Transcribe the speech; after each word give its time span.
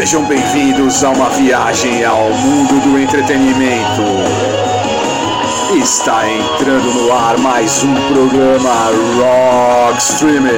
Sejam 0.00 0.26
bem-vindos 0.26 1.04
a 1.04 1.10
uma 1.10 1.28
viagem 1.28 2.02
ao 2.06 2.30
mundo 2.30 2.80
do 2.82 2.98
entretenimento. 2.98 4.00
Está 5.78 6.26
entrando 6.26 6.90
no 6.94 7.12
ar 7.12 7.36
mais 7.36 7.84
um 7.84 7.94
programa 8.08 8.86
Rock 9.18 9.98
Streaming. 10.00 10.48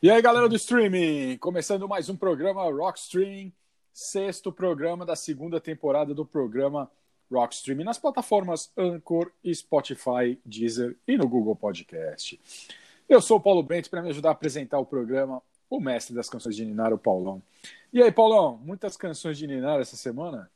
E 0.00 0.08
aí, 0.08 0.22
galera 0.22 0.48
do 0.48 0.54
streaming, 0.54 1.36
começando 1.38 1.88
mais 1.88 2.08
um 2.08 2.14
programa 2.14 2.62
Rock 2.70 3.00
Streaming, 3.00 3.52
sexto 3.92 4.52
programa 4.52 5.04
da 5.04 5.16
segunda 5.16 5.60
temporada 5.60 6.14
do 6.14 6.24
programa 6.24 6.88
Rock 7.32 7.54
Streaming 7.54 7.84
nas 7.84 7.98
plataformas 7.98 8.70
Anchor, 8.76 9.32
Spotify, 9.52 10.38
Deezer 10.44 10.96
e 11.08 11.16
no 11.16 11.26
Google 11.26 11.56
Podcast. 11.56 12.38
Eu 13.08 13.20
sou 13.20 13.38
o 13.38 13.40
Paulo 13.40 13.62
Bento 13.62 13.88
para 13.88 14.02
me 14.02 14.10
ajudar 14.10 14.28
a 14.28 14.32
apresentar 14.32 14.78
o 14.78 14.86
programa, 14.86 15.42
o 15.68 15.80
mestre 15.80 16.14
das 16.14 16.28
canções 16.28 16.54
de 16.54 16.64
Ninar, 16.64 16.92
o 16.92 16.98
Paulão. 16.98 17.42
E 17.92 18.02
aí, 18.02 18.12
Paulão, 18.12 18.58
muitas 18.62 18.96
canções 18.96 19.38
de 19.38 19.46
Ninar 19.46 19.80
essa 19.80 19.96
semana? 19.96 20.50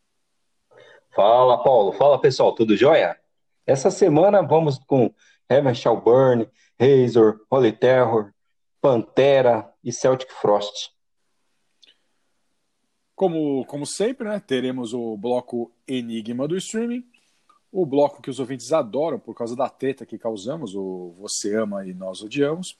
Fala, 1.14 1.62
Paulo. 1.62 1.92
Fala, 1.92 2.20
pessoal. 2.20 2.54
Tudo 2.54 2.76
jóia? 2.76 3.18
Essa 3.66 3.90
semana 3.90 4.42
vamos 4.42 4.78
com 4.78 5.12
Heaven 5.48 5.74
Shall 5.74 6.00
Burn, 6.00 6.48
Razor, 6.78 7.40
Holy 7.50 7.72
Terror, 7.72 8.32
Pantera 8.80 9.72
e 9.82 9.92
Celtic 9.92 10.30
Frost. 10.30 10.95
Como, 13.16 13.64
como 13.64 13.86
sempre, 13.86 14.28
né, 14.28 14.38
teremos 14.38 14.92
o 14.92 15.16
bloco 15.16 15.72
Enigma 15.88 16.46
do 16.46 16.54
Streaming, 16.54 17.02
o 17.72 17.86
bloco 17.86 18.20
que 18.20 18.28
os 18.28 18.38
ouvintes 18.38 18.74
adoram 18.74 19.18
por 19.18 19.34
causa 19.34 19.56
da 19.56 19.70
teta 19.70 20.04
que 20.04 20.18
causamos, 20.18 20.74
o 20.74 21.14
Você 21.18 21.56
Ama 21.56 21.86
e 21.86 21.94
Nós 21.94 22.20
Odiamos, 22.20 22.76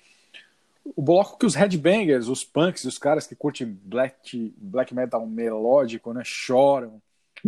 o 0.84 1.01
bloco 1.01 1.39
que 1.39 1.47
os 1.47 1.55
headbangers, 1.55 2.29
os 2.29 2.45
punks, 2.45 2.84
os 2.84 2.98
caras 2.98 3.27
que 3.27 3.34
curtem 3.34 3.67
black, 3.83 4.55
black 4.59 4.95
metal 4.95 5.27
melódico, 5.27 6.12
né, 6.12 6.20
choram, 6.23 7.01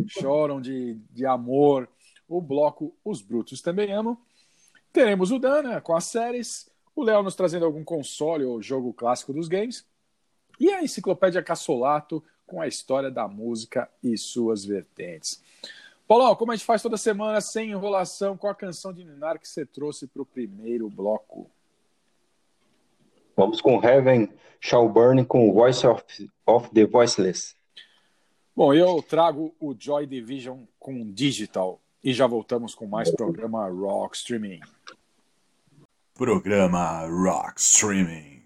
choram 0.09 0.59
de, 0.59 0.94
de 1.11 1.27
amor, 1.27 1.86
o 2.27 2.41
bloco 2.41 2.97
Os 3.05 3.20
Brutos 3.20 3.61
Também 3.61 3.92
Amam. 3.92 4.16
Teremos 4.92 5.31
o 5.31 5.39
Dana 5.39 5.75
né, 5.75 5.81
com 5.81 5.94
as 5.94 6.05
séries, 6.05 6.70
o 6.97 7.03
Léo 7.03 7.22
nos 7.22 7.34
trazendo 7.34 7.66
algum 7.66 7.84
console 7.84 8.47
ou 8.47 8.62
jogo 8.62 8.94
clássico 8.94 9.33
dos 9.33 9.47
games. 9.47 9.86
E 10.59 10.70
a 10.70 10.83
enciclopédia 10.83 11.42
Cassolato 11.42 12.25
com 12.48 12.60
a 12.60 12.66
história 12.66 13.10
da 13.10 13.28
música 13.28 13.88
e 14.02 14.16
suas 14.16 14.64
vertentes. 14.64 15.41
Paulão, 16.08 16.34
como 16.34 16.50
a 16.50 16.56
gente 16.56 16.64
faz 16.64 16.80
toda 16.80 16.96
semana, 16.96 17.38
sem 17.42 17.70
enrolação, 17.70 18.36
qual 18.36 18.50
a 18.50 18.56
canção 18.56 18.92
de 18.94 19.04
Ninar 19.04 19.38
que 19.38 19.46
você 19.46 19.66
trouxe 19.66 20.06
para 20.06 20.22
o 20.22 20.27
primeiro 20.27 20.88
bloco? 20.88 21.50
Vamos 23.36 23.60
com 23.60 23.84
Heaven 23.84 24.32
Shall 24.58 24.88
Burn 24.88 25.24
com 25.26 25.52
Voice 25.52 25.86
of, 25.86 26.02
of 26.46 26.70
the 26.70 26.86
Voiceless. 26.86 27.54
Bom, 28.56 28.72
eu 28.72 29.02
trago 29.02 29.54
o 29.60 29.76
Joy 29.78 30.06
Division 30.06 30.64
com 30.80 31.12
Digital 31.12 31.80
e 32.02 32.12
já 32.14 32.26
voltamos 32.26 32.74
com 32.74 32.86
mais 32.86 33.10
programa 33.10 33.69
Rock 33.69 34.16
Streaming. 34.16 34.60
Programa 36.14 37.06
Rock 37.06 37.60
Streaming. 37.60 38.38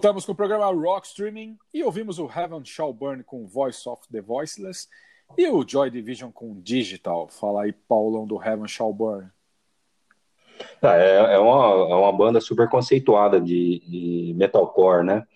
Voltamos 0.00 0.24
com 0.24 0.32
o 0.32 0.34
programa 0.34 0.64
Rock 0.64 1.08
Streaming 1.08 1.58
e 1.74 1.84
ouvimos 1.84 2.18
o 2.18 2.24
Heaven 2.24 2.64
Shall 2.64 2.90
Burn 2.90 3.22
com 3.22 3.46
Voice 3.46 3.86
of 3.86 4.00
the 4.10 4.22
Voiceless 4.22 4.88
e 5.36 5.46
o 5.46 5.62
Joy 5.62 5.90
Division 5.90 6.32
com 6.32 6.58
Digital. 6.58 7.28
Fala 7.28 7.64
aí, 7.64 7.72
Paulão, 7.86 8.26
do 8.26 8.42
Heaven 8.42 8.66
Shall 8.66 8.94
Burn. 8.94 9.28
Ah, 10.80 10.96
é, 10.96 11.34
é, 11.34 11.38
uma, 11.38 11.92
é 11.92 11.94
uma 11.94 12.12
banda 12.12 12.40
super 12.40 12.66
conceituada 12.70 13.38
de, 13.38 13.80
de 13.80 14.32
metalcore, 14.38 15.04
né? 15.04 15.26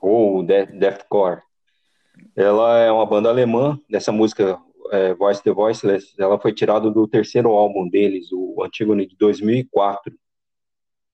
Ou 0.00 0.42
death, 0.42 0.70
deathcore. 0.72 1.42
Ela 2.34 2.80
é 2.80 2.90
uma 2.90 3.06
banda 3.06 3.28
alemã, 3.28 3.78
dessa 3.88 4.10
música 4.10 4.58
é, 4.90 5.14
Voice 5.14 5.40
the 5.40 5.52
Voiceless, 5.52 6.16
ela 6.18 6.36
foi 6.36 6.52
tirada 6.52 6.90
do 6.90 7.06
terceiro 7.06 7.50
álbum 7.50 7.88
deles, 7.88 8.26
o 8.32 8.60
antigo 8.60 8.96
de 8.96 9.14
2004. 9.16 10.12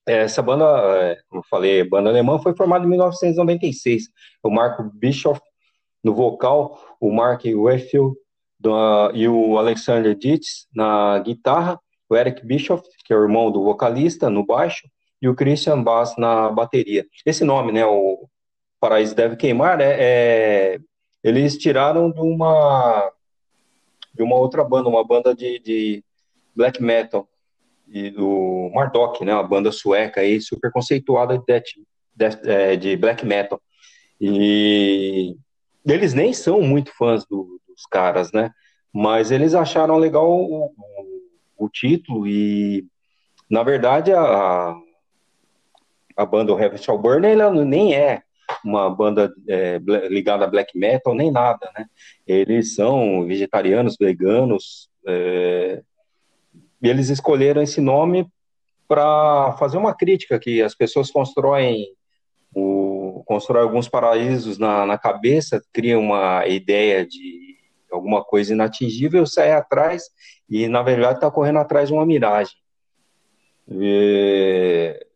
Essa 0.07 0.43
banda, 0.43 0.65
é, 1.03 1.19
como 1.29 1.43
falei, 1.49 1.85
banda 1.85 2.09
alemã, 2.09 2.39
foi 2.39 2.55
formada 2.57 2.85
em 2.85 2.89
1996. 2.89 4.05
O 4.43 4.51
Marco 4.51 4.83
Bischoff 4.95 5.41
no 6.03 6.15
vocal, 6.15 6.97
o 7.01 7.13
Mark 7.13 7.43
Weffield 7.45 8.17
e 9.15 9.29
o 9.29 9.59
Alexander 9.59 10.15
Dietz 10.15 10.67
na 10.75 11.19
guitarra, 11.21 11.79
o 12.09 12.17
Eric 12.17 12.45
Bischoff, 12.45 12.83
que 13.05 13.13
é 13.13 13.17
o 13.17 13.23
irmão 13.23 13.51
do 13.51 13.63
vocalista, 13.63 14.29
no 14.29 14.45
baixo, 14.45 14.89
e 15.23 15.29
o 15.29 15.35
Christian 15.35 15.83
Bass 15.83 16.17
na 16.17 16.51
bateria. 16.51 17.07
Esse 17.25 17.45
nome, 17.45 17.73
né, 17.73 17.85
o 17.85 18.27
Paraíso 18.81 19.15
Deve 19.15 19.37
Queimar, 19.37 19.81
é, 19.81 19.97
é 19.99 20.81
eles 21.23 21.59
tiraram 21.59 22.11
de 22.11 22.21
uma 22.21 23.13
de 24.13 24.23
uma 24.23 24.37
outra 24.37 24.65
banda, 24.65 24.89
uma 24.89 25.07
banda 25.07 25.35
de, 25.35 25.59
de 25.61 26.05
black 26.55 26.83
metal, 26.83 27.29
e 27.91 28.11
do 28.11 28.71
Marduk, 28.73 29.25
né, 29.25 29.35
uma 29.35 29.43
banda 29.43 29.73
sueca 29.73 30.21
aí, 30.21 30.41
super 30.41 30.71
conceituada 30.71 31.37
de, 31.37 31.45
death, 32.15 32.47
é, 32.47 32.77
de 32.77 32.97
black 32.97 33.27
metal. 33.27 33.61
E 34.21 35.37
eles 35.87 36.15
nem 36.15 36.33
são 36.33 36.61
muito 36.63 36.93
fãs 36.97 37.27
do, 37.27 37.61
dos 37.69 37.85
caras, 37.91 38.31
né? 38.33 38.51
Mas 38.93 39.31
eles 39.31 39.55
acharam 39.55 39.97
legal 39.97 40.31
o, 40.31 40.67
o, 40.67 41.65
o 41.65 41.69
título 41.69 42.27
e, 42.27 42.87
na 43.49 43.63
verdade, 43.63 44.13
a, 44.13 44.75
a 46.17 46.27
banda 46.27 46.53
Heavy 46.53 46.79
Shall 46.79 46.99
Burn 46.99 47.27
ela 47.27 47.65
nem 47.65 47.95
é 47.95 48.23
uma 48.65 48.91
banda 48.91 49.33
é, 49.49 49.79
ligada 50.09 50.45
a 50.45 50.49
black 50.49 50.77
metal, 50.77 51.15
nem 51.15 51.31
nada, 51.31 51.71
né? 51.77 51.87
Eles 52.27 52.75
são 52.75 53.25
vegetarianos, 53.27 53.97
veganos, 53.99 54.91
é, 55.07 55.83
e 56.83 56.89
eles 56.89 57.09
escolheram 57.09 57.63
esse 57.63 57.81
nome 57.81 58.27
para 58.89 59.53
fazer 59.59 59.79
uma 59.79 59.95
crítica 59.95 60.39
que 60.39 60.63
as 60.63 60.75
pessoas 60.75 61.11
constroem 61.11 61.87
o, 62.55 63.23
constroem 63.27 63.63
alguns 63.63 63.89
paraísos 63.89 64.59
na, 64.59 64.85
na 64.85 64.99
cabeça, 64.99 65.63
criam 65.73 66.01
uma 66.01 66.47
ideia 66.47 67.07
de 67.07 67.57
alguma 67.91 68.25
coisa 68.25 68.53
inatingível, 68.53 69.27
sai 69.27 69.53
atrás 69.53 70.05
e, 70.49 70.67
na 70.69 70.83
verdade, 70.83 71.15
está 71.15 71.31
correndo 71.31 71.59
atrás 71.59 71.89
de 71.89 71.95
uma 71.95 72.07
miragem. 72.07 72.55
E... 73.69 75.07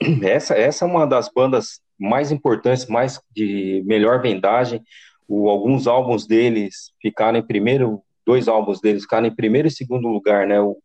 Essa, 0.22 0.54
essa 0.54 0.84
é 0.84 0.88
uma 0.88 1.06
das 1.06 1.30
bandas 1.34 1.80
mais 1.98 2.30
importantes, 2.30 2.86
mais 2.86 3.18
de 3.34 3.82
melhor 3.86 4.20
vendagem. 4.20 4.82
O, 5.26 5.48
alguns 5.48 5.86
álbuns 5.86 6.26
deles 6.26 6.92
ficaram 7.00 7.38
em 7.38 7.46
primeiro, 7.46 8.02
dois 8.26 8.48
álbuns 8.48 8.80
deles 8.80 9.02
ficaram 9.02 9.26
em 9.26 9.34
primeiro 9.34 9.68
e 9.68 9.70
segundo 9.70 10.08
lugar, 10.08 10.46
né? 10.46 10.60
O, 10.60 10.76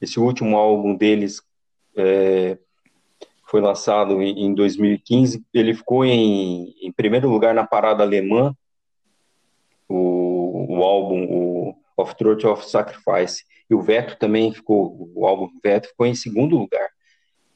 esse 0.00 0.18
último 0.18 0.56
álbum 0.56 0.96
deles 0.96 1.40
é, 1.96 2.58
foi 3.46 3.60
lançado 3.60 4.20
em, 4.22 4.46
em 4.46 4.54
2015. 4.54 5.44
Ele 5.52 5.74
ficou 5.74 6.04
em, 6.04 6.74
em, 6.80 6.90
primeiro 6.90 7.28
lugar 7.28 7.54
na 7.54 7.66
parada 7.66 8.02
alemã. 8.02 8.56
O, 9.88 10.78
o 10.78 10.82
álbum 10.82 11.24
o 11.30 11.76
Of 11.96 12.16
Truth 12.16 12.44
of 12.44 12.68
Sacrifice 12.68 13.44
e 13.68 13.74
o 13.74 13.82
Veto 13.82 14.18
também 14.18 14.52
ficou, 14.52 15.10
o 15.14 15.26
álbum 15.26 15.48
Veto 15.62 15.88
ficou 15.88 16.06
em 16.06 16.14
segundo 16.14 16.56
lugar. 16.56 16.88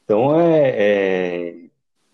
Então 0.05 0.39
é, 0.39 0.73
é 0.77 1.67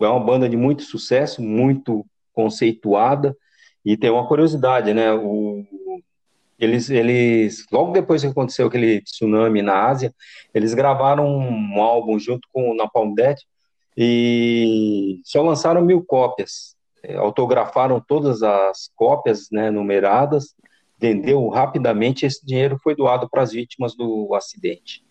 é 0.04 0.08
uma 0.08 0.20
banda 0.20 0.48
de 0.48 0.56
muito 0.56 0.82
sucesso, 0.82 1.42
muito 1.42 2.04
conceituada, 2.32 3.36
e 3.84 3.96
tem 3.96 4.10
uma 4.10 4.26
curiosidade, 4.26 4.92
né? 4.94 5.12
O, 5.12 5.64
eles, 6.58 6.90
eles, 6.90 7.66
logo 7.70 7.92
depois 7.92 8.22
que 8.22 8.28
aconteceu 8.28 8.66
aquele 8.66 9.00
tsunami 9.02 9.62
na 9.62 9.86
Ásia, 9.86 10.14
eles 10.52 10.74
gravaram 10.74 11.26
um 11.26 11.82
álbum 11.82 12.18
junto 12.18 12.48
com 12.52 12.70
o 12.70 12.74
Napalm 12.74 13.14
Death 13.14 13.38
e 13.96 15.20
só 15.24 15.42
lançaram 15.42 15.82
mil 15.82 16.04
cópias. 16.04 16.74
É, 17.02 17.16
autografaram 17.16 18.00
todas 18.00 18.42
as 18.42 18.90
cópias 18.96 19.48
né, 19.52 19.70
numeradas, 19.70 20.54
vendeu 20.98 21.46
rapidamente. 21.48 22.24
Esse 22.24 22.44
dinheiro 22.44 22.78
foi 22.82 22.94
doado 22.94 23.28
para 23.28 23.42
as 23.42 23.52
vítimas 23.52 23.94
do 23.94 24.34
acidente. 24.34 25.04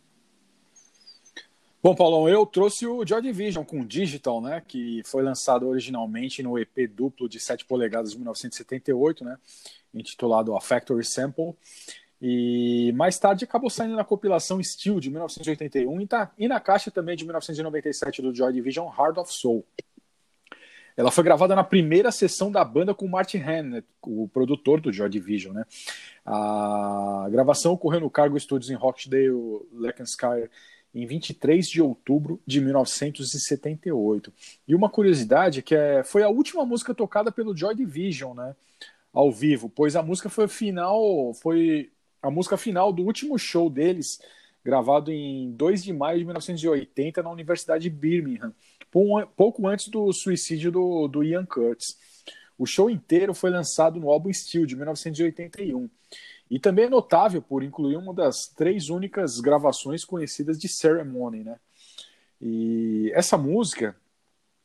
Bom, 1.83 1.93
Paulão, 1.93 2.29
eu 2.29 2.45
trouxe 2.45 2.87
o 2.87 3.05
Joy 3.05 3.21
Division 3.21 3.65
com 3.65 3.85
Digital, 3.85 4.39
né, 4.39 4.63
que 4.65 5.01
foi 5.03 5.21
lançado 5.21 5.67
originalmente 5.67 6.41
no 6.41 6.57
EP 6.57 6.89
duplo 6.89 7.27
de 7.27 7.41
7 7.41 7.65
polegadas 7.65 8.11
de 8.11 8.15
1978, 8.19 9.25
né, 9.25 9.37
intitulado 9.93 10.55
A 10.55 10.61
Factory 10.61 11.03
Sample, 11.03 11.53
e 12.21 12.93
mais 12.95 13.19
tarde 13.19 13.43
acabou 13.43 13.69
saindo 13.69 13.97
na 13.97 14.05
compilação 14.05 14.63
Steel 14.63 14.97
de 15.01 15.09
1981 15.09 15.99
e, 15.99 16.07
tá, 16.07 16.31
e 16.37 16.47
na 16.47 16.57
caixa 16.61 16.89
também 16.89 17.17
de 17.17 17.25
1997 17.25 18.21
do 18.21 18.33
Joy 18.33 18.53
Division 18.53 18.87
Heart 18.87 19.17
of 19.17 19.33
Soul. 19.33 19.65
Ela 20.95 21.11
foi 21.11 21.25
gravada 21.25 21.53
na 21.53 21.65
primeira 21.65 22.13
sessão 22.13 22.49
da 22.49 22.63
banda 22.63 22.93
com 22.93 23.09
Martin 23.09 23.39
Hannett, 23.39 23.85
o 24.03 24.29
produtor 24.29 24.79
do 24.79 24.93
Joy 24.93 25.09
Division, 25.09 25.53
né. 25.53 25.65
A 26.25 27.27
gravação 27.29 27.73
ocorreu 27.73 27.99
no 27.99 28.09
Cargo 28.09 28.39
Studios 28.39 28.71
em 28.71 28.75
Rochdale, 28.75 29.67
Lancashire, 29.73 30.49
em 30.93 31.05
23 31.05 31.67
de 31.67 31.81
outubro 31.81 32.39
de 32.45 32.61
1978. 32.61 34.31
E 34.67 34.75
uma 34.75 34.89
curiosidade 34.89 35.61
que 35.61 35.75
é, 35.75 36.03
foi 36.03 36.23
a 36.23 36.29
última 36.29 36.65
música 36.65 36.93
tocada 36.93 37.31
pelo 37.31 37.55
Joy 37.55 37.75
Division, 37.75 38.35
né, 38.35 38.55
ao 39.11 39.31
vivo, 39.31 39.69
pois 39.69 39.95
a 39.95 40.03
música 40.03 40.29
foi 40.29 40.47
final, 40.47 41.33
foi 41.35 41.91
a 42.21 42.31
música 42.31 42.57
final 42.57 42.91
do 42.91 43.03
último 43.03 43.37
show 43.37 43.69
deles, 43.69 44.19
gravado 44.63 45.11
em 45.11 45.51
2 45.51 45.83
de 45.83 45.93
maio 45.93 46.19
de 46.19 46.25
1980 46.25 47.21
na 47.21 47.29
Universidade 47.29 47.83
de 47.83 47.89
Birmingham, 47.89 48.53
pouco 49.35 49.67
antes 49.67 49.89
do 49.89 50.11
suicídio 50.13 50.71
do, 50.71 51.07
do 51.07 51.23
Ian 51.23 51.45
Curtis. 51.45 51.97
O 52.57 52.65
show 52.65 52.89
inteiro 52.89 53.33
foi 53.33 53.49
lançado 53.49 53.99
no 53.99 54.09
álbum 54.09 54.31
Steel 54.31 54.65
de 54.65 54.75
1981. 54.75 55.89
E 56.53 56.59
também 56.59 56.85
é 56.85 56.89
notável 56.89 57.41
por 57.41 57.63
incluir 57.63 57.97
uma 57.97 58.13
das 58.13 58.47
três 58.47 58.87
únicas 58.87 59.39
gravações 59.39 60.05
conhecidas 60.05 60.59
de 60.59 60.67
Ceremony, 60.67 61.43
né? 61.43 61.59
E 62.39 63.11
essa 63.15 63.35
música, 63.39 63.95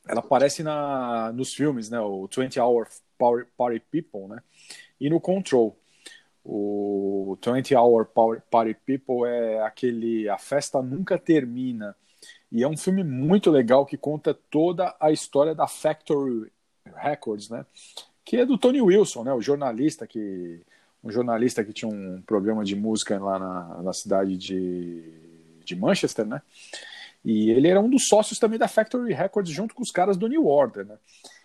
ela 0.07 0.21
aparece 0.21 0.63
na, 0.63 1.33
nos 1.33 1.55
filmes, 1.55 1.89
né? 1.89 1.99
O 1.99 2.29
20 2.29 2.61
Hour 2.61 2.89
Party 3.57 3.81
People, 3.91 4.29
né? 4.29 4.43
E 5.01 5.09
no 5.09 5.19
Control. 5.19 5.75
O 6.45 7.39
20 7.43 7.75
Hour 7.75 8.05
Party 8.51 8.75
People 8.85 9.27
é 9.27 9.63
aquele 9.63 10.29
A 10.29 10.37
Festa 10.37 10.83
Nunca 10.83 11.17
Termina. 11.17 11.97
E 12.53 12.63
é 12.63 12.69
um 12.69 12.77
filme 12.77 13.03
muito 13.03 13.51
legal 13.51 13.87
que 13.87 13.97
conta 13.97 14.35
toda 14.35 14.95
a 15.01 15.11
história 15.11 15.55
da 15.55 15.67
Factory 15.67 16.53
Records, 16.85 17.49
né? 17.49 17.65
Que 18.27 18.37
é 18.37 18.45
do 18.45 18.59
Tony 18.59 18.83
Wilson, 18.83 19.25
né? 19.25 19.33
O 19.33 19.41
jornalista 19.41 20.07
que 20.07 20.61
um 21.03 21.11
jornalista 21.11 21.65
que 21.65 21.73
tinha 21.73 21.89
um 21.89 22.23
programa 22.23 22.65
de 22.65 22.75
música 22.75 23.19
lá 23.19 23.39
na, 23.39 23.83
na 23.83 23.93
cidade 23.93 24.37
de, 24.37 25.03
de 25.65 25.77
Manchester, 25.77 26.27
né? 26.27 26.43
E 27.25 27.51
ele 27.51 27.69
era 27.69 27.81
um 27.81 27.91
dos 27.91 28.09
sócios 28.09 28.39
também 28.39 28.59
da 28.59 28.69
Factory 28.69 29.13
Records, 29.13 29.53
junto 29.53 29.75
com 29.75 29.83
os 29.83 29.91
caras 29.91 30.17
do 30.17 30.29
New 30.29 30.47
Order, 30.47 30.87
né? 30.87 30.97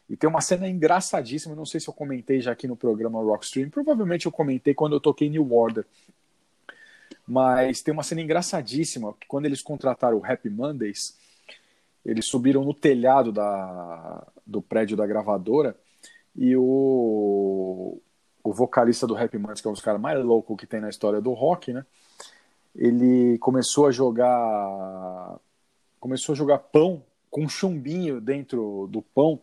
E 0.10 0.18
tem 0.18 0.30
uma 0.30 0.42
cena 0.42 0.68
engraçadíssima, 0.68 1.56
não 1.56 1.66
sei 1.66 1.80
se 1.80 1.88
eu 1.88 1.94
comentei 1.94 2.42
já 2.42 2.52
aqui 2.52 2.68
no 2.68 2.76
programa 2.76 3.22
Rockstream, 3.22 3.70
provavelmente 3.70 4.26
eu 4.26 4.32
comentei 4.32 4.74
quando 4.74 4.94
eu 4.94 5.00
toquei 5.00 5.30
New 5.30 5.54
Order. 5.54 5.86
Mas 7.26 7.82
tem 7.82 7.94
uma 7.94 8.04
cena 8.04 8.22
engraçadíssima, 8.22 9.14
que 9.20 9.28
quando 9.28 9.46
eles 9.46 9.62
contrataram 9.62 10.18
o 10.18 10.26
Happy 10.26 10.50
Mondays, 10.50 11.18
eles 12.06 12.26
subiram 12.26 12.66
no 12.66 12.74
telhado 12.74 13.32
da, 13.32 14.28
do 14.46 14.62
prédio 14.62 14.98
da 14.98 15.08
gravadora 15.08 15.76
e 16.36 16.56
o, 16.56 17.98
o 18.44 18.52
vocalista 18.52 19.08
do 19.08 19.16
Happy 19.16 19.38
Mondays, 19.38 19.62
que 19.62 19.68
é 19.68 19.70
um 19.70 19.74
dos 19.74 19.82
caras 19.82 20.02
mais 20.02 20.24
loucos 20.24 20.58
que 20.58 20.68
tem 20.68 20.82
na 20.82 20.90
história 20.90 21.22
do 21.22 21.32
rock, 21.32 21.72
né? 21.72 21.86
Ele 22.76 23.38
começou 23.40 23.88
a 23.88 23.92
jogar 23.92 25.40
começou 26.00 26.34
a 26.34 26.36
jogar 26.36 26.58
pão 26.58 27.02
com 27.30 27.48
chumbinho 27.48 28.20
dentro 28.20 28.88
do 28.92 29.02
pão 29.02 29.42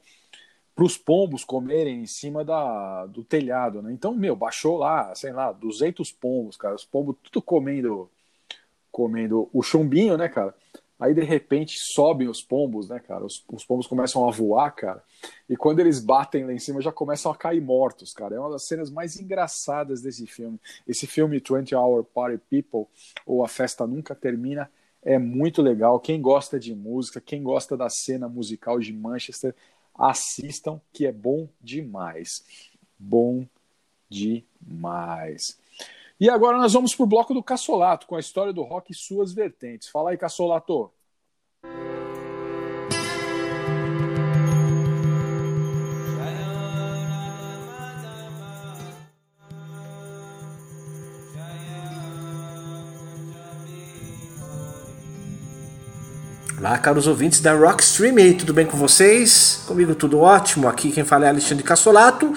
para 0.75 0.85
os 0.85 0.97
pombos 0.97 1.43
comerem 1.45 2.03
em 2.03 2.07
cima 2.07 2.45
da, 2.45 3.07
do 3.07 3.25
telhado, 3.25 3.81
né? 3.81 3.93
Então, 3.93 4.15
meu, 4.15 4.37
baixou 4.37 4.77
lá, 4.77 5.15
sei 5.15 5.33
lá, 5.33 5.53
200 5.53 6.13
pombos, 6.13 6.57
cara, 6.57 6.75
os 6.75 6.85
pombos 6.85 7.17
tudo 7.23 7.43
comendo 7.43 8.11
comendo 8.93 9.49
o 9.53 9.63
chumbinho, 9.63 10.17
né, 10.17 10.29
cara? 10.29 10.55
Aí 11.01 11.15
de 11.15 11.23
repente 11.23 11.77
sobem 11.79 12.29
os 12.29 12.43
pombos, 12.43 12.91
né, 12.91 13.01
cara? 13.01 13.25
Os, 13.25 13.43
os, 13.51 13.65
pombos 13.65 13.87
começam 13.87 14.29
a 14.29 14.31
voar, 14.31 14.71
cara. 14.73 15.03
E 15.49 15.57
quando 15.57 15.81
eles 15.81 15.99
batem 15.99 16.45
lá 16.45 16.53
em 16.53 16.59
cima 16.59 16.83
já 16.83 16.93
começam 16.93 17.33
a 17.33 17.37
cair 17.37 17.63
mortos, 17.63 18.13
cara. 18.13 18.35
É 18.35 18.39
uma 18.39 18.51
das 18.51 18.67
cenas 18.67 18.91
mais 18.91 19.19
engraçadas 19.19 20.03
desse 20.03 20.27
filme. 20.27 20.61
Esse 20.87 21.07
filme 21.07 21.41
20 21.41 21.75
Hour 21.75 22.05
Party 22.05 22.39
People, 22.51 22.87
ou 23.25 23.43
A 23.43 23.49
Festa 23.49 23.87
Nunca 23.87 24.15
Termina, 24.15 24.71
é 25.03 25.19
muito 25.19 25.63
legal. 25.63 25.99
Quem 25.99 26.21
gosta 26.21 26.61
de 26.61 26.75
música, 26.75 27.21
quem 27.21 27.43
gosta 27.43 27.77
da 27.77 27.89
cena 27.89 28.29
musical 28.29 28.79
de 28.79 28.93
Manchester, 28.93 29.55
assistam, 29.95 30.81
que 30.93 31.07
é 31.07 31.13
bom 31.13 31.49
demais. 31.61 32.45
Bom 32.99 33.47
demais. 34.09 35.59
E 36.21 36.29
agora 36.29 36.59
nós 36.59 36.75
vamos 36.75 36.95
para 36.95 37.05
o 37.05 37.07
bloco 37.07 37.33
do 37.33 37.43
Cassolato, 37.43 38.07
com 38.07 38.15
a 38.15 38.21
história 38.21 38.53
do 38.53 38.63
rock 38.63 38.93
e 38.93 38.95
suas 38.95 39.33
vertentes. 39.33 39.89
Fala 39.89 40.11
aí, 40.11 40.19
Cassolato. 40.19 40.93
Olá, 56.59 56.77
caros 56.77 57.07
ouvintes 57.07 57.41
da 57.41 57.55
Rock 57.55 57.83
Stream, 57.83 58.37
tudo 58.37 58.53
bem 58.53 58.67
com 58.67 58.77
vocês? 58.77 59.65
Comigo 59.67 59.95
tudo 59.95 60.21
ótimo. 60.21 60.69
Aqui 60.69 60.93
quem 60.93 61.03
fala 61.03 61.25
é 61.25 61.31
Alexandre 61.31 61.65
Cassolato. 61.65 62.35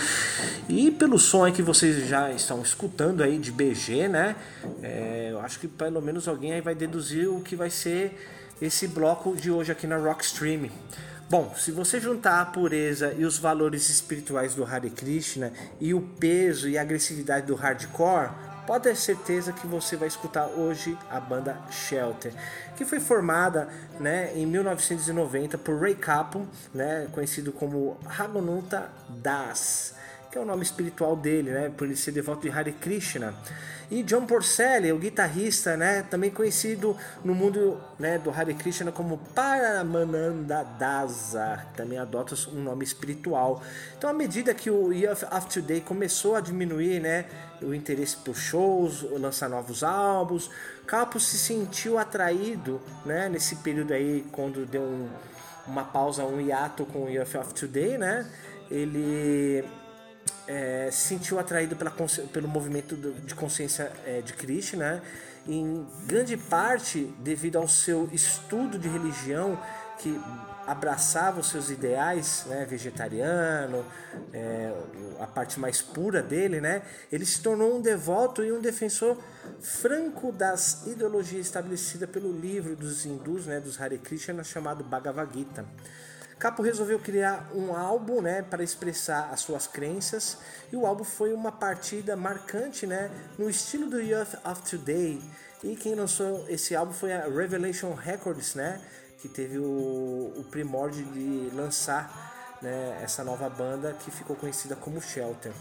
E 0.76 0.90
pelo 0.90 1.20
som 1.20 1.52
que 1.52 1.62
vocês 1.62 2.08
já 2.08 2.32
estão 2.32 2.60
escutando 2.64 3.22
aí 3.22 3.38
de 3.38 3.52
BG, 3.52 4.08
né? 4.08 4.36
É, 4.82 5.28
eu 5.30 5.40
acho 5.40 5.60
que 5.60 5.68
pelo 5.68 6.02
menos 6.02 6.28
alguém 6.28 6.52
aí 6.52 6.62
vai 6.62 6.74
deduzir 6.74 7.30
o 7.30 7.42
que 7.42 7.56
vai 7.56 7.70
ser 7.70 8.20
esse 8.60 8.88
bloco 8.88 9.36
de 9.36 9.52
hoje 9.52 9.72
aqui 9.72 9.86
na 9.86 9.98
Rock 9.98 10.26
Stream. 10.26 10.72
Bom, 11.30 11.54
se 11.56 11.72
você 11.72 12.00
juntar 12.00 12.42
a 12.42 12.46
pureza 12.46 13.14
e 13.16 13.24
os 13.24 13.38
valores 13.38 13.88
espirituais 13.88 14.56
do 14.56 14.66
Hare 14.66 14.90
Krishna 14.90 15.54
e 15.80 15.94
o 15.94 16.02
peso 16.02 16.68
e 16.68 16.76
a 16.76 16.82
agressividade 16.82 17.46
do 17.46 17.54
hardcore, 17.54 18.32
pode 18.66 18.86
ter 18.86 18.96
certeza 18.96 19.54
que 19.54 19.68
você 19.68 19.96
vai 19.96 20.08
escutar 20.08 20.48
hoje 20.48 20.98
a 21.08 21.20
banda 21.20 21.56
Shelter, 21.70 22.34
que 22.76 22.84
foi 22.84 23.00
formada 23.00 23.70
né, 24.00 24.32
em 24.36 24.48
1990 24.48 25.56
por 25.56 25.80
Ray 25.80 25.94
Capon, 25.94 26.48
né, 26.74 27.08
conhecido 27.12 27.52
como 27.52 27.96
Ragununta 28.08 28.90
Das 29.08 30.02
que 30.34 30.40
é 30.40 30.42
o 30.42 30.46
nome 30.46 30.64
espiritual 30.64 31.16
dele, 31.16 31.52
né, 31.52 31.72
por 31.78 31.86
ele 31.86 31.96
ser 31.96 32.12
devoto 32.12 32.42
de 32.42 32.50
Hare 32.50 32.72
Krishna. 32.72 33.36
E 33.92 34.02
John 34.02 34.26
Porcelli, 34.26 34.92
o 34.92 34.98
guitarrista, 34.98 35.78
né, 35.78 36.02
também 36.10 36.32
conhecido 36.32 36.98
no 37.24 37.36
mundo 37.36 37.80
né, 38.00 38.18
do 38.18 38.32
Hare 38.32 38.56
Krishna 38.56 38.92
como 38.92 39.20
Paramananda 39.36 40.64
Dasa, 40.64 41.68
também 41.78 42.00
adota 42.00 42.34
um 42.52 42.64
nome 42.64 42.84
espiritual. 42.84 43.62
Então, 43.96 44.10
à 44.10 44.14
medida 44.14 44.56
que 44.56 44.72
o 44.72 44.92
Year 44.92 45.14
of 45.14 45.48
Today 45.54 45.82
começou 45.82 46.36
a 46.36 46.42
diminuir, 46.42 47.00
né, 47.00 47.26
o 47.62 47.72
interesse 47.72 48.18
por 48.18 48.36
shows, 48.36 49.04
lançar 49.12 49.48
novos 49.48 49.84
álbuns, 49.84 50.50
Capo 50.88 51.20
se 51.20 51.38
sentiu 51.38 52.00
atraído, 52.00 52.82
né, 53.06 53.30
nesse 53.30 53.58
período 53.58 53.94
aí, 53.94 54.26
quando 54.32 54.66
deu 54.66 54.82
um, 54.82 55.08
uma 55.68 55.84
pausa, 55.84 56.26
um 56.26 56.42
hiato 56.42 56.88
com 56.88 57.04
o 57.04 57.10
Year 57.10 57.24
of 57.24 57.54
Today, 57.54 58.00
né, 58.00 58.28
ele 58.72 59.64
é, 60.48 60.90
se 60.92 61.08
sentiu 61.08 61.40
atraído 61.40 61.76
pela, 61.76 61.92
pelo 62.32 62.48
movimento 62.48 62.96
de 62.96 63.36
consciência 63.36 63.92
é, 64.06 64.22
de 64.22 64.34
Krishna, 64.34 64.96
né? 64.96 65.02
em 65.48 65.86
grande 66.06 66.38
parte 66.38 67.14
devido 67.20 67.58
ao 67.58 67.68
seu 67.68 68.10
estudo 68.14 68.80
de 68.80 68.88
religião 68.88 69.60
que 70.00 70.20
abraçava 70.66 71.42
os 71.42 71.50
seus 71.50 71.70
ideais, 71.70 72.46
né, 72.48 72.66
vegetariano, 72.66 73.86
é, 74.32 74.74
a 75.20 75.28
parte 75.28 75.60
mais 75.60 75.82
pura 75.82 76.22
dele, 76.22 76.62
né, 76.62 76.84
ele 77.12 77.26
se 77.26 77.42
tornou 77.42 77.78
um 77.78 77.82
devoto 77.82 78.44
e 78.44 78.52
um 78.52 78.62
defensor 78.62 79.18
franco 79.60 80.32
das 80.32 80.88
ideologias 80.88 81.46
estabelecidas 81.46 82.10
pelo 82.10 82.32
livro 82.32 82.76
dos 82.78 83.06
hindus, 83.06 83.46
né, 83.46 83.60
dos 83.60 83.80
Hare 83.80 83.98
Krishna, 83.98 84.44
chamado 84.44 84.84
Bhagavad 84.84 85.30
Gita. 85.34 85.66
Capo 86.40 86.62
resolveu 86.62 87.00
criar 87.00 87.50
um 87.54 87.76
álbum, 87.76 88.22
né, 88.22 88.42
para 88.42 88.64
expressar 88.64 89.30
as 89.32 89.42
suas 89.42 89.68
crenças, 89.68 90.38
e 90.72 90.76
o 90.76 90.86
álbum 90.86 91.04
foi 91.04 91.34
uma 91.34 91.52
partida 91.52 92.16
marcante, 92.16 92.86
né, 92.86 93.10
no 93.38 93.50
estilo 93.50 93.90
do 93.90 94.02
Youth 94.02 94.36
of 94.44 94.62
Today. 94.70 95.22
E 95.64 95.76
quem 95.76 95.96
lançou 95.96 96.46
esse 96.50 96.76
álbum 96.76 96.92
foi 96.92 97.14
a 97.14 97.28
Revelation 97.28 97.94
Records, 97.94 98.56
né, 98.56 98.82
que 99.20 99.30
teve 99.30 99.58
o, 99.58 100.34
o 100.36 100.46
primórdio 100.52 101.06
de 101.06 101.50
lançar, 101.56 102.58
né, 102.62 103.00
essa 103.02 103.24
nova 103.24 103.50
banda 103.50 103.94
que 103.94 104.12
ficou 104.12 104.36
conhecida 104.36 104.76
como 104.76 105.02
Shelter. 105.02 105.54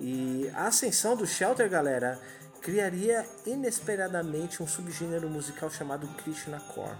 E 0.00 0.50
a 0.54 0.66
ascensão 0.66 1.16
do 1.16 1.26
Shelter, 1.26 1.68
galera, 1.68 2.18
criaria 2.60 3.24
inesperadamente 3.46 4.62
um 4.62 4.66
subgênero 4.66 5.28
musical 5.28 5.70
chamado 5.70 6.08
Krishna 6.16 6.60
Core 6.60 6.96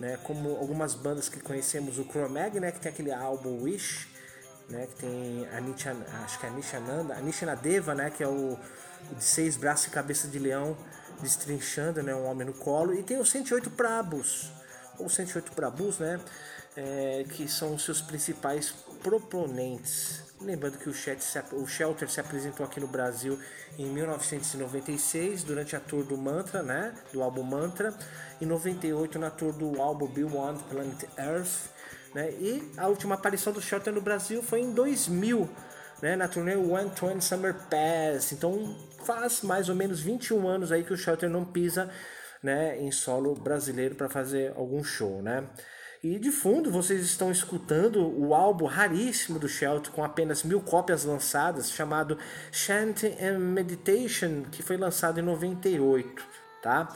né? 0.00 0.18
Como 0.22 0.50
algumas 0.56 0.94
bandas 0.94 1.28
que 1.28 1.40
conhecemos, 1.40 1.98
o 1.98 2.04
Cro-Mag, 2.04 2.58
né? 2.60 2.72
Que 2.72 2.80
tem 2.80 2.90
aquele 2.90 3.12
álbum 3.12 3.62
Wish, 3.62 4.08
né? 4.68 4.86
Que 4.86 4.94
tem 4.94 5.48
a 5.52 5.60
Nisha, 5.60 5.96
acho 6.24 6.38
que 6.38 6.46
é 6.46 6.48
a 6.48 6.52
Nishananda, 6.52 7.14
a 7.14 7.20
Nishanadeva, 7.20 7.94
né? 7.94 8.10
Que 8.10 8.22
é 8.22 8.28
o, 8.28 8.58
de 9.12 9.24
seis 9.24 9.56
braços 9.56 9.86
e 9.86 9.90
cabeça 9.90 10.28
de 10.28 10.38
leão 10.38 10.76
destrinchando, 11.20 12.02
né? 12.02 12.14
Um 12.14 12.26
homem 12.26 12.46
no 12.46 12.54
colo. 12.54 12.94
E 12.94 13.02
tem 13.02 13.18
os 13.18 13.30
108 13.30 13.70
Prabhus, 13.70 14.50
ou 14.98 15.08
108 15.08 15.52
Prabhus, 15.52 15.98
né? 15.98 16.20
É, 16.76 17.24
que 17.30 17.48
são 17.48 17.74
os 17.74 17.84
seus 17.84 18.00
principais 18.00 18.72
proponentes. 19.02 20.27
Lembrando 20.40 20.78
que 20.78 20.88
o, 20.88 20.92
o 21.60 21.66
Shelter 21.66 22.08
se 22.08 22.20
apresentou 22.20 22.64
aqui 22.64 22.78
no 22.78 22.86
Brasil 22.86 23.38
em 23.76 23.86
1996 23.86 25.42
durante 25.42 25.74
a 25.74 25.80
tour 25.80 26.04
do 26.04 26.16
Mantra, 26.16 26.62
né? 26.62 26.94
Do 27.12 27.22
álbum 27.22 27.42
Mantra 27.42 27.92
em 28.40 28.46
98 28.46 29.18
na 29.18 29.30
tour 29.30 29.52
do 29.52 29.82
álbum 29.82 30.06
Beyond 30.06 30.62
Planet 30.64 31.02
Earth, 31.18 31.70
né? 32.14 32.30
E 32.30 32.72
a 32.76 32.86
última 32.86 33.16
aparição 33.16 33.52
do 33.52 33.60
Shelter 33.60 33.92
no 33.92 34.00
Brasil 34.00 34.40
foi 34.40 34.60
em 34.60 34.72
2000, 34.72 35.48
né? 36.00 36.14
Na 36.14 36.28
turnê 36.28 36.54
One 36.54 36.90
Twenty 36.90 37.24
Summer 37.24 37.54
Pass. 37.54 38.30
Então 38.30 38.76
faz 39.04 39.42
mais 39.42 39.68
ou 39.68 39.74
menos 39.74 40.00
21 40.00 40.46
anos 40.46 40.70
aí 40.70 40.84
que 40.84 40.92
o 40.92 40.96
Shelter 40.96 41.28
não 41.28 41.44
pisa, 41.44 41.90
né? 42.40 42.78
Em 42.78 42.92
solo 42.92 43.34
brasileiro 43.34 43.96
para 43.96 44.08
fazer 44.08 44.52
algum 44.56 44.84
show, 44.84 45.20
né? 45.20 45.44
E 46.10 46.18
de 46.18 46.32
fundo 46.32 46.70
vocês 46.70 47.02
estão 47.02 47.30
escutando 47.30 48.00
o 48.18 48.34
álbum 48.34 48.64
raríssimo 48.64 49.38
do 49.38 49.46
Shelter 49.46 49.92
com 49.92 50.02
apenas 50.02 50.42
mil 50.42 50.58
cópias 50.58 51.04
lançadas, 51.04 51.70
chamado 51.70 52.16
Chant 52.50 53.04
and 53.20 53.38
Meditation, 53.38 54.44
que 54.50 54.62
foi 54.62 54.78
lançado 54.78 55.20
em 55.20 55.22
98, 55.22 56.24
tá? 56.62 56.88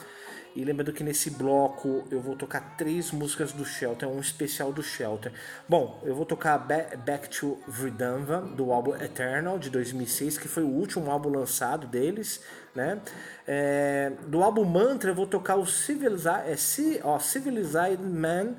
E 0.57 0.65
lembrando 0.65 0.95
que 0.95 1.05
nesse 1.05 1.29
bloco 1.29 2.05
eu 2.11 2.23
vou 2.23 2.37
tocar 2.37 2.75
três 2.79 3.11
músicas 3.11 3.53
do 3.53 3.67
Shelter, 3.67 4.09
um 4.09 4.19
especial 4.19 4.73
do 4.73 4.83
Shelter. 4.83 5.31
Bom, 5.69 6.01
eu 6.05 6.15
vou 6.15 6.25
tocar 6.25 6.57
Back 6.59 7.29
to 7.29 7.59
Vrindavan, 7.69 8.45
do 8.55 8.73
álbum 8.73 8.95
Eternal, 8.97 9.59
de 9.59 9.69
2006, 9.69 10.39
que 10.39 10.49
foi 10.49 10.63
o 10.63 10.69
último 10.69 11.11
álbum 11.11 11.29
lançado 11.29 11.87
deles, 11.87 12.43
né? 12.75 12.99
É, 13.47 14.13
do 14.27 14.43
álbum 14.43 14.65
Mantra 14.65 15.11
eu 15.11 15.15
vou 15.15 15.27
tocar 15.27 15.57
o 15.57 15.67
Civilized, 15.67 16.29
é, 16.29 16.57
ó, 17.03 17.19
Civilized 17.19 18.01
Man, 18.03 18.55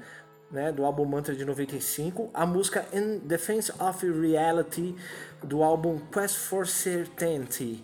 né, 0.53 0.71
do 0.71 0.85
álbum 0.85 1.03
Mantra 1.03 1.35
de 1.35 1.43
95, 1.43 2.29
a 2.33 2.45
música 2.45 2.85
In 2.93 3.17
Defense 3.19 3.73
of 3.81 4.09
Reality, 4.09 4.95
do 5.43 5.63
álbum 5.63 5.99
Quest 6.11 6.37
for 6.37 6.65
Certainty 6.65 7.83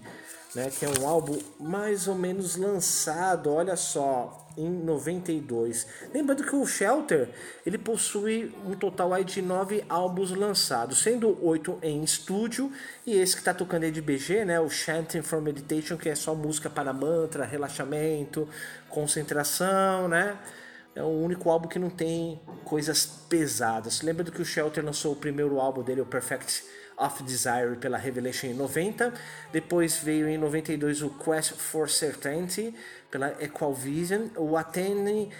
né, 0.55 0.71
que 0.71 0.83
é 0.83 0.89
um 0.99 1.07
álbum 1.07 1.37
mais 1.59 2.07
ou 2.07 2.15
menos 2.15 2.55
lançado, 2.55 3.51
olha 3.51 3.75
só, 3.75 4.47
em 4.57 4.69
92. 4.69 5.85
Lembrando 6.13 6.43
que 6.43 6.55
o 6.55 6.65
Shelter 6.65 7.29
ele 7.65 7.77
possui 7.77 8.53
um 8.65 8.73
total 8.73 9.13
aí 9.13 9.23
de 9.23 9.41
nove 9.41 9.83
álbuns 9.87 10.31
lançados, 10.31 11.01
sendo 11.03 11.37
oito 11.45 11.77
em 11.81 12.03
estúdio 12.03 12.71
e 13.05 13.15
esse 13.15 13.35
que 13.35 13.41
está 13.41 13.53
tocando 13.53 13.83
aí 13.83 13.91
de 13.91 14.01
BG, 14.01 14.43
né, 14.45 14.59
o 14.59 14.69
Chanting 14.69 15.21
for 15.21 15.39
Meditation, 15.39 15.97
que 15.97 16.09
é 16.09 16.15
só 16.15 16.33
música 16.33 16.69
para 16.69 16.91
mantra, 16.91 17.45
relaxamento, 17.45 18.49
concentração, 18.89 20.07
né? 20.07 20.37
É 20.99 21.01
o 21.01 21.07
único 21.07 21.49
álbum 21.49 21.69
que 21.69 21.79
não 21.79 21.89
tem 21.89 22.41
coisas 22.65 23.05
pesadas. 23.05 24.01
Lembrando 24.01 24.33
que 24.33 24.41
o 24.41 24.45
Shelter 24.45 24.83
lançou 24.83 25.13
o 25.13 25.15
primeiro 25.15 25.57
álbum 25.57 25.81
dele, 25.81 26.01
o 26.01 26.05
Perfect 26.05 26.61
of 26.97 27.23
Desire 27.23 27.77
pela 27.79 27.97
Revelation 27.97 28.47
em 28.47 28.53
90. 28.53 29.13
Depois 29.49 29.97
veio 29.99 30.27
em 30.27 30.37
92 30.37 31.01
o 31.01 31.09
Quest 31.11 31.53
for 31.53 31.89
Certainty 31.89 32.75
pela 33.09 33.33
Equal 33.41 33.73
Vision. 33.73 34.27
O 34.35 34.57
Athene 34.57 35.31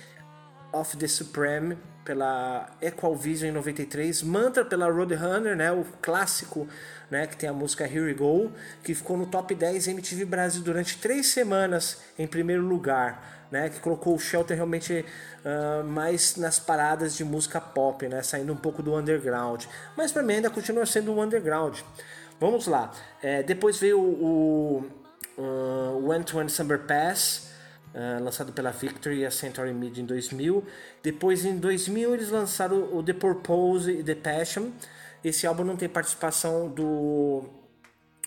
of 0.72 0.95
the 0.95 1.10
Supreme 1.10 1.78
pela 2.06 2.69
Equal 2.82 3.13
Vision 3.13 3.50
em 3.50 3.52
93, 3.52 4.24
Mantra 4.24 4.63
pela 4.63 4.89
Roadrunner, 4.89 5.58
né, 5.58 5.72
o 5.74 5.84
clássico, 6.02 6.69
né, 7.12 7.28
que 7.28 7.36
tem 7.36 7.50
a 7.50 7.54
música 7.54 7.84
Here 7.84 8.00
We 8.00 8.13
Go, 8.13 8.52
que 8.82 8.95
ficou 8.95 9.17
no 9.17 9.26
top 9.26 9.54
10 9.54 9.89
MTV 9.89 10.24
Brasil 10.24 10.63
durante 10.63 10.98
três 11.00 11.28
semanas 11.28 12.00
em 12.17 12.26
primeiro 12.26 12.63
lugar, 12.63 13.38
né, 13.52 13.70
que 13.70 13.80
colocou 13.80 14.16
o 14.16 14.20
Shelter 14.20 14.56
realmente 14.56 15.06
uh, 15.44 15.84
mais 15.84 16.36
nas 16.36 16.60
paradas 16.60 17.16
de 17.16 17.24
música 17.24 17.60
pop, 17.60 18.08
né, 18.08 18.22
saindo 18.22 18.54
um 18.54 18.58
pouco 18.58 18.84
do 18.84 18.96
underground, 18.96 19.66
mas 19.98 20.12
para 20.12 20.24
mim 20.24 20.36
ainda 20.36 20.50
continua 20.50 20.86
sendo 20.86 21.12
um 21.14 21.22
underground. 21.22 21.80
Vamos 22.40 22.68
lá, 22.68 22.92
é, 23.22 23.44
depois 23.44 23.78
veio 23.78 24.00
o, 24.00 24.86
o 25.38 26.08
When 26.08 26.24
to 26.24 26.38
When 26.38 26.50
Summer 26.50 26.80
Pass, 26.80 27.48
Uh, 27.90 28.24
lançado 28.24 28.54
pela 28.54 28.70
Victory 28.70 29.22
e 29.22 29.26
a 29.26 29.32
Century 29.32 29.74
Media 29.74 30.04
em 30.04 30.06
2000. 30.06 30.64
Depois, 31.02 31.44
em 31.44 31.58
2000, 31.58 32.14
eles 32.14 32.30
lançaram 32.30 32.96
o 32.96 33.02
The 33.02 33.14
Purpose 33.14 33.90
e 33.90 34.04
The 34.04 34.14
Passion. 34.14 34.70
Esse 35.24 35.48
álbum 35.48 35.64
não 35.64 35.76
tem 35.76 35.90
participação 35.90 36.70
do, 36.70 37.50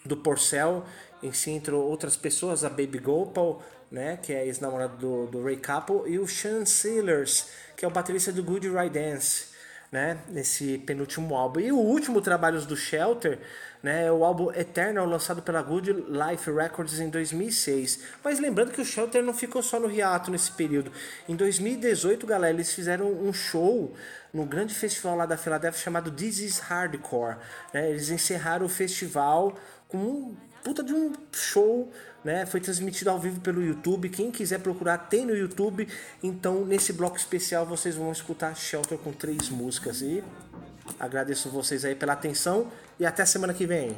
do 0.05 0.17
Porcel, 0.17 0.85
em 1.23 1.33
si 1.33 1.51
entrou 1.51 1.89
outras 1.89 2.17
pessoas, 2.17 2.65
a 2.65 2.69
Baby 2.69 2.99
Gopal, 2.99 3.63
né, 3.93 4.19
que 4.21 4.33
é 4.33 4.47
ex-namorado 4.47 4.97
do, 4.97 5.27
do 5.27 5.45
Ray 5.45 5.59
Capel, 5.59 6.09
e 6.09 6.19
o 6.19 6.27
Sean 6.27 6.65
Sealers, 6.65 7.47
que 7.77 7.85
é 7.85 7.89
o 7.89 7.91
baterista 7.91 8.33
do 8.33 8.43
Good 8.43 8.69
Ride 8.69 8.99
Dance 8.99 9.53
né, 9.93 10.17
nesse 10.31 10.79
penúltimo 10.79 11.35
álbum. 11.35 11.61
E 11.61 11.71
o 11.71 11.77
último 11.77 12.23
trabalho 12.23 12.59
do 12.63 12.75
Shelter, 12.75 13.39
né, 13.83 14.07
é 14.07 14.13
o 14.13 14.25
álbum 14.25 14.51
Eternal, 14.51 15.05
lançado 15.05 15.43
pela 15.43 15.61
Good 15.61 15.93
Life 15.93 16.51
Records 16.51 16.99
em 16.99 17.11
2006. 17.11 18.01
Mas 18.25 18.41
lembrando 18.41 18.73
que 18.73 18.81
o 18.81 18.85
Shelter 18.85 19.23
não 19.23 19.35
ficou 19.35 19.63
só 19.63 19.79
no 19.79 19.91
hiato 19.91 20.31
nesse 20.31 20.51
período. 20.53 20.91
Em 21.29 21.37
2018, 21.37 22.27
galera, 22.27 22.55
eles 22.55 22.73
fizeram 22.73 23.13
um 23.13 23.35
show 23.35 23.95
no 24.33 24.47
grande 24.47 24.75
festival 24.75 25.15
lá 25.15 25.27
da 25.27 25.37
Filadélfia 25.37 25.83
chamado 25.83 26.11
This 26.11 26.39
Is 26.39 26.59
Hardcore. 26.59 27.37
Né? 27.75 27.91
Eles 27.91 28.09
encerraram 28.09 28.65
o 28.65 28.71
festival 28.71 29.59
com 29.87 29.99
um 29.99 30.37
puta 30.65 30.83
de 30.83 30.95
um 30.95 31.13
show, 31.33 31.93
né? 32.25 32.47
Foi 32.47 32.61
transmitido 32.61 33.11
ao 33.11 33.19
vivo 33.19 33.41
pelo 33.41 33.63
YouTube. 33.63 34.09
Quem 34.09 34.31
quiser 34.31 34.61
procurar 34.61 34.99
tem 34.99 35.27
no 35.27 35.35
YouTube. 35.35 35.89
Então, 36.23 36.65
nesse 36.65 36.93
bloco 36.93 37.17
especial 37.17 37.67
vocês 37.67 37.97
vão 37.97 38.13
escutar 38.13 38.55
Shelter 38.55 38.99
com 38.99 39.13
três 39.13 39.49
músicas 39.49 40.03
e 40.03 40.23
agradeço 40.99 41.49
vocês 41.49 41.85
aí 41.85 41.95
pela 41.95 42.13
atenção 42.13 42.69
e 42.99 43.07
até 43.07 43.25
semana 43.25 43.53
que 43.53 43.67
vem. 43.67 43.97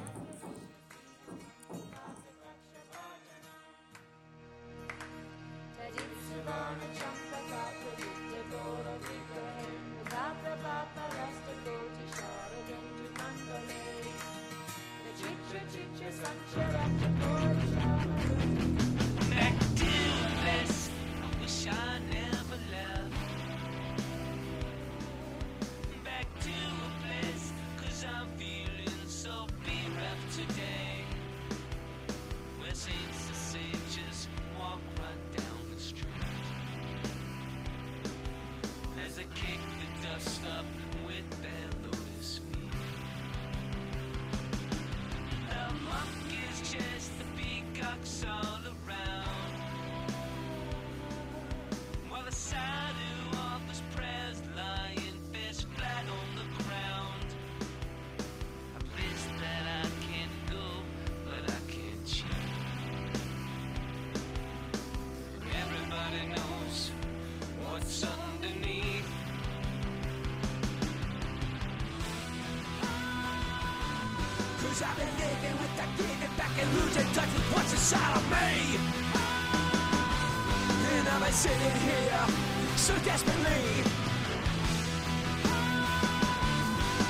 sitting 81.44 81.76
here 81.82 82.26
so 82.74 82.94
desperately. 83.04 83.84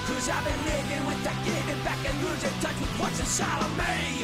Cause 0.08 0.28
I've 0.28 0.44
been 0.44 0.62
living 0.66 1.06
with 1.06 1.22
that 1.22 1.38
giving 1.44 1.80
back 1.84 2.00
and 2.04 2.16
losing 2.24 2.50
touch 2.60 2.74
with 2.80 2.98
what's 2.98 3.20
inside 3.20 3.62
of 3.62 3.78
me. 3.78 4.23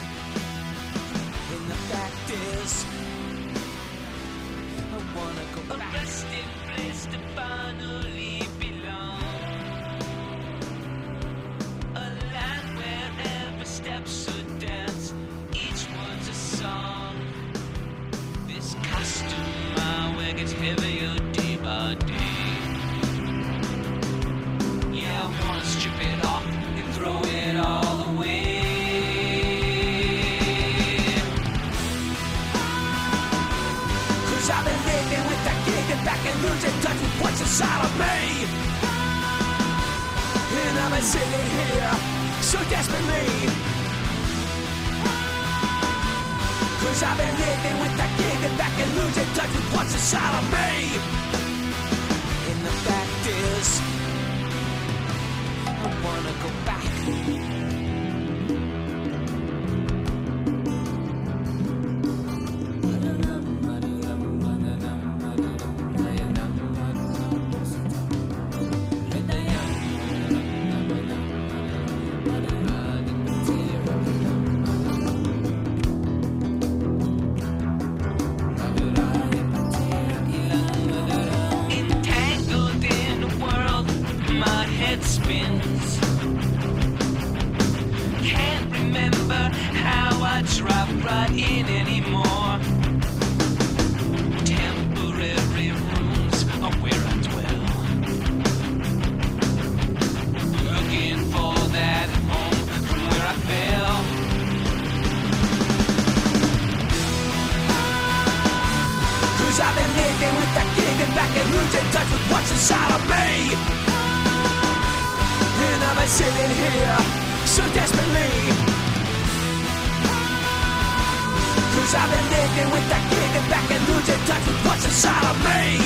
what's 124.66 124.84
inside 124.84 125.24
of 125.30 125.36
me. 125.48 125.78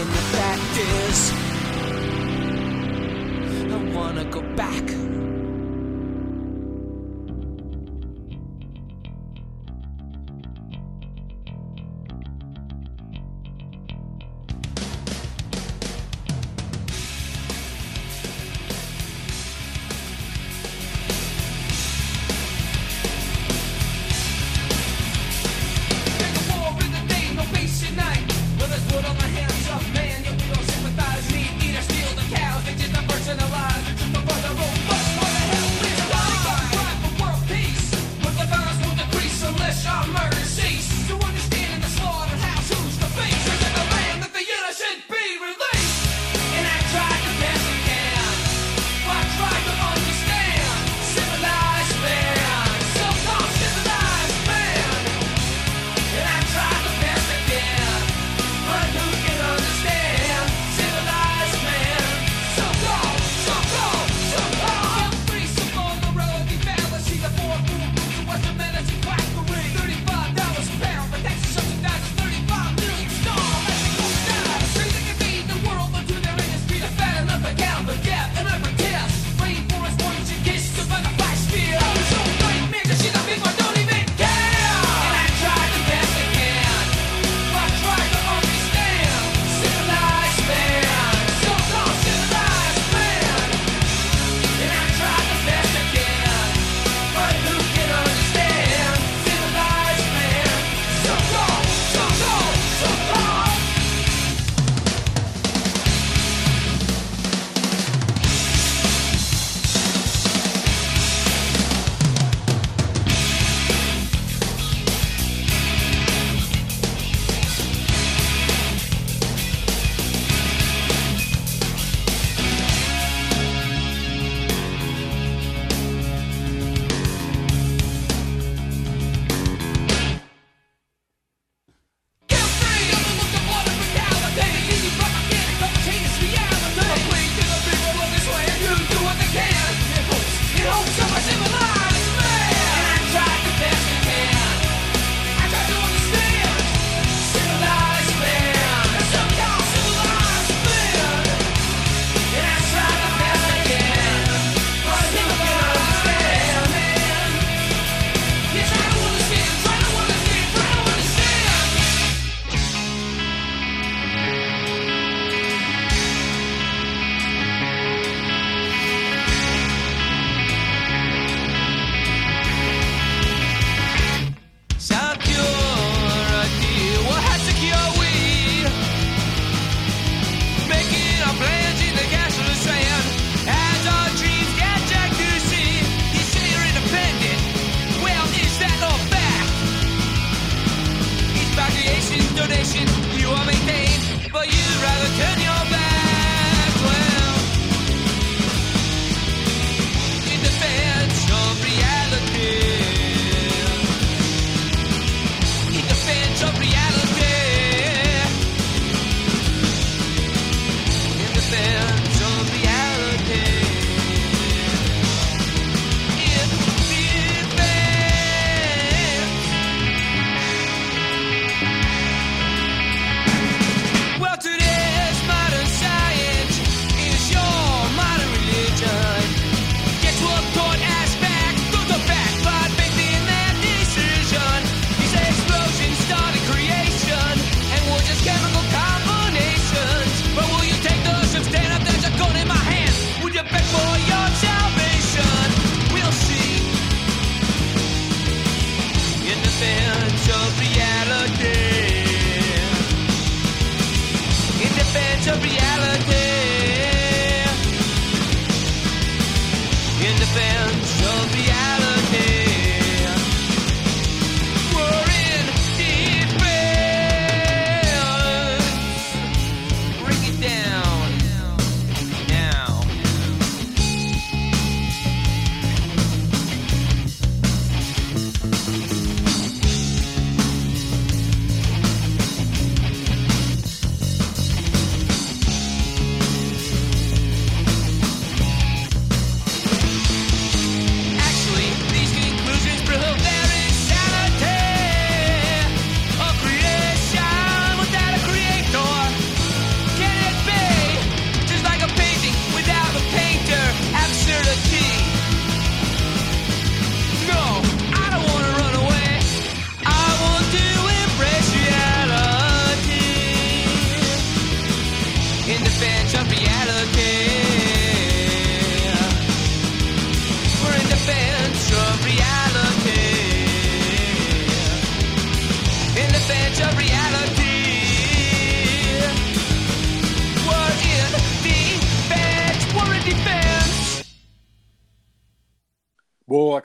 And 0.00 0.10
the 0.18 0.24
fact 0.36 0.72
is, 1.00 1.32
I 3.72 3.76
wanna 3.94 4.24
go 4.24 4.42
back. 4.56 4.84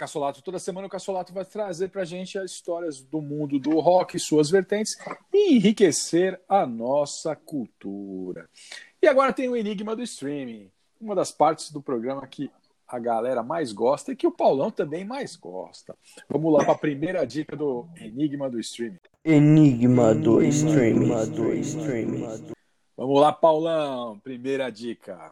Cassolato. 0.08 0.42
Toda 0.42 0.58
semana 0.58 0.88
o 0.88 0.90
Cassolato 0.90 1.34
vai 1.34 1.44
trazer 1.44 1.90
pra 1.90 2.06
gente 2.06 2.40
as 2.40 2.52
histórias 2.52 3.02
do 3.02 3.22
mundo 3.22 3.60
do 3.60 3.78
rock 3.82 4.16
e 4.16 4.20
suas 4.20 4.50
vertentes 4.50 4.96
e 5.34 5.56
enriquecer 5.56 6.40
a 6.48 6.66
nossa 6.66 7.36
cultura. 7.36 8.50
E 9.02 9.08
agora 9.08 9.34
tem 9.34 9.50
o 9.50 9.56
Enigma 9.56 9.98
do 9.98 10.02
Streaming, 10.02 10.72
uma 11.00 11.14
das 11.14 11.30
partes 11.30 11.72
do 11.72 11.82
programa 11.82 12.26
que 12.26 12.50
a 12.88 12.98
galera 12.98 13.44
mais 13.44 13.74
gosta 13.74 14.14
e 14.14 14.16
que 14.16 14.26
o 14.26 14.32
Paulão 14.32 14.72
também 14.72 15.04
mais 15.04 15.36
gosta. 15.36 15.94
Vamos 16.30 16.54
lá 16.54 16.64
para 16.64 16.72
a 16.72 16.78
primeira 16.78 17.28
dica 17.28 17.54
do 17.58 17.86
Enigma 17.98 18.50
do 18.50 18.62
Streaming. 18.62 19.00
Enigma 19.26 20.16
do 20.16 20.42
streaming. 20.42 21.10
do 21.36 21.54
streaming. 21.56 22.54
Vamos 22.96 23.22
lá, 23.22 23.34
Paulão. 23.34 24.18
Primeira 24.20 24.72
dica. 24.72 25.32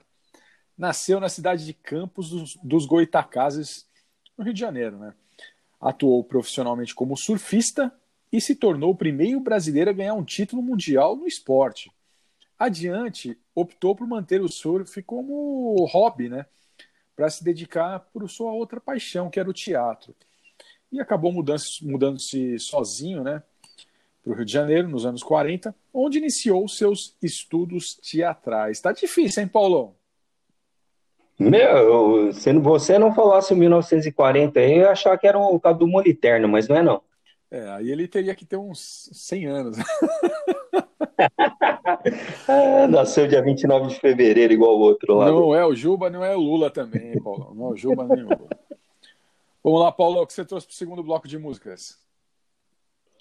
Nasceu 0.77 1.21
na 1.21 1.29
cidade 1.29 1.65
de 1.65 1.73
Campos 1.73 2.29
dos, 2.29 2.57
dos 2.61 2.85
Goitacazes, 2.85 3.87
no 4.37 4.43
Rio 4.43 4.53
de 4.53 4.59
Janeiro, 4.59 4.97
né? 4.97 5.13
Atuou 5.79 6.23
profissionalmente 6.23 6.95
como 6.95 7.17
surfista 7.17 7.93
e 8.31 8.41
se 8.41 8.55
tornou 8.55 8.91
o 8.91 8.95
primeiro 8.95 9.39
brasileiro 9.39 9.89
a 9.89 9.93
ganhar 9.93 10.13
um 10.13 10.23
título 10.23 10.61
mundial 10.61 11.15
no 11.15 11.27
esporte. 11.27 11.91
Adiante, 12.57 13.37
optou 13.53 13.95
por 13.95 14.07
manter 14.07 14.41
o 14.41 14.47
surf 14.47 15.01
como 15.03 15.85
hobby, 15.85 16.29
né? 16.29 16.45
Para 17.15 17.29
se 17.29 17.43
dedicar 17.43 17.99
por 18.11 18.29
sua 18.29 18.51
outra 18.51 18.79
paixão, 18.79 19.29
que 19.29 19.39
era 19.39 19.49
o 19.49 19.53
teatro. 19.53 20.15
E 20.91 20.99
acabou 20.99 21.31
mudando-se 21.31 21.85
mudando 21.85 22.19
sozinho, 22.59 23.23
né? 23.23 23.43
Para 24.23 24.31
o 24.31 24.35
Rio 24.35 24.45
de 24.45 24.51
Janeiro, 24.51 24.87
nos 24.87 25.05
anos 25.05 25.21
40, 25.21 25.75
onde 25.93 26.17
iniciou 26.17 26.67
seus 26.67 27.15
estudos 27.21 27.95
teatrais. 27.95 28.81
Tá 28.81 28.91
difícil, 28.91 29.43
hein, 29.43 29.49
Paulão? 29.49 29.95
Meu, 31.37 32.31
se 32.31 32.51
você 32.53 32.97
não 32.97 33.13
falasse 33.13 33.53
1940 33.53 34.59
aí, 34.59 34.71
eu 34.71 34.77
ia 34.79 34.91
achar 34.91 35.17
que 35.17 35.27
era 35.27 35.37
o 35.37 35.59
Cadu 35.59 35.85
Moliterno, 35.85 36.47
mas 36.47 36.67
não 36.67 36.75
é 36.77 36.83
não. 36.83 37.01
É, 37.51 37.69
aí 37.69 37.91
ele 37.91 38.07
teria 38.07 38.33
que 38.33 38.45
ter 38.45 38.57
uns 38.57 39.09
100 39.13 39.45
anos. 39.45 39.77
Ah, 42.47 42.87
nasceu 42.89 43.27
dia 43.27 43.41
29 43.41 43.87
de 43.87 43.99
fevereiro, 43.99 44.53
igual 44.53 44.77
o 44.77 44.81
outro 44.81 45.15
lá. 45.15 45.27
Não 45.27 45.55
é 45.55 45.65
o 45.65 45.75
Juba, 45.75 46.09
não 46.09 46.23
é 46.23 46.35
o 46.35 46.39
Lula 46.39 46.69
também, 46.69 47.13
hein, 47.13 47.21
Paulão. 47.21 47.53
Não 47.53 47.67
é 47.67 47.69
o 47.71 47.77
Juba 47.77 48.03
nem 48.05 48.23
o 48.23 48.29
Lula. 48.29 48.49
Vamos 49.63 49.81
lá, 49.81 49.91
Paulo, 49.91 50.21
o 50.21 50.27
que 50.27 50.33
você 50.33 50.45
trouxe 50.45 50.67
para 50.67 50.73
o 50.73 50.77
segundo 50.77 51.03
bloco 51.03 51.27
de 51.27 51.37
músicas? 51.37 51.99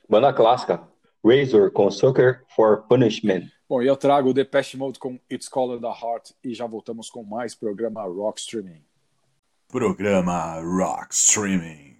Banda 0.08 0.32
clássica, 0.32 0.82
Razor 1.24 1.70
com 1.70 1.90
Sucker 1.90 2.44
for 2.54 2.82
Punishment. 2.88 3.48
Bom, 3.68 3.82
e 3.82 3.86
eu 3.86 3.96
trago 3.96 4.28
o 4.28 4.34
Depeche 4.34 4.76
Mode 4.76 4.98
com 4.98 5.18
It's 5.30 5.48
Color 5.48 5.80
the 5.80 5.86
Heart 5.86 6.32
e 6.44 6.54
já 6.54 6.66
voltamos 6.66 7.08
com 7.08 7.24
mais 7.24 7.54
programa 7.54 8.02
Rock 8.02 8.38
Streaming. 8.38 8.84
Programa 9.68 10.60
Rock 10.60 11.14
Streaming. 11.14 11.93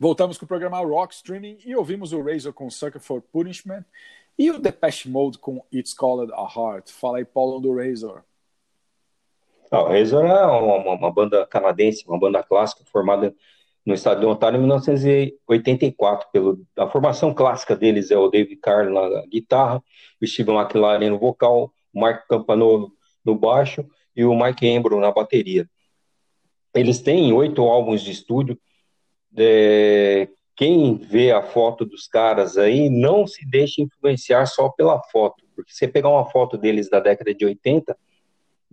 Voltamos 0.00 0.38
com 0.38 0.44
o 0.44 0.48
programa 0.48 0.78
Rock 0.78 1.12
Streaming 1.12 1.58
e 1.66 1.74
ouvimos 1.74 2.12
o 2.12 2.22
Razor 2.22 2.52
com 2.52 2.70
Sucker 2.70 3.00
for 3.00 3.20
Punishment 3.20 3.84
e 4.38 4.48
o 4.48 4.60
Depeche 4.60 5.08
Mode 5.08 5.38
com 5.38 5.60
It's 5.72 5.92
Called 5.92 6.32
a 6.32 6.42
Heart. 6.42 6.90
Fala 6.92 7.18
aí, 7.18 7.24
Paulo 7.24 7.58
do 7.58 7.74
Razor. 7.74 8.22
Ah, 9.72 9.82
o 9.82 9.88
Razor 9.88 10.24
é 10.24 10.46
uma, 10.46 10.94
uma 10.94 11.10
banda 11.10 11.44
canadense, 11.46 12.04
uma 12.06 12.18
banda 12.18 12.44
clássica 12.44 12.84
formada 12.84 13.34
no 13.84 13.92
estado 13.92 14.20
de 14.20 14.26
Ontário 14.26 14.56
em 14.56 14.60
1984. 14.60 16.28
Pelo, 16.30 16.64
a 16.76 16.86
formação 16.88 17.34
clássica 17.34 17.74
deles 17.74 18.12
é 18.12 18.16
o 18.16 18.28
David 18.28 18.60
Carr 18.60 18.88
na 18.88 19.26
guitarra, 19.26 19.82
o 20.22 20.26
Steven 20.26 20.56
McLaren 20.56 21.10
no 21.10 21.18
vocal, 21.18 21.72
o 21.92 22.00
Mark 22.00 22.28
Campanolo 22.28 22.92
no 23.24 23.34
baixo 23.34 23.84
e 24.14 24.24
o 24.24 24.32
Mike 24.32 24.64
Embro 24.64 25.00
na 25.00 25.10
bateria. 25.10 25.68
Eles 26.72 27.00
têm 27.00 27.32
oito 27.32 27.62
álbuns 27.62 28.02
de 28.02 28.12
estúdio. 28.12 28.56
É, 29.38 30.28
quem 30.56 30.96
vê 30.96 31.30
a 31.30 31.40
foto 31.40 31.84
dos 31.84 32.08
caras 32.08 32.58
aí 32.58 32.90
não 32.90 33.26
se 33.26 33.46
deixe 33.48 33.80
influenciar 33.80 34.44
só 34.46 34.68
pela 34.68 35.00
foto, 35.04 35.44
porque 35.54 35.72
você 35.72 35.86
pegar 35.86 36.08
uma 36.08 36.28
foto 36.30 36.58
deles 36.58 36.90
da 36.90 36.98
década 36.98 37.32
de 37.32 37.44
80, 37.44 37.96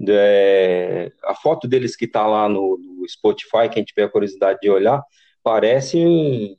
é, 0.09 1.11
a 1.23 1.35
foto 1.35 1.67
deles 1.67 1.95
que 1.95 2.05
está 2.05 2.25
lá 2.25 2.49
no, 2.49 2.77
no 2.77 3.07
Spotify, 3.07 3.69
quem 3.71 3.83
tiver 3.83 4.09
curiosidade 4.09 4.59
de 4.61 4.69
olhar, 4.69 5.03
parece 5.43 6.57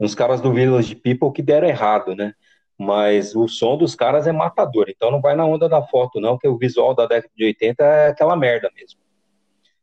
uns 0.00 0.14
caras 0.14 0.40
do 0.40 0.52
Village 0.52 0.94
People 0.94 1.32
que 1.32 1.42
deram 1.42 1.68
errado, 1.68 2.14
né? 2.14 2.34
Mas 2.78 3.34
o 3.34 3.48
som 3.48 3.76
dos 3.76 3.94
caras 3.94 4.26
é 4.26 4.32
matador, 4.32 4.86
então 4.88 5.10
não 5.10 5.20
vai 5.20 5.34
na 5.34 5.46
onda 5.46 5.68
da 5.68 5.82
foto, 5.82 6.20
não, 6.20 6.36
que 6.36 6.48
o 6.48 6.58
visual 6.58 6.94
da 6.94 7.06
década 7.06 7.32
de 7.34 7.44
80 7.44 7.84
é 7.84 8.08
aquela 8.08 8.36
merda 8.36 8.70
mesmo. 8.74 9.00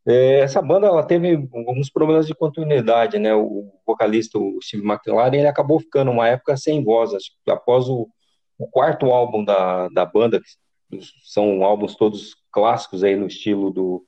É, 0.05 0.41
essa 0.41 0.61
banda 0.61 0.87
ela 0.87 1.03
teve 1.03 1.47
alguns 1.53 1.89
problemas 1.89 2.27
de 2.27 2.35
continuidade, 2.35 3.17
né? 3.17 3.33
O 3.33 3.71
vocalista, 3.85 4.37
o 4.37 4.59
Steve 4.61 4.85
McLaren, 4.85 5.37
ele 5.37 5.47
acabou 5.47 5.79
ficando 5.79 6.11
uma 6.11 6.27
época 6.27 6.57
sem 6.57 6.83
voz. 6.83 7.13
Acho 7.13 7.31
que 7.43 7.51
após 7.51 7.87
o, 7.87 8.09
o 8.57 8.67
quarto 8.67 9.07
álbum 9.07 9.43
da, 9.43 9.87
da 9.89 10.05
banda, 10.05 10.41
que 10.41 10.99
são 11.23 11.63
álbuns 11.63 11.95
todos 11.95 12.35
clássicos 12.51 13.03
aí 13.03 13.15
no 13.15 13.27
estilo 13.27 13.71
do, 13.71 14.05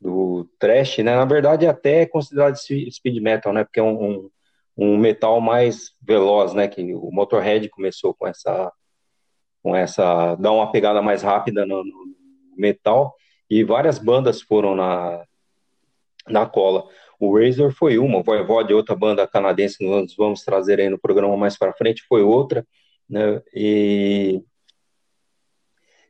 do 0.00 0.48
thrash, 0.58 0.98
né? 0.98 1.14
Na 1.14 1.26
verdade, 1.26 1.66
até 1.66 2.02
é 2.02 2.06
considerado 2.06 2.56
speed 2.56 3.22
metal, 3.22 3.52
né? 3.52 3.64
Porque 3.64 3.80
é 3.80 3.82
um, 3.82 4.02
um, 4.02 4.30
um 4.76 4.96
metal 4.96 5.40
mais 5.42 5.90
veloz, 6.02 6.54
né? 6.54 6.68
Que 6.68 6.94
o 6.94 7.10
Motorhead 7.12 7.68
começou 7.68 8.14
com 8.14 8.26
essa, 8.26 8.72
com 9.62 9.76
essa, 9.76 10.36
dar 10.36 10.52
uma 10.52 10.72
pegada 10.72 11.02
mais 11.02 11.22
rápida 11.22 11.66
no, 11.66 11.84
no 11.84 12.14
metal 12.56 13.14
e 13.50 13.62
várias 13.62 13.98
bandas 13.98 14.40
foram 14.40 14.74
na 14.74 15.24
na 16.28 16.46
cola. 16.46 16.84
O 17.18 17.38
Razor 17.38 17.72
foi 17.72 17.98
uma, 17.98 18.18
o 18.18 18.22
Voivode, 18.22 18.74
outra 18.74 18.94
banda 18.94 19.26
canadense 19.26 19.78
que 19.78 19.88
nós 19.88 20.14
vamos 20.16 20.42
trazer 20.44 20.80
aí 20.80 20.88
no 20.88 20.98
programa 20.98 21.36
mais 21.36 21.56
para 21.56 21.72
frente, 21.72 22.02
foi 22.08 22.22
outra, 22.22 22.66
né? 23.08 23.40
E 23.54 24.42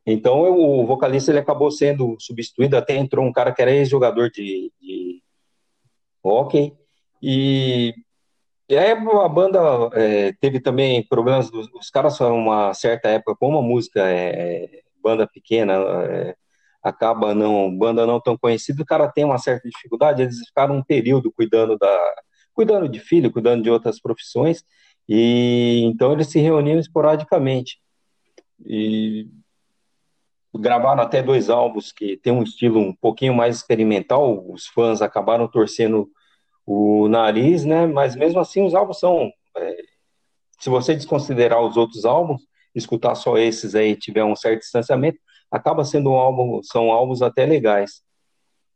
Então 0.07 0.41
o 0.53 0.87
vocalista 0.87 1.31
ele 1.31 1.39
acabou 1.39 1.71
sendo 1.71 2.17
substituído, 2.21 2.77
até 2.77 2.97
entrou 2.97 3.25
um 3.25 3.33
cara 3.33 3.53
que 3.53 3.63
era 3.63 3.71
ex-jogador 3.73 4.31
de, 4.31 4.71
de 4.81 5.23
hóquei, 6.23 6.75
e, 7.23 7.95
e 8.69 8.77
aí 8.77 8.91
a 8.93 9.29
banda 9.29 9.61
é, 9.95 10.33
teve 10.41 10.61
também 10.61 11.07
problemas, 11.07 11.51
dos- 11.51 11.71
os 11.75 11.91
caras 11.91 12.19
foram 12.19 12.37
uma 12.37 12.75
certa 12.75 13.09
época, 13.09 13.37
como 13.37 13.59
a 13.59 13.63
música 13.63 14.01
é, 14.09 14.65
é 14.65 14.83
banda 15.03 15.27
pequena, 15.27 15.75
é, 16.05 16.37
acaba 16.85 17.35
não, 17.35 17.77
banda 17.77 18.07
não 18.07 18.21
tão 18.21 18.37
conhecida, 18.37 18.83
o 18.83 18.87
cara 18.87 19.11
tem 19.11 19.25
uma 19.25 19.39
certa 19.39 19.69
dificuldade, 19.69 20.23
eles 20.23 20.39
ficaram 20.47 20.77
um 20.77 20.83
período 20.83 21.33
cuidando 21.33 21.79
da, 21.79 22.15
cuidando 22.53 22.89
de 22.89 23.01
filho, 23.01 23.33
cuidando 23.33 23.63
de 23.63 23.71
outras 23.71 24.01
profissões, 24.01 24.63
e 25.09 25.83
então 25.85 26.13
eles 26.13 26.29
se 26.29 26.39
reuniam 26.39 26.79
esporadicamente. 26.79 27.79
E 28.65 29.29
gravaram 30.55 31.03
até 31.03 31.23
dois 31.23 31.51
álbuns 31.51 31.91
que 31.91 32.17
tem 32.17 32.33
um 32.33 32.43
estilo 32.43 32.79
um 32.79 32.95
pouquinho 32.95 33.35
mais 33.35 33.57
experimental, 33.57 34.45
os 34.49 34.67
fãs 34.67 35.03
acabaram 35.03 35.49
torcendo 35.49 36.09
o 36.67 37.09
nariz, 37.09 37.65
né? 37.65 37.87
Mas 37.87 38.15
mesmo 38.15 38.41
assim 38.41 38.65
os 38.65 38.75
álbuns 38.75 38.99
são, 38.99 39.31
é, 39.57 39.77
se 40.61 40.71
você 40.71 40.95
desconsiderar 40.95 41.61
os 41.61 41.77
outros 41.77 42.05
álbuns, 42.05 42.43
escutar 42.75 43.15
só 43.15 43.37
esses 43.37 43.75
aí, 43.75 43.97
tiver 43.97 44.25
um 44.25 44.37
certo 44.37 44.61
distanciamento, 44.61 45.19
acaba 45.51 45.85
sendo 45.85 46.11
um 46.11 46.15
álbum, 46.15 46.63
são 46.63 46.91
álbuns 46.91 47.23
até 47.23 47.47
legais. 47.47 48.03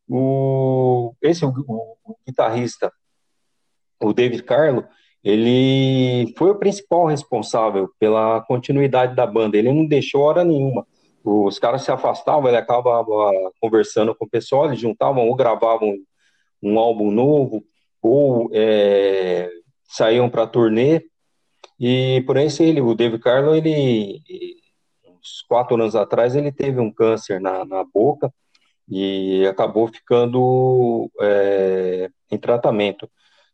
O, 0.09 1.15
esse 1.23 1.45
o, 1.45 1.51
o- 1.51 2.17
guitarrista, 2.27 2.91
o 4.01 4.13
David 4.13 4.43
Carlo, 4.45 4.85
ele 5.23 6.33
foi 6.37 6.51
o 6.51 6.59
principal 6.59 7.07
responsável 7.07 7.91
pela 7.99 8.41
continuidade 8.43 9.15
da 9.15 9.27
banda. 9.27 9.57
Ele 9.57 9.73
não 9.73 9.87
deixou 9.87 10.23
hora 10.23 10.45
nenhuma. 10.45 10.87
Os 11.25 11.59
caras 11.59 11.83
se 11.83 11.91
afastavam, 11.91 12.49
ele 12.49 12.57
acabava 12.57 13.13
conversando 13.61 14.15
com 14.15 14.25
o 14.25 14.31
pessoal, 14.31 14.67
eles 14.67 14.81
juntavam 14.81 15.29
ou 15.29 15.35
gravavam 15.35 15.95
um 16.63 16.79
álbum 16.79 17.11
novo, 17.11 17.63
ou 18.01 18.51
é, 18.53 19.51
saíam 19.89 20.31
para 20.31 20.47
turnê. 20.47 21.05
E 21.79 22.23
por 22.27 22.37
isso 22.37 22.63
ele, 22.63 22.81
o 22.81 22.95
David 22.95 23.21
Carlo, 23.21 23.55
ele, 23.55 24.23
uns 25.29 25.43
quatro 25.49 25.75
anos 25.77 25.95
atrás, 25.95 26.35
ele 26.35 26.53
teve 26.53 26.81
um 26.81 26.93
câncer 26.93 27.41
na, 27.41 27.65
na 27.65 27.85
boca 27.85 28.33
e 28.89 29.47
acabou 29.47 29.89
ficando 29.89 31.11
é, 31.21 32.11
em 32.31 32.39
tratamento. 32.39 33.11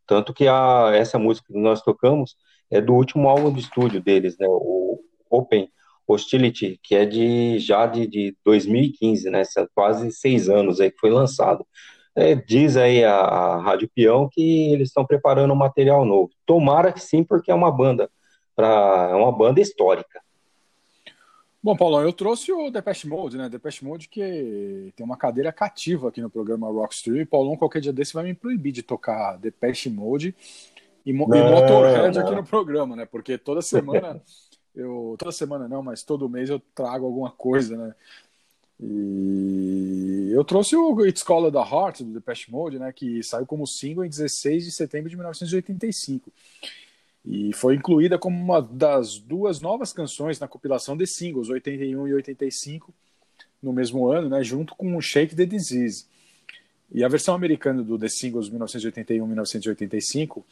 Tanto 0.07 0.33
que 0.33 0.47
a, 0.49 0.93
essa 0.95 1.19
música 1.19 1.53
que 1.53 1.59
nós 1.59 1.83
tocamos 1.83 2.37
é 2.71 2.81
do 2.81 2.95
último 2.95 3.29
álbum 3.29 3.53
de 3.53 3.61
estúdio 3.61 4.01
deles, 4.03 4.37
né? 4.39 4.47
O 4.49 5.01
Open 5.31 5.69
Hostility, 6.07 6.79
que 6.83 6.95
é 6.95 7.07
de 7.07 7.59
já 7.59 7.87
de, 7.87 8.07
de 8.07 8.37
2015, 8.45 9.31
né? 9.31 9.43
Quase 9.75 10.11
seis 10.13 10.49
anos 10.49 10.81
aí 10.81 10.91
que 10.91 10.99
foi 10.99 11.11
lançado. 11.11 11.67
É, 12.17 12.35
diz 12.35 12.77
aí 12.77 13.05
a, 13.05 13.17
a 13.17 13.63
Rádio 13.63 13.91
Peão 13.95 14.29
que 14.31 14.73
eles 14.73 14.89
estão 14.89 15.05
preparando 15.05 15.53
um 15.53 15.57
material 15.57 16.05
novo. 16.05 16.31
Tomara 16.47 16.93
que 16.93 17.01
sim, 17.01 17.25
porque 17.25 17.51
é 17.51 17.55
uma 17.55 17.73
banda 17.73 18.11
pra, 18.55 19.09
é 19.11 19.15
uma 19.15 19.33
banda 19.33 19.61
histórica. 19.61 20.24
Bom, 21.65 21.75
Paulão, 21.75 22.03
eu 22.03 22.13
trouxe 22.13 22.53
o 22.53 22.71
Depeche 22.71 23.09
Mode, 23.09 23.39
né? 23.39 23.49
Depeche 23.49 23.83
Mode 23.83 24.07
que 24.07 24.93
tem 24.95 25.03
uma 25.03 25.17
cadeira 25.17 25.51
cativa 25.51 26.11
aqui 26.11 26.21
no 26.21 26.29
programa 26.29 26.69
Rockstream. 26.69 27.25
Paulão, 27.25 27.57
qualquer 27.57 27.81
dia 27.81 27.91
desse 27.91 28.13
vai 28.13 28.23
me 28.23 28.35
proibir 28.35 28.71
de 28.71 28.83
tocar 28.83 29.39
Depeche 29.39 29.89
Mode 29.89 30.35
e, 31.07 31.13
mo 31.15 31.25
e 31.25 31.29
Não, 31.39 31.53
Motorhead 31.53 32.19
não. 32.19 32.23
aqui 32.23 32.35
no 32.35 32.45
programa, 32.45 32.95
né? 32.95 33.07
Porque 33.07 33.39
toda 33.39 33.63
semana, 33.63 34.21
eu 34.77 35.17
toda 35.19 35.33
semana 35.33 35.67
não, 35.67 35.83
mas 35.83 36.03
todo 36.03 36.29
mês 36.29 36.51
eu 36.51 36.61
trago 36.75 37.07
alguma 37.07 37.31
coisa, 37.31 37.79
né? 37.79 37.95
E 38.79 40.33
eu 40.35 40.45
trouxe 40.45 40.77
o 40.77 41.07
It's 41.07 41.23
Call 41.23 41.51
the 41.51 41.57
Heart 41.57 42.03
do 42.03 42.13
Depeche 42.13 42.51
Mode, 42.51 42.79
né? 42.79 42.93
Que 42.93 43.23
saiu 43.23 43.47
como 43.47 43.67
single 43.67 44.05
em 44.05 44.11
16 44.11 44.67
de 44.67 44.71
setembro 44.71 45.09
de 45.09 45.17
1985 45.17 46.31
e 47.25 47.53
foi 47.55 47.75
incluída 47.75 48.19
como 48.19 48.39
uma 48.39 48.61
das 48.61 49.19
duas 49.19 49.61
novas 49.61 49.93
canções 49.93 50.39
na 50.39 50.47
compilação 50.47 50.97
de 50.97 51.07
singles 51.07 51.49
81 51.49 52.07
e 52.07 52.15
85 52.15 52.93
no 53.63 53.73
mesmo 53.73 54.09
ano, 54.09 54.29
né, 54.29 54.45
junto 54.45 54.75
com 54.75 55.01
Shake 55.01 55.35
the 55.35 55.47
Disease. 55.47 56.07
E 56.93 57.03
a 57.03 57.09
versão 57.09 57.35
americana 57.35 57.83
do 57.83 57.99
The 57.99 58.09
Singles 58.09 58.51
1981 58.51 59.27
1985, 59.27 60.45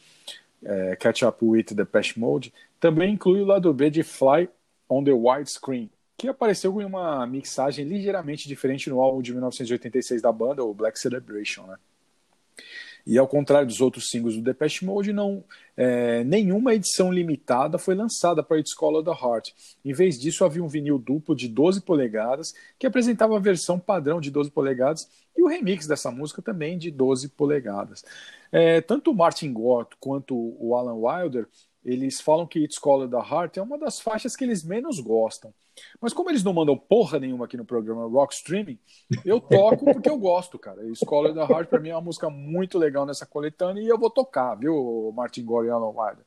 é, 0.63 0.95
Catch 0.95 1.21
Up 1.21 1.37
with 1.45 1.65
the 1.65 1.75
Depeche 1.75 2.19
Mode, 2.19 2.51
também 2.79 3.13
inclui 3.13 3.41
o 3.41 3.45
lado 3.45 3.71
B 3.71 3.91
de 3.91 4.01
Fly 4.01 4.49
on 4.89 5.03
the 5.03 5.13
Widescreen, 5.13 5.89
que 6.17 6.27
apareceu 6.27 6.81
em 6.81 6.85
uma 6.85 7.25
mixagem 7.27 7.85
ligeiramente 7.85 8.47
diferente 8.47 8.89
no 8.89 8.99
álbum 8.99 9.21
de 9.21 9.31
1986 9.31 10.21
da 10.21 10.31
banda, 10.31 10.63
o 10.63 10.73
Black 10.73 10.99
Celebration, 10.99 11.67
né? 11.67 11.77
E 13.05 13.17
ao 13.17 13.27
contrário 13.27 13.67
dos 13.67 13.81
outros 13.81 14.09
singles 14.09 14.35
do 14.35 14.41
Depeche 14.41 14.85
Mode, 14.85 15.11
não, 15.11 15.43
é, 15.75 16.23
nenhuma 16.23 16.73
edição 16.73 17.11
limitada 17.11 17.77
foi 17.77 17.95
lançada 17.95 18.41
para 18.41 18.57
a 18.57 18.59
Escola 18.59 19.03
da 19.03 19.11
Heart. 19.11 19.51
Em 19.83 19.93
vez 19.93 20.17
disso, 20.17 20.45
havia 20.45 20.63
um 20.63 20.67
vinil 20.67 20.97
duplo 20.97 21.35
de 21.35 21.47
12 21.47 21.81
polegadas 21.81 22.53
que 22.79 22.87
apresentava 22.87 23.35
a 23.35 23.39
versão 23.39 23.77
padrão 23.77 24.21
de 24.21 24.31
12 24.31 24.51
polegadas 24.51 25.09
e 25.35 25.43
o 25.43 25.47
remix 25.47 25.85
dessa 25.85 26.09
música 26.11 26.41
também 26.41 26.77
de 26.77 26.89
12 26.89 27.29
polegadas. 27.29 28.03
É, 28.51 28.79
tanto 28.81 29.11
o 29.11 29.15
Martin 29.15 29.51
Gore 29.51 29.87
quanto 29.99 30.35
o 30.35 30.75
Alan 30.75 30.95
Wilder 30.95 31.47
eles 31.83 32.21
falam 32.21 32.47
que 32.47 32.59
It's 32.59 32.79
Call 32.79 33.09
the 33.09 33.17
Heart 33.17 33.57
é 33.57 33.61
uma 33.61 33.77
das 33.77 33.99
faixas 33.99 34.35
que 34.35 34.43
eles 34.43 34.63
menos 34.63 34.99
gostam. 34.99 35.53
Mas 35.99 36.13
como 36.13 36.29
eles 36.29 36.43
não 36.43 36.53
mandam 36.53 36.77
porra 36.77 37.19
nenhuma 37.19 37.45
aqui 37.45 37.57
no 37.57 37.65
programa 37.65 38.07
Rock 38.07 38.33
Streaming, 38.33 38.77
eu 39.25 39.39
toco 39.39 39.85
porque 39.85 40.09
eu 40.09 40.17
gosto, 40.17 40.59
cara. 40.59 40.81
Call 41.05 41.33
the 41.33 41.39
Heart 41.39 41.69
pra 41.69 41.79
mim 41.79 41.89
é 41.89 41.95
uma 41.95 42.01
música 42.01 42.29
muito 42.29 42.77
legal 42.77 43.05
nessa 43.05 43.25
coletânea 43.25 43.81
e 43.81 43.87
eu 43.87 43.97
vou 43.97 44.09
tocar, 44.09 44.55
viu, 44.55 45.11
Martin 45.15 45.43
Gore 45.45 45.67
e 45.67 45.69
Alan 45.69 45.89
Wilder. 45.89 46.25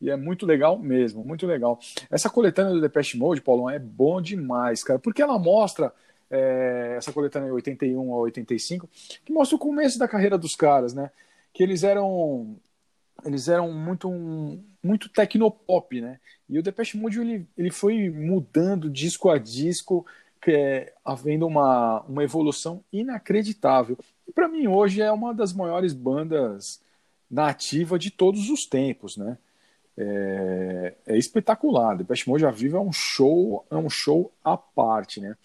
E 0.00 0.10
é 0.10 0.16
muito 0.16 0.44
legal 0.44 0.78
mesmo, 0.78 1.24
muito 1.24 1.46
legal. 1.46 1.78
Essa 2.10 2.28
coletânea 2.28 2.72
do 2.72 2.80
Depeche 2.80 3.16
Mode, 3.16 3.40
Paulão, 3.40 3.70
é 3.70 3.78
bom 3.78 4.20
demais, 4.20 4.84
cara, 4.84 4.98
porque 4.98 5.22
ela 5.22 5.38
mostra 5.38 5.92
é, 6.30 6.94
essa 6.96 7.12
coletânea 7.12 7.52
81 7.52 8.12
a 8.12 8.18
85, 8.18 8.88
que 9.24 9.32
mostra 9.32 9.56
o 9.56 9.58
começo 9.58 9.98
da 9.98 10.08
carreira 10.08 10.36
dos 10.36 10.54
caras, 10.54 10.92
né? 10.92 11.10
Que 11.52 11.62
eles 11.62 11.82
eram 11.82 12.56
eles 13.24 13.48
eram 13.48 13.72
muito 13.72 14.10
muito 14.86 15.08
tecnopop, 15.08 16.00
né? 16.00 16.20
E 16.48 16.58
o 16.58 16.62
Depeche 16.62 16.96
Mode 16.96 17.20
ele, 17.20 17.46
ele 17.58 17.70
foi 17.70 18.08
mudando 18.08 18.88
disco 18.88 19.28
a 19.28 19.38
disco, 19.38 20.06
é, 20.46 20.92
havendo 21.04 21.46
uma, 21.46 22.02
uma 22.02 22.22
evolução 22.22 22.84
inacreditável. 22.92 23.98
E 24.28 24.32
para 24.32 24.48
mim 24.48 24.66
hoje 24.68 25.02
é 25.02 25.10
uma 25.10 25.34
das 25.34 25.52
maiores 25.52 25.92
bandas 25.92 26.80
na 27.30 27.48
ativa 27.48 27.98
de 27.98 28.10
todos 28.10 28.48
os 28.48 28.64
tempos, 28.64 29.16
né? 29.16 29.36
É, 29.98 30.94
é 31.06 31.18
espetacular. 31.18 31.96
Depeche 31.96 32.28
Mode 32.28 32.46
à 32.46 32.50
viva 32.50 32.76
é 32.76 32.80
um 32.80 32.92
show, 32.92 33.66
é 33.70 33.76
um 33.76 33.90
show 33.90 34.32
à 34.44 34.56
parte, 34.56 35.20
né? 35.20 35.36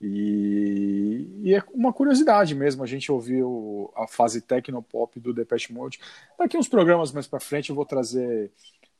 E, 0.00 1.28
e, 1.42 1.54
é 1.54 1.62
uma 1.74 1.92
curiosidade 1.92 2.54
mesmo 2.54 2.82
a 2.82 2.86
gente 2.86 3.12
ouvir 3.12 3.42
o, 3.42 3.92
a 3.94 4.06
fase 4.06 4.40
tecnopop 4.40 5.20
do 5.20 5.34
Depeche 5.34 5.72
Mode. 5.72 6.00
Daqui 6.38 6.56
uns 6.56 6.68
programas 6.68 7.12
mais 7.12 7.26
para 7.26 7.38
frente 7.38 7.68
eu 7.68 7.76
vou 7.76 7.84
trazer 7.84 8.50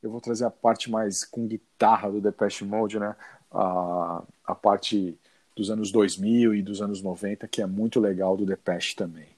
eu 0.03 0.11
vou 0.11 0.21
trazer 0.21 0.45
a 0.45 0.51
parte 0.51 0.91
mais 0.91 1.25
com 1.25 1.47
guitarra 1.47 2.11
do 2.11 2.21
Depeche 2.21 2.65
Mode, 2.65 2.99
né? 2.99 3.15
A, 3.51 4.23
a 4.45 4.55
parte 4.55 5.19
dos 5.57 5.71
anos 5.71 5.91
2000 5.91 6.55
e 6.55 6.63
dos 6.63 6.81
anos 6.81 7.03
90, 7.03 7.47
que 7.49 7.61
é 7.61 7.67
muito 7.67 8.01
legal 8.01 8.37
do 8.37 8.47
Depeche 8.47 8.95
também. 8.95 9.29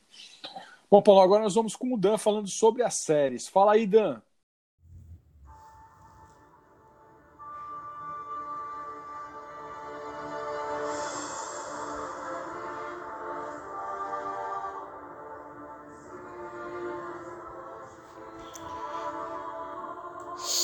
Bom, 0.90 1.02
Paulo, 1.02 1.20
agora 1.22 1.42
nós 1.42 1.54
vamos 1.54 1.74
com 1.74 1.94
o 1.94 1.96
Dan 1.96 2.18
falando 2.18 2.48
sobre 2.48 2.82
as 2.82 2.94
séries. 2.94 3.48
Fala 3.48 3.72
aí, 3.72 3.86
Dan. 3.86 4.20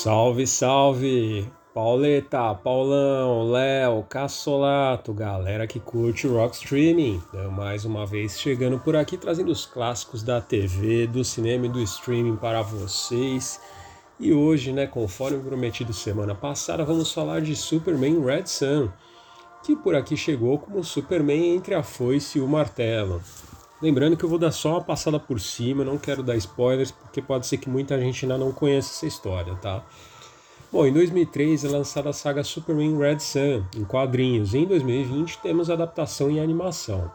Salve, 0.01 0.47
salve! 0.47 1.51
Pauleta, 1.73 2.55
Paulão, 2.55 3.51
Léo, 3.51 4.01
Cassolato, 4.03 5.13
galera 5.13 5.67
que 5.67 5.77
curte 5.77 6.25
o 6.25 6.35
Rock 6.35 6.55
Streaming. 6.55 7.21
Eu 7.33 7.51
mais 7.51 7.83
uma 7.83 8.05
vez 8.05 8.39
chegando 8.39 8.79
por 8.79 8.95
aqui 8.95 9.17
trazendo 9.17 9.51
os 9.51 9.65
clássicos 9.65 10.23
da 10.23 10.39
TV, 10.39 11.05
do 11.05 11.21
cinema 11.25 11.65
e 11.65 11.69
do 11.69 11.81
streaming 11.81 12.37
para 12.37 12.61
vocês. 12.61 13.59
E 14.17 14.31
hoje, 14.31 14.71
né, 14.71 14.87
conforme 14.87 15.43
prometido 15.43 15.91
semana 15.91 16.33
passada, 16.33 16.85
vamos 16.85 17.11
falar 17.11 17.41
de 17.41 17.53
Superman 17.53 18.23
Red 18.23 18.45
Sun, 18.45 18.87
que 19.65 19.75
por 19.75 19.95
aqui 19.95 20.15
chegou 20.15 20.59
como 20.59 20.81
Superman 20.81 21.57
entre 21.57 21.75
a 21.75 21.83
foice 21.83 22.37
e 22.37 22.41
o 22.41 22.47
martelo. 22.47 23.21
Lembrando 23.81 24.17
que 24.17 24.25
eu 24.25 24.29
vou 24.29 24.37
dar 24.37 24.51
só 24.51 24.71
uma 24.71 24.81
passada 24.81 25.17
por 25.17 25.39
cima, 25.39 25.85
não 25.85 25.97
quero 25.97 26.21
dar 26.21 26.35
spoilers, 26.35 26.91
porque 26.91 27.21
pode 27.21 27.47
ser 27.47 27.57
que 27.57 27.69
muita 27.69 27.97
gente 27.97 28.25
ainda 28.25 28.37
não 28.37 28.51
conheça 28.51 28.91
essa 28.91 29.05
história, 29.05 29.55
tá? 29.55 29.83
Bom, 30.71 30.85
em 30.85 30.93
2003 30.93 31.63
é 31.63 31.69
lançada 31.69 32.09
a 32.09 32.13
saga 32.13 32.43
Superman 32.43 32.97
Red 32.97 33.19
Sun 33.19 33.63
em 33.75 33.83
quadrinhos. 33.85 34.53
E 34.53 34.59
em 34.59 34.65
2020 34.65 35.39
temos 35.39 35.69
a 35.69 35.73
adaptação 35.73 36.29
em 36.29 36.39
animação. 36.39 37.09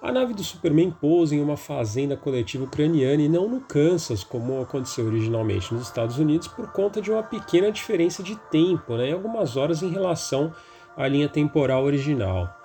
A 0.00 0.12
nave 0.12 0.34
do 0.34 0.44
Superman 0.44 0.90
pousa 0.90 1.34
em 1.34 1.40
uma 1.40 1.56
fazenda 1.56 2.16
coletiva 2.16 2.64
ucraniana 2.64 3.22
e 3.22 3.28
não 3.28 3.48
no 3.48 3.60
Kansas, 3.60 4.22
como 4.22 4.60
aconteceu 4.60 5.06
originalmente 5.06 5.72
nos 5.72 5.84
Estados 5.84 6.18
Unidos, 6.18 6.48
por 6.48 6.70
conta 6.70 7.00
de 7.00 7.10
uma 7.10 7.22
pequena 7.22 7.72
diferença 7.72 8.22
de 8.22 8.36
tempo, 8.50 8.96
né, 8.96 9.12
algumas 9.12 9.56
horas 9.56 9.82
em 9.82 9.90
relação 9.90 10.52
à 10.96 11.08
linha 11.08 11.28
temporal 11.28 11.84
original. 11.84 12.61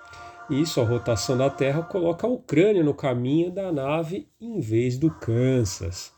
Isso, 0.49 0.79
a 0.79 0.85
rotação 0.85 1.37
da 1.37 1.49
Terra 1.49 1.83
coloca 1.83 2.25
a 2.25 2.29
Ucrânia 2.29 2.81
no 2.81 2.93
caminho 2.93 3.51
da 3.51 3.69
nave 3.71 4.29
em 4.39 4.61
vez 4.61 4.97
do 4.97 5.11
Kansas. 5.11 6.13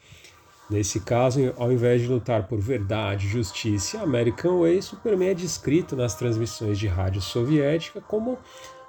Nesse 0.70 1.00
caso, 1.00 1.52
ao 1.58 1.72
invés 1.72 2.02
de 2.02 2.08
lutar 2.08 2.48
por 2.48 2.60
verdade, 2.60 3.28
justiça 3.28 3.98
e 3.98 4.00
American 4.00 4.60
Way, 4.60 4.84
Superman 4.84 5.30
é 5.30 5.34
descrito 5.34 5.96
nas 5.96 6.14
transmissões 6.14 6.78
de 6.78 6.86
rádio 6.86 7.22
soviética 7.22 8.00
como 8.02 8.38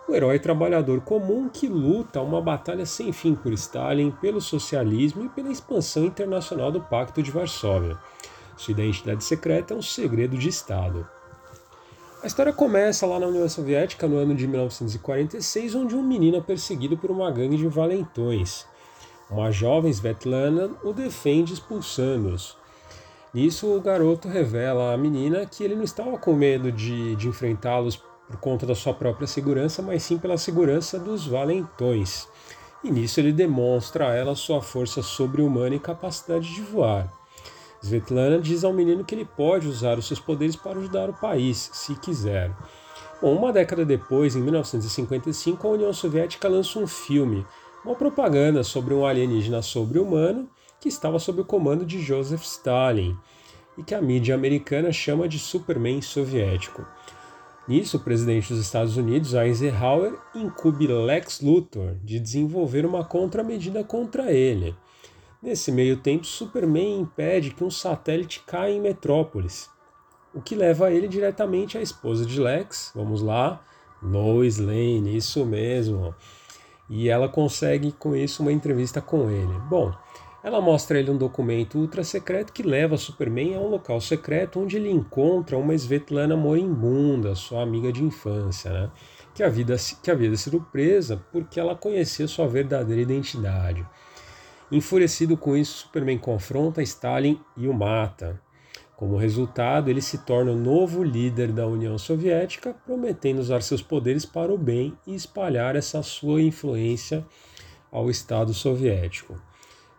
o 0.07 0.15
herói 0.15 0.39
trabalhador 0.39 1.01
comum 1.01 1.49
que 1.49 1.69
luta 1.69 2.21
uma 2.21 2.43
batalha 2.43 2.85
sem 2.85 3.11
fim 3.11 3.35
por 3.35 3.51
Stalin, 3.55 4.11
pelo 4.11 4.43
socialismo 4.43 5.25
e 5.25 5.29
pela 5.31 5.51
expansão 5.51 6.05
internacional 6.05 6.71
do 6.71 6.83
Pacto 6.83 7.23
de 7.23 7.31
Varsóvia. 7.31 7.97
Sua 8.59 8.73
identidade 8.73 9.25
secreta 9.25 9.73
é 9.73 9.77
um 9.77 9.81
segredo 9.81 10.37
de 10.37 10.51
Estado. 10.51 11.09
A 12.23 12.27
história 12.27 12.53
começa 12.53 13.07
lá 13.07 13.19
na 13.19 13.29
União 13.29 13.49
Soviética 13.49 14.07
no 14.07 14.19
ano 14.19 14.35
de 14.35 14.47
1946, 14.47 15.75
onde 15.75 15.97
um 15.97 16.03
menino 16.03 16.37
é 16.37 16.41
perseguido 16.43 16.95
por 16.99 17.11
uma 17.11 17.31
gangue 17.31 17.57
de 17.57 17.67
valentões. 17.67 18.67
Uma 19.31 19.51
jovem 19.51 19.91
Svetlana 19.91 20.71
o 20.85 20.93
defende 20.93 21.55
expulsando-os. 21.55 22.59
Nisso, 23.33 23.75
o 23.75 23.81
garoto 23.81 24.29
revela 24.29 24.93
à 24.93 24.99
menina 24.99 25.47
que 25.47 25.65
ele 25.65 25.75
não 25.75 25.83
estava 25.83 26.19
com 26.19 26.35
medo 26.35 26.71
de, 26.71 27.17
de 27.17 27.27
enfrentá-los 27.27 27.97
por 27.97 28.37
conta 28.37 28.67
da 28.67 28.75
sua 28.75 28.93
própria 28.93 29.27
segurança, 29.27 29.81
mas 29.81 30.03
sim 30.03 30.19
pela 30.19 30.37
segurança 30.37 30.99
dos 30.99 31.27
valentões. 31.27 32.29
E 32.85 32.91
nisso 32.91 33.19
ele 33.19 33.33
demonstra 33.33 34.09
a 34.09 34.15
ela 34.15 34.37
sua 34.37 34.61
força 34.61 35.03
sobre-humana 35.03 35.75
e 35.75 35.81
capacidade 35.81 36.55
de 36.55 36.61
voar. 36.61 37.20
Svetlana 37.83 38.39
diz 38.39 38.63
ao 38.63 38.73
menino 38.73 39.05
que 39.05 39.15
ele 39.15 39.25
pode 39.25 39.67
usar 39.67 39.99
os 39.99 40.07
seus 40.07 40.21
poderes 40.21 40.55
para 40.55 40.79
ajudar 40.79 41.09
o 41.09 41.15
país, 41.15 41.71
se 41.73 41.95
quiser. 41.95 42.55
Bom, 43.21 43.35
uma 43.35 43.53
década 43.53 43.85
depois, 43.85 44.37
em 44.37 44.41
1955, 44.41 45.67
a 45.67 45.71
União 45.71 45.93
Soviética 45.93 46.49
lança 46.49 46.79
um 46.79 46.87
filme, 46.87 47.47
uma 47.85 47.95
propaganda 47.95 48.63
sobre 48.63 48.95
um 48.95 49.07
alienígena 49.07 49.63
sobre-humano 49.63 50.49
que 50.81 50.89
estava 50.89 51.19
sob 51.19 51.41
o 51.41 51.45
comando 51.45 51.85
de 51.85 52.01
Joseph 52.01 52.43
Stalin 52.43 53.17
e 53.77 53.83
que 53.83 53.95
a 53.95 54.03
mídia 54.03 54.35
americana 54.35 54.93
chama 54.93 55.29
de 55.29 55.39
Superman 55.39 56.01
soviético. 56.03 56.87
Nisso, 57.69 57.99
o 57.99 58.01
presidente 58.01 58.53
dos 58.53 58.63
Estados 58.63 58.97
Unidos, 58.97 59.35
Eisenhower, 59.35 60.19
incube 60.35 60.87
Lex 60.87 61.41
Luthor 61.41 61.95
de 62.03 62.19
desenvolver 62.19 62.85
uma 62.85 63.05
contramedida 63.05 63.85
contra 63.85 64.33
ele. 64.33 64.75
Nesse 65.43 65.73
meio 65.73 65.97
tempo, 65.97 66.27
Superman 66.27 67.01
impede 67.01 67.51
que 67.51 67.65
um 67.65 67.71
satélite 67.71 68.43
caia 68.47 68.75
em 68.75 68.81
Metrópolis, 68.81 69.71
o 70.35 70.41
que 70.41 70.55
leva 70.55 70.93
ele 70.93 71.09
diretamente 71.09 71.79
à 71.79 71.81
esposa 71.81 72.27
de 72.27 72.39
Lex, 72.39 72.93
vamos 72.95 73.23
lá, 73.23 73.65
Lois 74.03 74.59
Lane, 74.59 75.17
isso 75.17 75.45
mesmo. 75.47 76.15
E 76.89 77.09
ela 77.09 77.29
consegue 77.29 77.91
com 77.93 78.15
isso 78.15 78.43
uma 78.43 78.53
entrevista 78.53 79.01
com 79.01 79.31
ele. 79.31 79.59
Bom, 79.69 79.93
ela 80.43 80.61
mostra 80.61 80.97
a 80.97 81.01
ele 81.01 81.11
um 81.11 81.17
documento 81.17 81.79
ultra 81.79 82.05
secreto 82.05 82.53
que 82.53 82.63
leva 82.63 82.97
Superman 82.97 83.57
a 83.57 83.61
um 83.61 83.69
local 83.69 84.01
secreto 84.01 84.61
onde 84.61 84.77
ele 84.77 84.91
encontra 84.91 85.57
uma 85.57 85.75
Svetlana 85.75 86.37
moribunda, 86.37 87.35
sua 87.35 87.63
amiga 87.63 87.93
de 87.93 88.05
infância, 88.05 88.71
né? 88.71 88.91
que, 89.35 89.43
havia, 89.43 89.65
que 90.03 90.11
havia 90.11 90.37
sido 90.37 90.61
presa 90.73 91.23
porque 91.33 91.59
ela 91.59 91.75
conhecia 91.75 92.29
sua 92.29 92.47
verdadeira 92.47 93.03
identidade. 93.03 93.87
Enfurecido 94.71 95.37
com 95.37 95.57
isso, 95.57 95.79
Superman 95.79 96.19
confronta 96.19 96.83
Stalin 96.83 97.41
e 97.57 97.67
o 97.67 97.75
mata. 97.75 98.41
Como 98.97 99.17
resultado, 99.17 99.89
ele 99.89 100.03
se 100.03 100.19
torna 100.19 100.53
o 100.53 100.57
novo 100.57 101.03
líder 101.03 101.53
da 101.53 101.67
União 101.67 101.97
Soviética, 101.97 102.75
prometendo 102.85 103.39
usar 103.39 103.63
seus 103.63 103.81
poderes 103.81 104.27
para 104.27 104.53
o 104.53 104.59
bem 104.59 104.93
e 105.07 105.15
espalhar 105.15 105.75
essa 105.75 106.03
sua 106.03 106.43
influência 106.43 107.25
ao 107.91 108.11
Estado 108.11 108.53
soviético. 108.53 109.41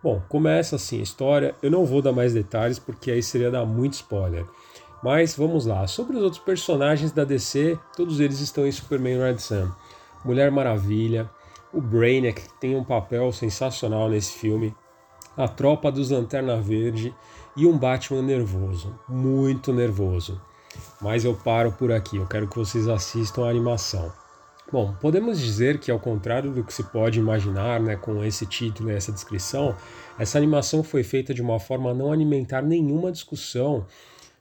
Bom, 0.04 0.22
começa 0.30 0.76
assim 0.76 1.00
a 1.00 1.04
história. 1.04 1.56
Eu 1.62 1.70
não 1.70 1.86
vou 1.86 2.02
dar 2.02 2.12
mais 2.12 2.34
detalhes 2.34 2.80
porque 2.80 3.12
aí 3.12 3.22
seria 3.22 3.52
dar 3.52 3.66
muito 3.66 3.94
spoiler. 3.94 4.46
Mas 5.04 5.36
vamos 5.36 5.66
lá. 5.66 5.88
Sobre 5.88 6.18
os 6.18 6.24
outros 6.24 6.42
personagens 6.42 7.12
da 7.12 7.24
DC, 7.24 7.78
todos 7.98 8.20
eles 8.20 8.40
estão 8.40 8.68
em 8.68 8.72
Superman 8.72 9.18
Red 9.18 9.40
Sun. 9.40 9.72
Mulher 10.24 10.52
Maravilha, 10.52 11.30
o 11.74 11.82
Brainiac, 11.82 12.42
tem 12.60 12.76
um 12.76 12.84
papel 12.84 13.32
sensacional 13.32 14.10
nesse 14.10 14.34
filme, 14.34 14.76
a 15.38 15.48
tropa 15.48 15.92
dos 15.92 16.10
Lanterna 16.12 16.60
Verde 16.60 17.14
e 17.56 17.66
um 17.66 17.78
Batman 17.78 18.22
nervoso, 18.22 18.94
muito 19.08 19.72
nervoso. 19.72 20.42
Mas 21.02 21.26
eu 21.26 21.34
paro 21.34 21.72
por 21.72 21.92
aqui, 21.92 22.18
eu 22.18 22.28
quero 22.28 22.48
que 22.48 22.58
vocês 22.58 22.88
assistam 22.88 23.46
a 23.46 23.50
animação. 23.50 24.12
Bom, 24.72 24.96
podemos 25.02 25.38
dizer 25.38 25.80
que, 25.80 25.92
ao 25.92 26.00
contrário 26.00 26.52
do 26.52 26.64
que 26.64 26.74
se 26.74 26.84
pode 26.84 27.20
imaginar 27.20 27.80
né, 27.82 27.98
com 27.98 28.24
esse 28.24 28.46
título 28.46 28.90
e 28.90 28.94
essa 28.94 29.12
descrição, 29.12 29.76
essa 30.18 30.38
animação 30.38 30.82
foi 30.82 31.04
feita 31.04 31.34
de 31.34 31.42
uma 31.42 31.60
forma 31.60 31.92
a 31.92 31.94
não 31.94 32.12
alimentar 32.12 32.62
nenhuma 32.62 33.12
discussão 33.12 33.86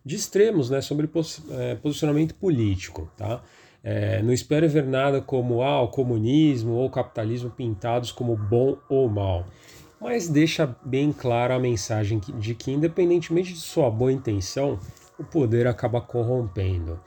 de 0.04 0.14
extremos 0.14 0.70
né, 0.70 0.80
sobre 0.80 1.08
pos 1.08 1.42
é, 1.50 1.74
posicionamento 1.74 2.34
político. 2.36 3.10
Tá? 3.16 3.42
É, 3.82 4.22
não 4.22 4.32
espere 4.32 4.68
ver 4.68 4.84
nada 4.84 5.20
como 5.22 5.62
ah, 5.62 5.80
o 5.82 5.88
comunismo 5.88 6.72
ou 6.72 6.86
o 6.86 6.90
capitalismo 6.90 7.50
pintados 7.50 8.12
como 8.12 8.36
bom 8.36 8.76
ou 8.88 9.08
mal, 9.08 9.46
mas 10.00 10.28
deixa 10.28 10.76
bem 10.84 11.12
clara 11.12 11.54
a 11.54 11.58
mensagem 11.58 12.20
de 12.38 12.54
que, 12.54 12.70
independentemente 12.70 13.52
de 13.52 13.60
sua 13.60 13.90
boa 13.90 14.12
intenção, 14.12 14.78
o 15.18 15.24
poder 15.24 15.66
acaba 15.66 16.00
corrompendo. 16.00 17.00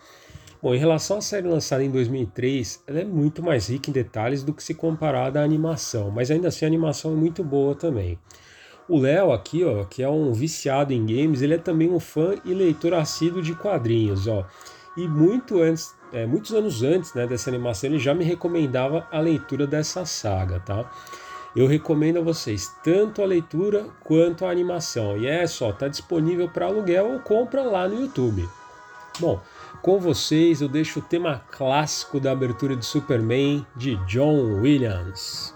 Bom, 0.61 0.73
em 0.73 0.77
relação 0.77 1.17
à 1.17 1.21
série 1.21 1.47
lançada 1.47 1.83
em 1.83 1.91
2003, 1.91 2.83
ela 2.87 3.01
é 3.01 3.03
muito 3.03 3.43
mais 3.43 3.67
rica 3.67 3.89
em 3.89 3.93
detalhes 3.93 4.43
do 4.43 4.53
que 4.53 4.63
se 4.63 4.73
comparada 4.73 5.41
à 5.41 5.43
animação, 5.43 6.09
mas 6.09 6.31
ainda 6.31 6.47
assim 6.47 6.65
a 6.65 6.67
animação 6.69 7.11
é 7.11 7.15
muito 7.15 7.43
boa 7.43 7.75
também. 7.75 8.17
O 8.87 8.99
Léo 8.99 9.31
aqui, 9.31 9.63
ó, 9.63 9.83
que 9.83 10.03
é 10.03 10.09
um 10.09 10.31
viciado 10.31 10.93
em 10.93 11.05
games, 11.05 11.41
ele 11.41 11.55
é 11.55 11.57
também 11.57 11.89
um 11.89 11.99
fã 11.99 12.35
e 12.45 12.53
leitor 12.53 12.93
assíduo 12.93 13.41
de 13.41 13.53
quadrinhos, 13.55 14.27
ó. 14.27 14.45
E 14.95 15.07
muito 15.07 15.61
antes, 15.61 15.93
é, 16.13 16.25
muitos 16.25 16.53
anos 16.53 16.83
antes 16.83 17.13
né, 17.13 17.25
dessa 17.25 17.49
animação, 17.49 17.89
ele 17.89 17.99
já 17.99 18.13
me 18.13 18.23
recomendava 18.23 19.07
a 19.11 19.19
leitura 19.19 19.65
dessa 19.65 20.05
saga, 20.05 20.59
tá? 20.59 20.89
Eu 21.55 21.67
recomendo 21.67 22.17
a 22.17 22.21
vocês 22.21 22.71
tanto 22.83 23.21
a 23.21 23.25
leitura 23.25 23.87
quanto 24.03 24.45
a 24.45 24.49
animação. 24.49 25.17
E 25.17 25.27
é 25.27 25.45
só, 25.45 25.71
tá 25.71 25.87
disponível 25.87 26.49
para 26.49 26.65
aluguel 26.65 27.13
ou 27.13 27.19
compra 27.19 27.63
lá 27.63 27.87
no 27.87 28.01
YouTube. 28.01 28.47
Bom, 29.19 29.39
com 29.81 29.99
vocês 29.99 30.61
eu 30.61 30.67
deixo 30.67 30.99
o 30.99 31.03
tema 31.03 31.43
clássico 31.51 32.19
da 32.19 32.31
abertura 32.31 32.75
de 32.75 32.85
Superman 32.85 33.65
de 33.75 33.95
John 34.07 34.61
Williams. 34.61 35.53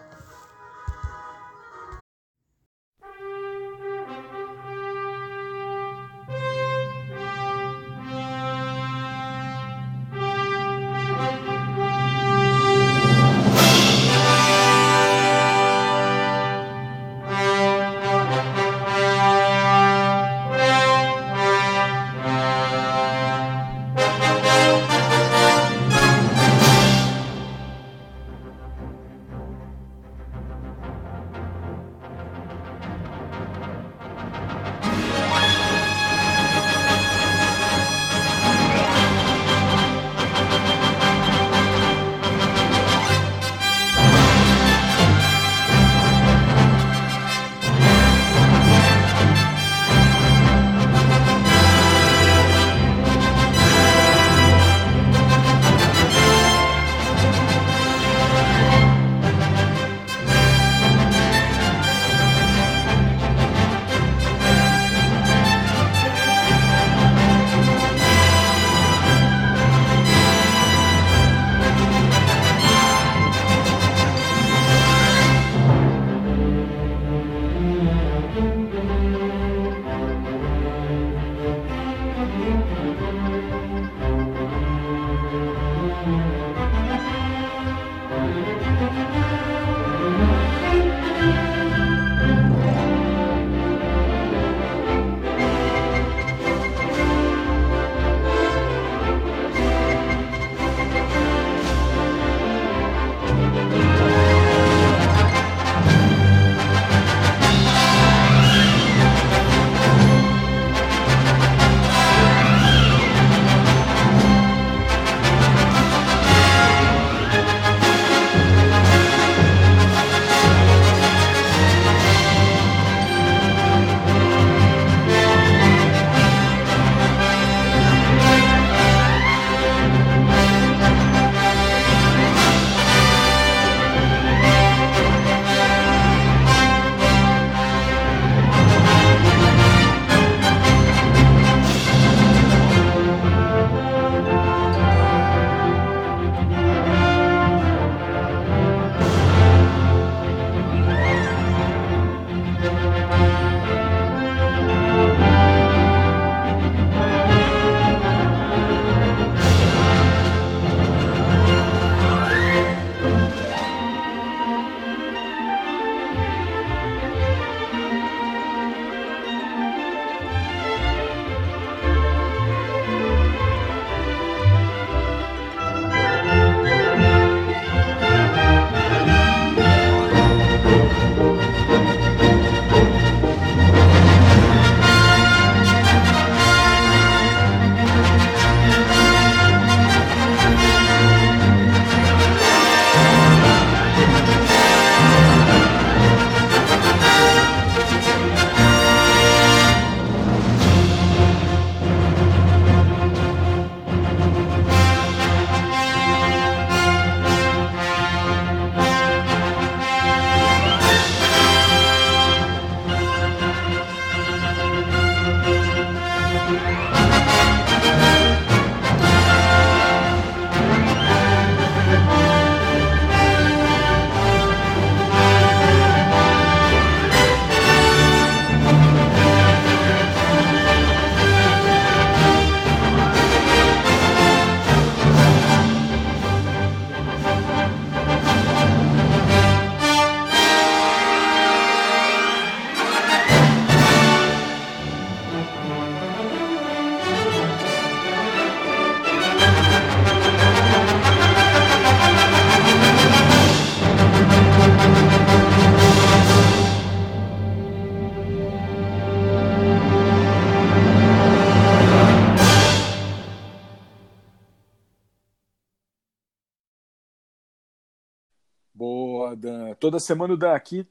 Toda 269.88 270.02
semana 270.02 270.34
o 270.34 270.38
Dan 270.38 270.52
aqui 270.52 270.86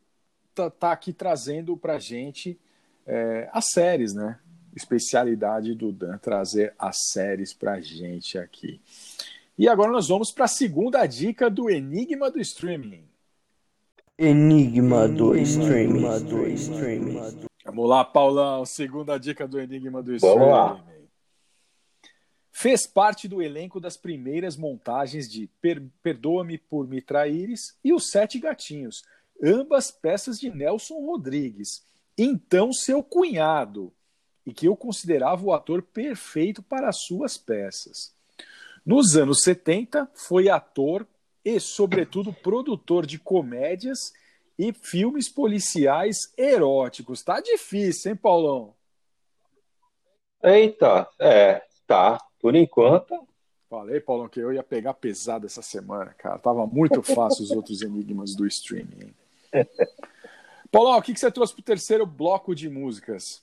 tá, 0.54 0.70
tá 0.70 0.90
aqui 0.90 1.12
trazendo 1.12 1.76
pra 1.76 1.98
gente 1.98 2.58
é, 3.06 3.46
as 3.52 3.66
séries, 3.68 4.14
né? 4.14 4.38
Especialidade 4.74 5.74
do 5.74 5.92
Dan 5.92 6.16
trazer 6.16 6.72
as 6.78 6.96
séries 7.12 7.52
pra 7.52 7.78
gente 7.78 8.38
aqui. 8.38 8.80
E 9.58 9.68
agora 9.68 9.92
nós 9.92 10.08
vamos 10.08 10.32
para 10.32 10.46
a 10.46 10.48
segunda 10.48 11.04
dica 11.04 11.50
do 11.50 11.68
Enigma 11.68 12.30
do 12.30 12.40
Streaming. 12.40 13.04
Enigma 14.16 15.06
do 15.06 15.36
streaming. 15.36 16.00
Vamos 17.66 17.86
lá, 17.86 18.02
Paulão. 18.02 18.64
Segunda 18.64 19.18
dica 19.18 19.46
do 19.46 19.60
Enigma 19.60 20.02
do 20.02 20.16
Vamos 20.18 20.24
Streaming. 20.24 20.50
lá. 20.50 20.82
Fez 22.58 22.86
parte 22.86 23.28
do 23.28 23.42
elenco 23.42 23.78
das 23.78 23.98
primeiras 23.98 24.56
montagens 24.56 25.30
de 25.30 25.46
Per- 25.60 25.82
Perdoa-me 26.02 26.56
por 26.56 26.88
Me 26.88 27.02
Traíres 27.02 27.76
e 27.84 27.92
Os 27.92 28.08
Sete 28.08 28.38
Gatinhos, 28.38 29.04
ambas 29.44 29.90
peças 29.90 30.40
de 30.40 30.48
Nelson 30.48 30.94
Rodrigues, 31.04 31.84
então 32.16 32.72
seu 32.72 33.02
cunhado, 33.02 33.92
e 34.46 34.54
que 34.54 34.66
eu 34.66 34.74
considerava 34.74 35.44
o 35.44 35.52
ator 35.52 35.82
perfeito 35.82 36.62
para 36.62 36.88
as 36.88 37.02
suas 37.02 37.36
peças. 37.36 38.14
Nos 38.86 39.18
anos 39.18 39.42
70, 39.42 40.10
foi 40.14 40.48
ator 40.48 41.06
e, 41.44 41.60
sobretudo, 41.60 42.32
produtor 42.32 43.04
de 43.04 43.18
comédias 43.18 44.14
e 44.58 44.72
filmes 44.72 45.28
policiais 45.28 46.32
eróticos. 46.38 47.22
Tá 47.22 47.38
difícil, 47.38 48.12
hein, 48.12 48.16
Paulão? 48.16 48.74
Eita, 50.42 51.06
é, 51.20 51.62
tá. 51.86 52.25
Por 52.46 52.54
enquanto, 52.54 53.26
Falei, 53.68 53.98
Paulão, 53.98 54.28
que 54.28 54.38
eu 54.38 54.52
ia 54.52 54.62
pegar 54.62 54.94
pesado 54.94 55.46
essa 55.46 55.62
semana, 55.62 56.14
cara. 56.14 56.38
Tava 56.38 56.64
muito 56.64 57.02
fácil 57.02 57.42
os 57.42 57.50
outros 57.50 57.82
enigmas 57.82 58.36
do 58.36 58.46
streaming. 58.46 59.12
Paulão, 60.70 60.96
o 60.96 61.02
que, 61.02 61.12
que 61.12 61.18
você 61.18 61.28
trouxe 61.28 61.52
pro 61.54 61.62
terceiro 61.64 62.06
bloco 62.06 62.54
de 62.54 62.70
músicas? 62.70 63.42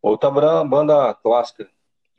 outra 0.00 0.30
bra- 0.30 0.64
banda 0.64 1.12
clássica, 1.12 1.68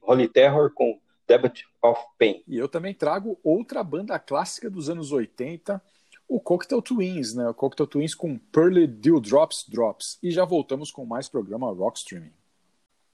Holy 0.03 0.27
Terror 0.27 0.71
com 0.71 0.99
Debut 1.27 1.61
of 1.81 1.99
Pain. 2.19 2.43
E 2.47 2.55
eu 2.55 2.69
também 2.69 2.93
trago 2.93 3.39
outra 3.43 3.83
banda 3.83 4.19
clássica 4.19 4.69
dos 4.69 4.87
anos 4.87 5.11
80, 5.11 5.81
o 6.27 6.39
Cocktail 6.39 6.83
Twins, 6.83 7.33
né? 7.33 7.49
O 7.49 7.55
Cocktail 7.55 7.87
Twins 7.87 8.13
com 8.13 8.37
Pearly 8.37 8.85
Dew 8.85 9.19
Drops 9.19 9.65
Drops. 9.67 10.19
E 10.21 10.29
já 10.29 10.45
voltamos 10.45 10.91
com 10.91 11.07
mais 11.07 11.27
programa 11.27 11.71
Rock 11.73 11.97
Streaming. 11.97 12.37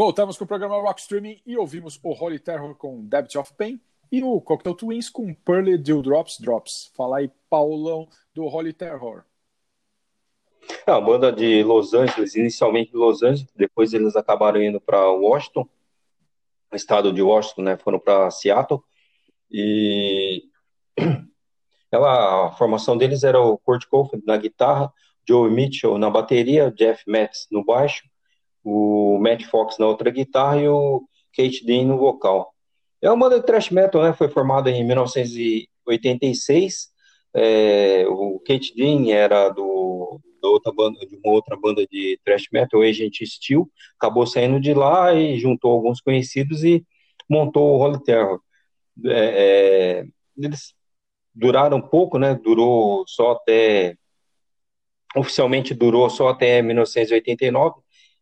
Voltamos 0.00 0.38
com 0.38 0.44
o 0.44 0.48
programa 0.48 0.80
Rock 0.80 0.98
Streaming 0.98 1.42
e 1.44 1.58
ouvimos 1.58 2.00
o 2.02 2.14
Holy 2.14 2.38
Terror 2.38 2.74
com 2.74 3.04
Debit 3.04 3.36
of 3.36 3.52
Pain 3.52 3.78
e 4.10 4.22
o 4.22 4.40
Cocktail 4.40 4.74
Twins 4.74 5.10
com 5.10 5.34
Pearly 5.34 5.76
Dewdrops 5.76 6.40
Drops. 6.40 6.90
Fala 6.96 7.18
aí, 7.18 7.30
Paulão, 7.50 8.08
do 8.32 8.46
Holy 8.46 8.72
Terror. 8.72 9.24
É 10.86 10.90
uma 10.90 11.02
banda 11.02 11.30
de 11.30 11.62
Los 11.62 11.92
Angeles, 11.92 12.34
inicialmente 12.34 12.92
de 12.92 12.96
Los 12.96 13.22
Angeles, 13.22 13.52
depois 13.54 13.92
eles 13.92 14.16
acabaram 14.16 14.62
indo 14.62 14.80
para 14.80 15.10
Washington, 15.10 15.68
o 16.72 16.76
estado 16.76 17.12
de 17.12 17.20
Washington, 17.20 17.60
né? 17.60 17.76
Foram 17.76 17.98
para 18.00 18.30
Seattle 18.30 18.80
e 19.50 20.44
ela, 21.92 22.46
a 22.46 22.52
formação 22.52 22.96
deles 22.96 23.22
era 23.22 23.38
o 23.38 23.58
Kurt 23.58 23.84
Cobain 23.84 24.22
na 24.24 24.38
guitarra, 24.38 24.90
Joe 25.28 25.50
Mitchell 25.50 25.98
na 25.98 26.08
bateria, 26.08 26.70
Jeff 26.70 27.04
Metz 27.06 27.48
no 27.50 27.62
baixo, 27.62 28.09
o 28.64 29.18
Matt 29.20 29.44
Fox 29.44 29.78
na 29.78 29.86
outra 29.86 30.10
guitarra 30.10 30.60
e 30.60 30.68
o 30.68 31.02
Kate 31.36 31.64
Dean 31.64 31.86
no 31.86 31.98
vocal. 31.98 32.52
É 33.02 33.10
uma 33.10 33.28
banda 33.28 33.40
de 33.40 33.46
thrash 33.46 33.70
metal, 33.70 34.02
né? 34.02 34.12
Foi 34.12 34.28
formada 34.28 34.70
em 34.70 34.84
1986. 34.84 36.90
É, 37.34 38.04
o 38.08 38.40
Kate 38.40 38.74
Dean 38.74 39.10
era 39.12 39.48
do 39.48 40.20
da 40.42 40.48
outra 40.48 40.72
banda, 40.72 40.98
de 41.06 41.16
uma 41.16 41.34
outra 41.34 41.56
banda 41.56 41.86
de 41.86 42.18
thrash 42.24 42.46
metal, 42.52 42.80
Agent 42.80 43.18
Steel, 43.24 43.68
acabou 43.98 44.26
saindo 44.26 44.58
de 44.58 44.72
lá 44.72 45.12
e 45.14 45.38
juntou 45.38 45.72
alguns 45.72 46.00
conhecidos 46.00 46.64
e 46.64 46.84
montou 47.28 47.76
o 47.76 47.78
Holy 47.78 48.02
Terror. 48.02 48.40
É, 49.06 50.00
é, 50.00 50.04
eles 50.36 50.74
duraram 51.34 51.80
pouco, 51.80 52.18
né? 52.18 52.34
Durou 52.34 53.04
só 53.06 53.32
até 53.32 53.96
oficialmente 55.14 55.74
durou 55.74 56.08
só 56.08 56.28
até 56.28 56.62
1989 56.62 57.80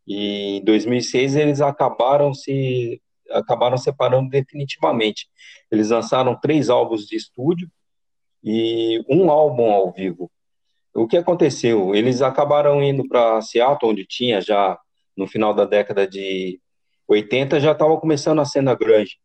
e 0.09 0.57
em 0.57 0.65
2006 0.65 1.37
eles 1.37 1.61
acabaram 1.61 2.33
se 2.33 3.01
acabaram 3.31 3.77
separando 3.77 4.31
definitivamente. 4.31 5.29
Eles 5.71 5.91
lançaram 5.91 6.35
três 6.41 6.71
álbuns 6.71 7.07
de 7.07 7.15
estúdio 7.15 7.71
e 8.43 9.05
um 9.07 9.31
álbum 9.31 9.71
ao 9.71 9.93
vivo. 9.93 10.31
O 10.95 11.07
que 11.07 11.19
aconteceu? 11.19 11.95
Eles 11.95 12.23
acabaram 12.23 12.83
indo 12.83 13.07
para 13.07 13.43
Seattle, 13.43 13.93
onde 13.93 14.07
tinha 14.07 14.41
já 14.41 14.79
no 15.15 15.27
final 15.27 15.53
da 15.53 15.67
década 15.67 16.07
de 16.07 16.59
80 17.07 17.61
já 17.61 17.73
estava 17.73 17.99
começando 18.01 18.41
a 18.41 18.47
cena 18.47 18.75
grande. 18.75 19.19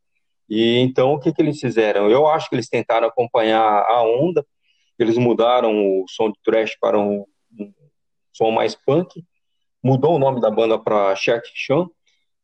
E 0.49 0.77
então 0.79 1.13
o 1.13 1.19
que, 1.19 1.31
que 1.31 1.41
eles 1.41 1.59
fizeram? 1.59 2.09
Eu 2.09 2.27
acho 2.27 2.49
que 2.49 2.55
eles 2.55 2.67
tentaram 2.67 3.07
acompanhar 3.07 3.85
a 3.87 4.03
onda. 4.03 4.45
Eles 4.99 5.17
mudaram 5.17 6.01
o 6.01 6.05
som 6.09 6.29
de 6.29 6.37
thrash 6.43 6.77
para 6.79 6.99
um, 6.99 7.25
um 7.57 7.73
som 8.33 8.51
mais 8.51 8.75
punk, 8.75 9.23
mudou 9.83 10.15
o 10.15 10.19
nome 10.19 10.39
da 10.39 10.49
banda 10.49 10.79
para 10.79 11.15
Shark 11.15 11.47
Chan 11.53 11.87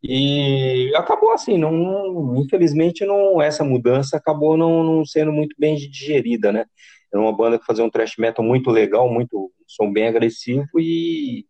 e 0.04 0.92
acabou 0.96 1.32
assim. 1.32 1.58
Não, 1.58 2.36
infelizmente, 2.38 3.06
não 3.06 3.42
essa 3.42 3.64
mudança 3.64 4.18
acabou 4.18 4.58
não, 4.58 4.84
não 4.84 5.06
sendo 5.06 5.32
muito 5.32 5.56
bem 5.58 5.76
digerida, 5.76 6.52
né? 6.52 6.66
Era 7.12 7.22
uma 7.22 7.36
banda 7.36 7.58
que 7.58 7.66
fazia 7.66 7.84
um 7.84 7.90
thrash 7.90 8.18
metal 8.18 8.44
muito 8.44 8.70
legal, 8.70 9.12
muito 9.12 9.38
um 9.38 9.52
som 9.68 9.92
bem 9.92 10.08
agressivo 10.08 10.80
e 10.80 11.46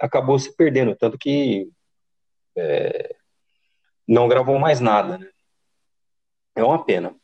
acabou 0.00 0.38
se 0.38 0.56
perdendo, 0.56 0.96
tanto 0.96 1.16
que 1.16 1.68
é, 2.56 3.14
não 4.08 4.28
gravou 4.28 4.58
mais 4.58 4.80
nada, 4.80 5.18
né? 5.18 5.28
É 6.56 6.62
uma 6.64 6.84
pena. 6.84 7.14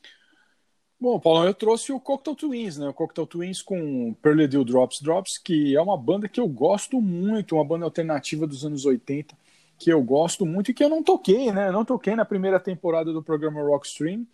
Bom, 1.00 1.18
Paulo, 1.18 1.46
eu 1.46 1.54
trouxe 1.54 1.92
o 1.92 1.98
Cocktail 1.98 2.36
Twins, 2.36 2.76
né? 2.76 2.86
O 2.86 2.92
Cocktail 2.92 3.26
Twins 3.26 3.62
com 3.62 4.12
Pearly 4.20 4.46
Dew 4.46 4.62
Drops 4.62 5.00
Drops, 5.00 5.38
que 5.38 5.74
é 5.74 5.80
uma 5.80 5.96
banda 5.96 6.28
que 6.28 6.38
eu 6.38 6.46
gosto 6.46 7.00
muito, 7.00 7.54
uma 7.54 7.64
banda 7.64 7.86
alternativa 7.86 8.46
dos 8.46 8.66
anos 8.66 8.84
80, 8.84 9.34
que 9.78 9.90
eu 9.90 10.02
gosto 10.02 10.44
muito 10.44 10.70
e 10.70 10.74
que 10.74 10.84
eu 10.84 10.90
não 10.90 11.02
toquei, 11.02 11.50
né? 11.52 11.70
Não 11.72 11.86
toquei 11.86 12.14
na 12.14 12.26
primeira 12.26 12.60
temporada 12.60 13.14
do 13.14 13.22
programa 13.22 13.62
Rockstream. 13.62 14.26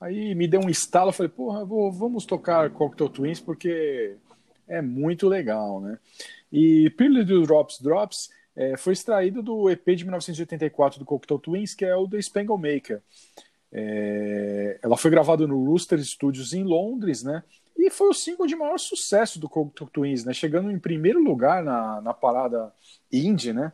Aí 0.00 0.34
me 0.34 0.48
deu 0.48 0.60
um 0.60 0.68
estalo, 0.68 1.12
falei, 1.12 1.30
porra, 1.30 1.64
vou, 1.64 1.92
vamos 1.92 2.26
tocar 2.26 2.70
Cocktail 2.70 3.08
Twins 3.08 3.40
porque 3.40 4.16
é 4.66 4.82
muito 4.82 5.28
legal, 5.28 5.80
né? 5.80 5.96
E 6.52 6.90
Dew 7.24 7.42
Drops 7.42 7.80
Drops 7.80 8.30
é, 8.56 8.76
foi 8.76 8.94
extraído 8.94 9.42
do 9.44 9.70
EP 9.70 9.94
de 9.94 10.04
1984 10.04 10.98
do 10.98 11.04
Cocktail 11.04 11.38
Twins, 11.38 11.72
que 11.72 11.84
é 11.84 11.94
o 11.94 12.08
The 12.08 12.20
Spangle 12.20 12.58
Maker. 12.58 13.00
É, 13.76 14.78
ela 14.80 14.96
foi 14.96 15.10
gravada 15.10 15.48
no 15.48 15.64
Rooster 15.64 16.02
Studios 16.04 16.54
em 16.54 16.62
Londres, 16.62 17.24
né? 17.24 17.42
E 17.76 17.90
foi 17.90 18.08
o 18.08 18.14
single 18.14 18.46
de 18.46 18.54
maior 18.54 18.78
sucesso 18.78 19.40
do 19.40 19.48
Cocktail 19.48 19.90
Twins, 19.90 20.24
né? 20.24 20.32
Chegando 20.32 20.70
em 20.70 20.78
primeiro 20.78 21.20
lugar 21.20 21.64
na, 21.64 22.00
na 22.00 22.14
parada 22.14 22.72
indie, 23.12 23.52
né? 23.52 23.72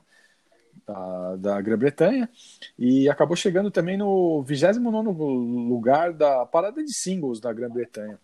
Da, 0.87 1.37
da 1.37 1.61
Grã-Bretanha. 1.61 2.31
E 2.79 3.11
acabou 3.11 3.37
chegando 3.37 3.71
também 3.71 3.99
no 3.99 4.43
29 4.43 5.11
lugar 5.69 6.15
da 6.15 6.47
parada 6.47 6.83
de 6.83 6.95
singles 6.95 7.39
da 7.39 7.53
Grã-Bretanha. 7.53 8.19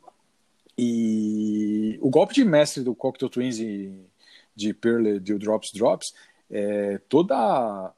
E 0.78 1.98
o 2.00 2.08
golpe 2.08 2.32
de 2.32 2.44
mestre 2.44 2.82
do 2.82 2.94
Cocktail 2.94 3.28
Twins 3.28 3.58
e 3.58 4.02
de 4.54 4.72
Pearl 4.72 5.18
de 5.18 5.34
Drops 5.34 5.70
Drops 5.74 6.14
é 6.50 6.98
toda 7.06 7.92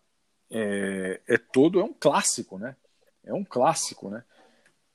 é, 0.51 1.21
é 1.29 1.39
todo 1.39 1.81
é 1.81 1.85
um 1.85 1.93
clássico, 1.93 2.59
né? 2.59 2.75
É 3.29 3.35
um 3.35 3.45
clássico, 3.45 4.09
né? 4.09 4.25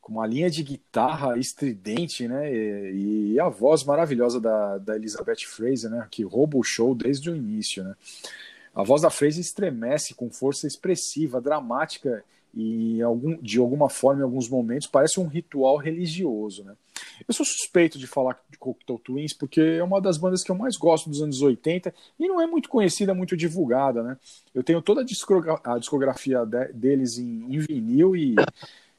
Com 0.02 0.14
uma 0.14 0.28
linha 0.28 0.50
de 0.50 0.64
guitarra 0.64 1.38
estridente, 1.38 2.28
né? 2.28 2.54
E, 2.54 3.34
e, 3.34 3.40
a 3.40 3.48
voz 3.48 3.84
maravilhosa 3.84 4.42
da, 4.42 4.78
da 4.78 4.96
Elizabeth 4.96 5.46
Fraser, 5.46 5.90
né? 5.90 6.08
Que 6.12 6.24
rouba 6.24 6.58
o 6.58 6.64
show 6.64 6.94
desde 6.94 7.30
o 7.30 7.36
início, 7.36 7.84
né? 7.84 7.96
A 8.76 8.84
voz 8.84 9.04
da 9.04 9.10
Fraser 9.10 9.40
estremece 9.40 10.16
com 10.16 10.32
força 10.32 10.66
expressiva, 10.66 11.40
dramática 11.40 12.26
e 12.54 13.02
algum, 13.02 13.36
de 13.42 13.58
alguma 13.58 13.90
forma, 13.90 14.22
em 14.22 14.24
alguns 14.24 14.48
momentos, 14.48 14.88
parece 14.88 15.20
um 15.20 15.28
ritual 15.28 15.78
religioso, 15.78 16.64
né? 16.64 16.76
Eu 17.28 17.34
sou 17.34 17.46
suspeito 17.46 17.98
de 17.98 18.06
falar 18.06 18.40
de 18.50 18.58
Cocktail 18.58 19.00
Twins 19.00 19.34
porque 19.34 19.60
é 19.60 19.84
uma 19.84 20.00
das 20.00 20.18
bandas 20.18 20.44
que 20.44 20.52
eu 20.52 20.56
mais 20.56 20.78
gosto 20.78 21.10
dos 21.10 21.22
anos 21.22 21.42
80 21.42 21.94
e 22.20 22.28
não 22.28 22.40
é 22.40 22.46
muito 22.46 22.70
conhecida, 22.70 23.14
muito 23.14 23.36
divulgada, 23.36 24.04
né? 24.04 24.18
Eu 24.54 24.64
tenho 24.64 24.82
toda 24.82 25.02
a, 25.02 25.04
discogra 25.04 25.60
a 25.64 25.78
discografia 25.80 26.46
de 26.46 26.68
deles 26.74 27.18
em, 27.18 27.56
em, 27.56 27.60
vinil 27.60 28.16
e 28.16 28.36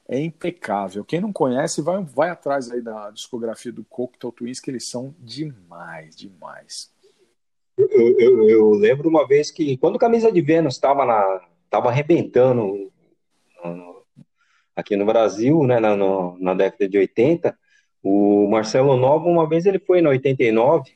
é 0.07 0.19
impecável. 0.19 1.05
Quem 1.05 1.21
não 1.21 1.31
conhece, 1.31 1.81
vai, 1.81 2.03
vai 2.03 2.29
atrás 2.29 2.69
aí 2.69 2.81
da 2.81 3.09
discografia 3.11 3.71
do 3.71 3.83
Cocktail 3.85 4.33
Twins, 4.33 4.59
que 4.59 4.69
eles 4.69 4.89
são 4.89 5.15
demais, 5.19 6.15
demais. 6.15 6.91
Eu, 7.77 8.19
eu, 8.19 8.49
eu 8.49 8.69
lembro 8.71 9.09
uma 9.09 9.27
vez 9.27 9.51
que 9.51 9.77
quando 9.77 9.99
Camisa 9.99 10.31
de 10.31 10.41
Vênus 10.41 10.75
estava 10.75 11.05
na 11.05 11.41
estava 11.65 11.89
arrebentando 11.89 12.91
aqui 14.75 14.95
no 14.95 15.05
Brasil, 15.05 15.63
né, 15.63 15.79
na, 15.79 15.95
no, 15.95 16.37
na 16.39 16.53
década 16.53 16.87
de 16.87 16.97
80, 16.97 17.57
o 18.03 18.47
Marcelo 18.47 18.97
Nova, 18.97 19.25
uma 19.25 19.47
vez 19.47 19.65
ele 19.65 19.79
foi 19.79 20.01
na 20.01 20.09
89, 20.09 20.91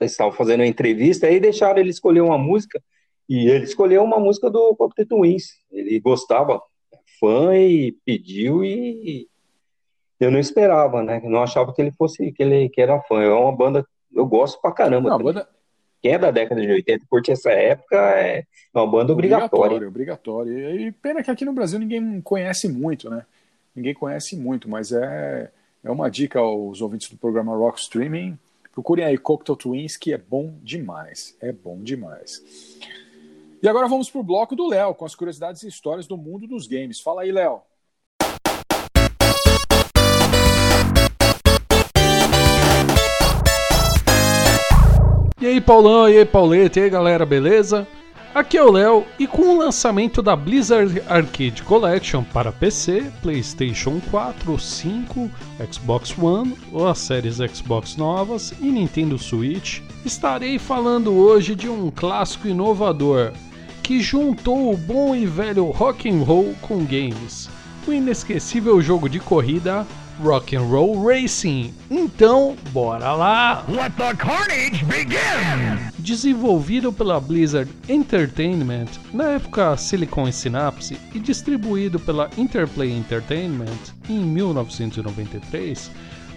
eles 0.00 0.12
estavam 0.12 0.32
fazendo 0.32 0.60
uma 0.60 0.66
entrevista, 0.66 1.26
aí 1.26 1.38
deixaram 1.38 1.78
ele 1.78 1.90
escolher 1.90 2.20
uma 2.20 2.36
música, 2.36 2.82
e 3.28 3.48
ele 3.48 3.64
escolheu 3.64 4.02
uma 4.02 4.18
música 4.18 4.50
do 4.50 4.74
Cocktail 4.76 5.08
Twins. 5.08 5.58
Ele 5.70 5.98
gostava, 6.00 6.60
fã, 7.18 7.56
e 7.56 7.92
pediu, 8.04 8.64
e 8.64 9.28
eu 10.20 10.30
não 10.30 10.38
esperava, 10.38 11.02
né? 11.02 11.20
Não 11.24 11.42
achava 11.42 11.72
que 11.72 11.80
ele 11.80 11.92
fosse, 11.92 12.32
que 12.32 12.42
ele 12.42 12.68
que 12.68 12.80
era 12.80 13.00
fã. 13.02 13.22
É 13.22 13.30
uma 13.30 13.54
banda, 13.54 13.86
eu 14.12 14.26
gosto 14.26 14.60
pra 14.60 14.72
caramba. 14.72 15.10
Não, 15.10 15.18
banda... 15.18 15.48
Quem 16.02 16.12
é 16.12 16.18
da 16.18 16.30
década 16.30 16.60
de 16.60 16.70
80 16.70 17.06
curte 17.08 17.30
essa 17.30 17.50
época 17.50 17.96
é 17.96 18.44
uma 18.74 18.86
banda 18.86 19.12
obrigatória. 19.12 19.76
Obrigatória, 19.86 20.52
obrigatória. 20.52 20.88
E 20.88 20.92
pena 20.92 21.22
que 21.22 21.30
aqui 21.30 21.44
no 21.44 21.52
Brasil 21.52 21.78
ninguém 21.78 22.20
conhece 22.20 22.68
muito, 22.68 23.08
né? 23.08 23.24
Ninguém 23.74 23.94
conhece 23.94 24.36
muito, 24.36 24.68
mas 24.68 24.92
é 24.92 25.50
é 25.84 25.90
uma 25.90 26.08
dica 26.08 26.38
aos 26.38 26.80
ouvintes 26.80 27.10
do 27.10 27.16
programa 27.16 27.56
Rock 27.56 27.80
Streaming. 27.80 28.38
Procurem 28.72 29.04
aí 29.04 29.18
Cocktail 29.18 29.56
Twins, 29.56 29.96
que 29.96 30.12
é 30.12 30.18
bom 30.18 30.54
demais. 30.62 31.36
É 31.40 31.50
bom 31.50 31.78
demais. 31.82 32.42
E 33.60 33.68
agora 33.68 33.88
vamos 33.88 34.08
para 34.08 34.20
o 34.20 34.24
bloco 34.24 34.54
do 34.54 34.68
Léo, 34.68 34.94
com 34.94 35.04
as 35.04 35.14
curiosidades 35.14 35.62
e 35.62 35.68
histórias 35.68 36.06
do 36.06 36.16
mundo 36.16 36.46
dos 36.46 36.66
games. 36.66 37.00
Fala 37.00 37.22
aí, 37.22 37.32
Léo. 37.32 37.60
Aí, 45.52 45.60
Paulão, 45.60 46.08
e 46.08 46.16
aí, 46.16 46.24
Pauleta, 46.24 46.80
e 46.80 46.84
aí, 46.84 46.90
galera, 46.90 47.26
beleza? 47.26 47.86
Aqui 48.34 48.56
é 48.56 48.62
o 48.62 48.72
Léo 48.72 49.04
e 49.18 49.26
com 49.26 49.42
o 49.42 49.58
lançamento 49.58 50.22
da 50.22 50.34
Blizzard 50.34 51.02
Arcade 51.06 51.62
Collection 51.62 52.24
para 52.24 52.50
PC, 52.50 53.12
PlayStation 53.20 54.00
4, 54.10 54.58
5, 54.58 55.30
Xbox 55.70 56.16
One, 56.18 56.56
ou 56.72 56.88
as 56.88 56.98
séries 56.98 57.36
Xbox 57.36 57.96
novas 57.96 58.54
e 58.62 58.70
Nintendo 58.70 59.18
Switch, 59.18 59.80
estarei 60.06 60.58
falando 60.58 61.12
hoje 61.12 61.54
de 61.54 61.68
um 61.68 61.90
clássico 61.90 62.48
inovador 62.48 63.32
que 63.82 64.00
juntou 64.00 64.72
o 64.72 64.76
bom 64.76 65.14
e 65.14 65.26
velho 65.26 65.66
rock 65.66 66.08
and 66.08 66.22
roll 66.22 66.54
com 66.62 66.78
games. 66.78 67.50
O 67.86 67.92
inesquecível 67.92 68.80
jogo 68.80 69.06
de 69.06 69.20
corrida 69.20 69.86
Rock 70.20 70.54
and 70.54 70.62
Roll 70.62 71.02
Racing. 71.04 71.72
Então, 71.90 72.56
bora 72.72 73.12
lá! 73.12 73.64
Let 73.68 73.92
the 73.96 74.14
carnage 74.14 74.84
begin! 74.84 75.78
Desenvolvido 75.98 76.92
pela 76.92 77.20
Blizzard 77.20 77.70
Entertainment, 77.88 78.88
na 79.12 79.30
época 79.30 79.76
Silicon 79.76 80.30
Synapse, 80.30 80.98
e 81.14 81.18
distribuído 81.18 81.98
pela 81.98 82.28
Interplay 82.36 82.92
Entertainment 82.92 83.92
em 84.08 84.18
1993, 84.18 85.90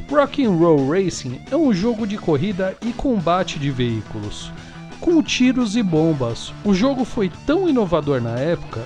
Rock 0.09 0.45
and 0.45 0.51
Roll 0.51 0.89
Racing 0.89 1.41
é 1.49 1.55
um 1.55 1.73
jogo 1.73 2.05
de 2.05 2.17
corrida 2.17 2.78
e 2.86 2.93
combate 2.93 3.57
de 3.57 3.71
veículos, 3.71 4.51
com 4.99 5.21
tiros 5.21 5.76
e 5.76 5.84
bombas. 5.84 6.53
O 6.63 6.73
jogo 6.73 7.03
foi 7.03 7.32
tão 7.45 7.67
inovador 7.67 8.21
na 8.21 8.38
época 8.39 8.84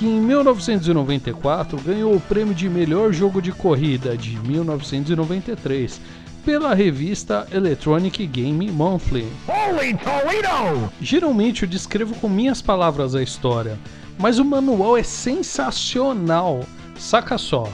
que 0.00 0.06
em 0.06 0.18
1994 0.18 1.78
ganhou 1.82 2.16
o 2.16 2.20
prêmio 2.20 2.54
de 2.54 2.70
melhor 2.70 3.12
jogo 3.12 3.42
de 3.42 3.52
corrida 3.52 4.16
de 4.16 4.38
1993 4.38 6.00
pela 6.42 6.72
revista 6.72 7.46
Electronic 7.52 8.26
Game 8.26 8.70
Monthly. 8.70 9.30
Holy 9.46 9.94
Toledo! 9.98 10.90
Geralmente 11.02 11.64
eu 11.64 11.68
descrevo 11.68 12.14
com 12.14 12.30
minhas 12.30 12.62
palavras 12.62 13.14
a 13.14 13.22
história, 13.22 13.78
mas 14.18 14.38
o 14.38 14.44
manual 14.44 14.96
é 14.96 15.02
sensacional. 15.02 16.60
Saca 16.98 17.36
só. 17.36 17.70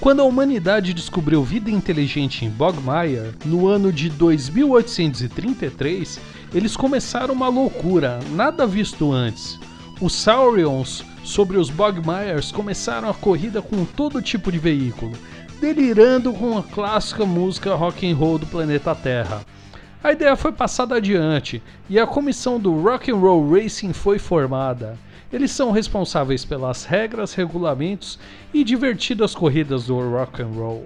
Quando 0.00 0.18
a 0.18 0.24
humanidade 0.24 0.92
descobriu 0.92 1.44
vida 1.44 1.70
inteligente 1.70 2.44
em 2.44 2.50
Bogmire, 2.50 3.36
no 3.44 3.68
ano 3.68 3.92
de 3.92 4.08
2833, 4.08 6.18
eles 6.52 6.76
começaram 6.76 7.32
uma 7.32 7.46
loucura, 7.46 8.18
nada 8.32 8.66
visto 8.66 9.12
antes. 9.12 9.60
Os 10.02 10.14
Saurions 10.14 11.04
sobre 11.22 11.56
os 11.56 11.70
Bogmires 11.70 12.50
começaram 12.50 13.08
a 13.08 13.14
corrida 13.14 13.62
com 13.62 13.84
todo 13.84 14.20
tipo 14.20 14.50
de 14.50 14.58
veículo, 14.58 15.12
delirando 15.60 16.32
com 16.32 16.58
a 16.58 16.62
clássica 16.64 17.24
música 17.24 17.72
rock 17.76 18.10
and 18.10 18.16
roll 18.16 18.36
do 18.36 18.44
planeta 18.44 18.96
Terra. 18.96 19.46
A 20.02 20.10
ideia 20.10 20.34
foi 20.34 20.50
passada 20.50 20.96
adiante 20.96 21.62
e 21.88 22.00
a 22.00 22.06
comissão 22.06 22.58
do 22.58 22.82
Rock 22.82 23.12
and 23.12 23.16
Roll 23.18 23.48
Racing 23.48 23.92
foi 23.92 24.18
formada. 24.18 24.98
Eles 25.32 25.52
são 25.52 25.70
responsáveis 25.70 26.44
pelas 26.44 26.84
regras, 26.84 27.34
regulamentos 27.34 28.18
e 28.52 28.64
divertidas 28.64 29.36
corridas 29.36 29.86
do 29.86 30.00
rock 30.10 30.42
and 30.42 30.48
roll. 30.48 30.84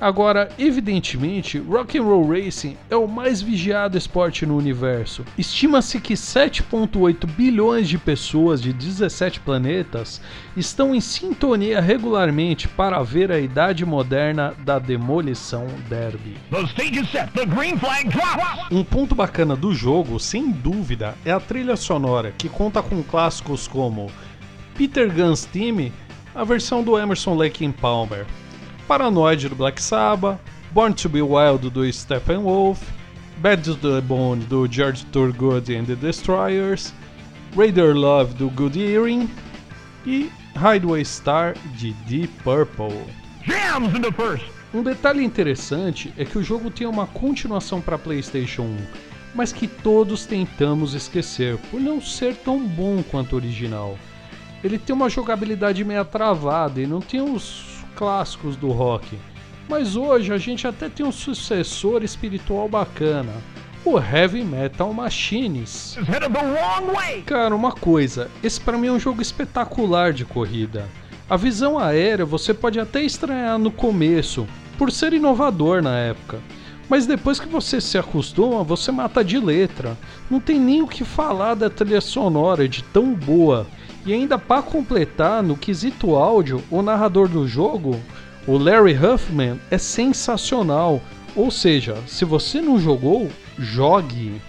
Agora, 0.00 0.48
evidentemente, 0.58 1.58
Rock 1.58 1.98
and 1.98 2.04
Roll 2.04 2.26
Racing 2.26 2.74
é 2.88 2.96
o 2.96 3.06
mais 3.06 3.42
vigiado 3.42 3.98
esporte 3.98 4.46
no 4.46 4.56
universo. 4.56 5.26
Estima-se 5.36 6.00
que 6.00 6.14
7.8 6.14 7.26
bilhões 7.26 7.86
de 7.86 7.98
pessoas 7.98 8.62
de 8.62 8.72
17 8.72 9.40
planetas 9.40 10.22
estão 10.56 10.94
em 10.94 11.02
sintonia 11.02 11.82
regularmente 11.82 12.66
para 12.66 13.02
ver 13.02 13.30
a 13.30 13.38
idade 13.38 13.84
moderna 13.84 14.54
da 14.64 14.78
demolição 14.78 15.66
derby. 15.90 16.34
Um 18.70 18.82
ponto 18.82 19.14
bacana 19.14 19.54
do 19.54 19.74
jogo, 19.74 20.18
sem 20.18 20.50
dúvida, 20.50 21.14
é 21.26 21.30
a 21.30 21.40
trilha 21.40 21.76
sonora, 21.76 22.32
que 22.38 22.48
conta 22.48 22.82
com 22.82 23.02
clássicos 23.02 23.68
como 23.68 24.10
Peter 24.74 25.12
Guns 25.12 25.44
Theme, 25.44 25.92
a 26.34 26.42
versão 26.42 26.82
do 26.82 26.98
Emerson 26.98 27.34
Lake 27.34 27.68
Palmer, 27.72 28.24
Paranoid 28.90 29.48
do 29.48 29.54
Black 29.54 29.80
Sabbath, 29.80 30.40
Born 30.72 30.92
to 30.94 31.08
Be 31.08 31.22
Wild 31.22 31.70
do 31.70 31.92
Steppenwolf, 31.92 32.80
Bad 33.40 33.62
to 33.62 33.76
the 33.76 34.00
Bone 34.00 34.40
do 34.48 34.66
George 34.66 35.04
Thorogood 35.12 35.70
and 35.70 35.86
the 35.86 35.94
Destroyers, 35.94 36.92
Raider 37.54 37.94
Love 37.94 38.34
do 38.34 38.50
Good 38.50 38.76
Earring 38.76 39.30
e 40.04 40.28
Hideaway 40.56 41.04
Star 41.04 41.54
de 41.76 41.92
Deep 42.08 42.32
Purple. 42.42 43.06
Jams 43.46 43.94
into 43.94 44.10
first! 44.10 44.44
Um 44.74 44.82
detalhe 44.82 45.22
interessante 45.22 46.12
é 46.18 46.24
que 46.24 46.38
o 46.38 46.42
jogo 46.42 46.68
tem 46.68 46.88
uma 46.88 47.06
continuação 47.06 47.80
para 47.80 47.96
PlayStation 47.96 48.62
1, 48.62 48.76
mas 49.36 49.52
que 49.52 49.68
todos 49.68 50.26
tentamos 50.26 50.94
esquecer 50.94 51.58
por 51.70 51.80
não 51.80 52.00
ser 52.00 52.34
tão 52.34 52.58
bom 52.58 53.04
quanto 53.08 53.34
o 53.34 53.36
original. 53.36 53.96
Ele 54.64 54.78
tem 54.78 54.92
uma 54.92 55.08
jogabilidade 55.08 55.84
meio 55.84 56.04
travada 56.04 56.80
e 56.80 56.88
não 56.88 57.00
tem 57.00 57.20
os 57.20 57.69
clássicos 58.00 58.56
do 58.56 58.70
rock. 58.70 59.18
Mas 59.68 59.94
hoje 59.94 60.32
a 60.32 60.38
gente 60.38 60.66
até 60.66 60.88
tem 60.88 61.04
um 61.04 61.12
sucessor 61.12 62.02
espiritual 62.02 62.66
bacana, 62.66 63.34
o 63.84 63.98
Heavy 63.98 64.42
Metal 64.42 64.90
Machines. 64.94 65.98
Cara, 67.26 67.54
uma 67.54 67.72
coisa, 67.72 68.30
esse 68.42 68.58
pra 68.58 68.78
mim 68.78 68.86
é 68.86 68.92
um 68.92 68.98
jogo 68.98 69.20
espetacular 69.20 70.14
de 70.14 70.24
corrida. 70.24 70.88
A 71.28 71.36
visão 71.36 71.78
aérea 71.78 72.24
você 72.24 72.54
pode 72.54 72.80
até 72.80 73.02
estranhar 73.02 73.58
no 73.58 73.70
começo, 73.70 74.46
por 74.78 74.90
ser 74.90 75.12
inovador 75.12 75.82
na 75.82 75.98
época. 75.98 76.38
Mas 76.88 77.06
depois 77.06 77.38
que 77.38 77.48
você 77.48 77.82
se 77.82 77.98
acostuma, 77.98 78.64
você 78.64 78.90
mata 78.90 79.22
de 79.22 79.38
letra. 79.38 79.94
Não 80.30 80.40
tem 80.40 80.58
nem 80.58 80.80
o 80.80 80.88
que 80.88 81.04
falar 81.04 81.54
da 81.54 81.68
trilha 81.68 82.00
sonora 82.00 82.66
de 82.66 82.82
tão 82.82 83.12
boa. 83.12 83.66
E 84.10 84.12
ainda 84.12 84.36
para 84.36 84.60
completar, 84.60 85.40
no 85.40 85.56
quesito 85.56 86.16
áudio, 86.16 86.64
o 86.68 86.82
narrador 86.82 87.28
do 87.28 87.46
jogo, 87.46 87.96
o 88.44 88.58
Larry 88.58 88.98
Huffman, 88.98 89.60
é 89.70 89.78
sensacional. 89.78 91.00
Ou 91.36 91.48
seja, 91.48 91.96
se 92.08 92.24
você 92.24 92.60
não 92.60 92.76
jogou, 92.76 93.30
jogue. 93.56 94.42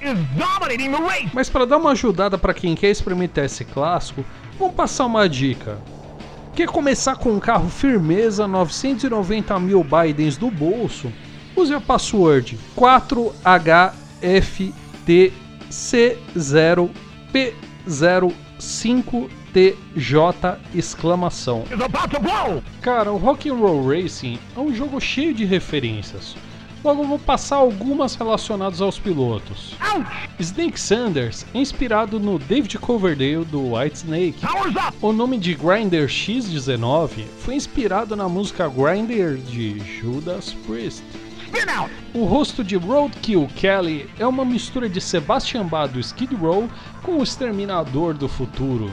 Mas 1.31 1.47
para 1.47 1.67
dar 1.67 1.77
uma 1.77 1.91
ajudada 1.91 2.39
para 2.39 2.55
quem 2.55 2.73
quer 2.73 2.89
experimentar 2.89 3.45
esse 3.45 3.63
clássico, 3.63 4.25
vamos 4.57 4.73
passar 4.73 5.05
uma 5.05 5.29
dica. 5.29 5.77
Quer 6.55 6.67
começar 6.67 7.15
com 7.17 7.29
um 7.29 7.39
carro 7.39 7.69
firmeza 7.69 8.47
990 8.47 9.59
mil 9.59 9.83
Bidens 9.83 10.37
do 10.37 10.49
bolso? 10.49 11.13
Use 11.55 11.71
a 11.71 11.79
password 11.79 12.57
4HFTC0P05TJ 19.53 20.57
exclamação. 20.73 21.63
Cara, 22.81 23.11
o 23.11 23.17
Rock 23.17 23.49
and 23.49 23.55
Roll 23.55 23.87
Racing 23.87 24.39
é 24.55 24.59
um 24.59 24.73
jogo 24.73 24.99
cheio 24.99 25.33
de 25.33 25.45
referências. 25.45 26.35
Logo 26.83 27.03
vou 27.03 27.19
passar 27.19 27.57
algumas 27.57 28.15
relacionadas 28.15 28.81
aos 28.81 28.97
pilotos. 28.97 29.75
Snake 30.39 30.79
Sanders 30.79 31.45
é 31.53 31.59
inspirado 31.59 32.19
no 32.19 32.39
David 32.39 32.79
Coverdale 32.79 33.45
do 33.45 33.75
White 33.75 33.97
Snake. 33.97 34.39
O 34.99 35.11
nome 35.11 35.37
de 35.37 35.53
Grinder 35.53 36.07
X19 36.07 37.25
foi 37.37 37.53
inspirado 37.53 38.15
na 38.15 38.27
música 38.27 38.67
Grinder 38.67 39.37
de 39.37 39.79
Judas 39.79 40.55
Priest. 40.65 41.03
O 42.13 42.25
rosto 42.25 42.63
de 42.63 42.75
Roadkill 42.75 43.47
Kelly 43.55 44.09
é 44.19 44.27
uma 44.27 44.43
mistura 44.43 44.89
de 44.89 44.99
Sebastian 44.99 45.65
Bach 45.65 45.89
do 45.89 45.99
Skid 45.99 46.35
Row 46.35 46.69
com 47.01 47.17
o 47.17 47.23
Exterminador 47.23 48.13
do 48.13 48.27
Futuro. 48.27 48.91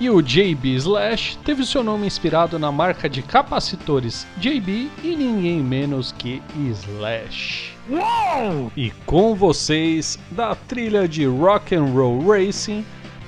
E 0.00 0.08
o 0.08 0.22
JB 0.22 0.76
Slash 0.76 1.36
teve 1.44 1.64
seu 1.66 1.84
nome 1.84 2.06
inspirado 2.06 2.58
na 2.58 2.72
marca 2.72 3.08
de 3.08 3.22
capacitores 3.22 4.26
JB 4.38 4.90
e 5.02 5.14
ninguém 5.14 5.60
menos 5.60 6.12
que 6.12 6.42
Slash. 6.56 7.74
Whoa! 7.88 8.70
E 8.76 8.90
com 9.04 9.34
vocês, 9.34 10.18
da 10.30 10.54
trilha 10.54 11.06
de 11.06 11.26
Rock 11.26 11.74
and 11.74 11.86
Roll 11.86 12.26
Racing, 12.26 12.84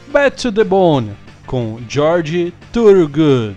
Back 0.08 0.36
to 0.40 0.52
the 0.52 0.64
Bone, 0.64 1.12
com 1.46 1.78
George 1.88 2.54
Thorogood. 2.72 3.56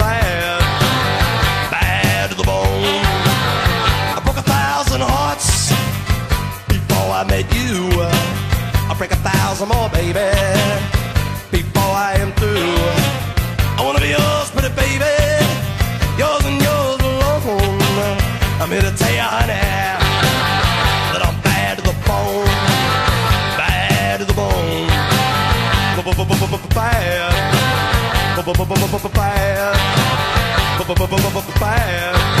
baby. 9.91 10.29
Before 11.51 11.93
I 12.07 12.13
am 12.23 12.31
through, 12.33 12.75
I 13.77 13.81
wanna 13.85 13.99
be 13.99 14.09
yours, 14.17 14.49
pretty 14.51 14.73
baby. 14.75 15.15
Yours 16.17 16.43
and 16.49 16.57
yours 16.61 17.01
alone. 17.01 18.17
I'm 18.61 18.69
here 18.69 18.81
to 18.81 18.93
tell 18.95 19.13
you, 19.13 19.27
honey, 19.35 19.61
that 21.11 21.21
I'm 21.27 21.37
bad 21.41 21.77
to 21.77 21.83
the 21.83 21.95
bone. 22.07 22.47
Bad 23.59 24.19
to 24.19 24.25
the 24.25 24.33
bone. 24.33 24.87
Bad. 26.73 27.21
Bad. 29.13 29.81
Bad. 31.59 32.40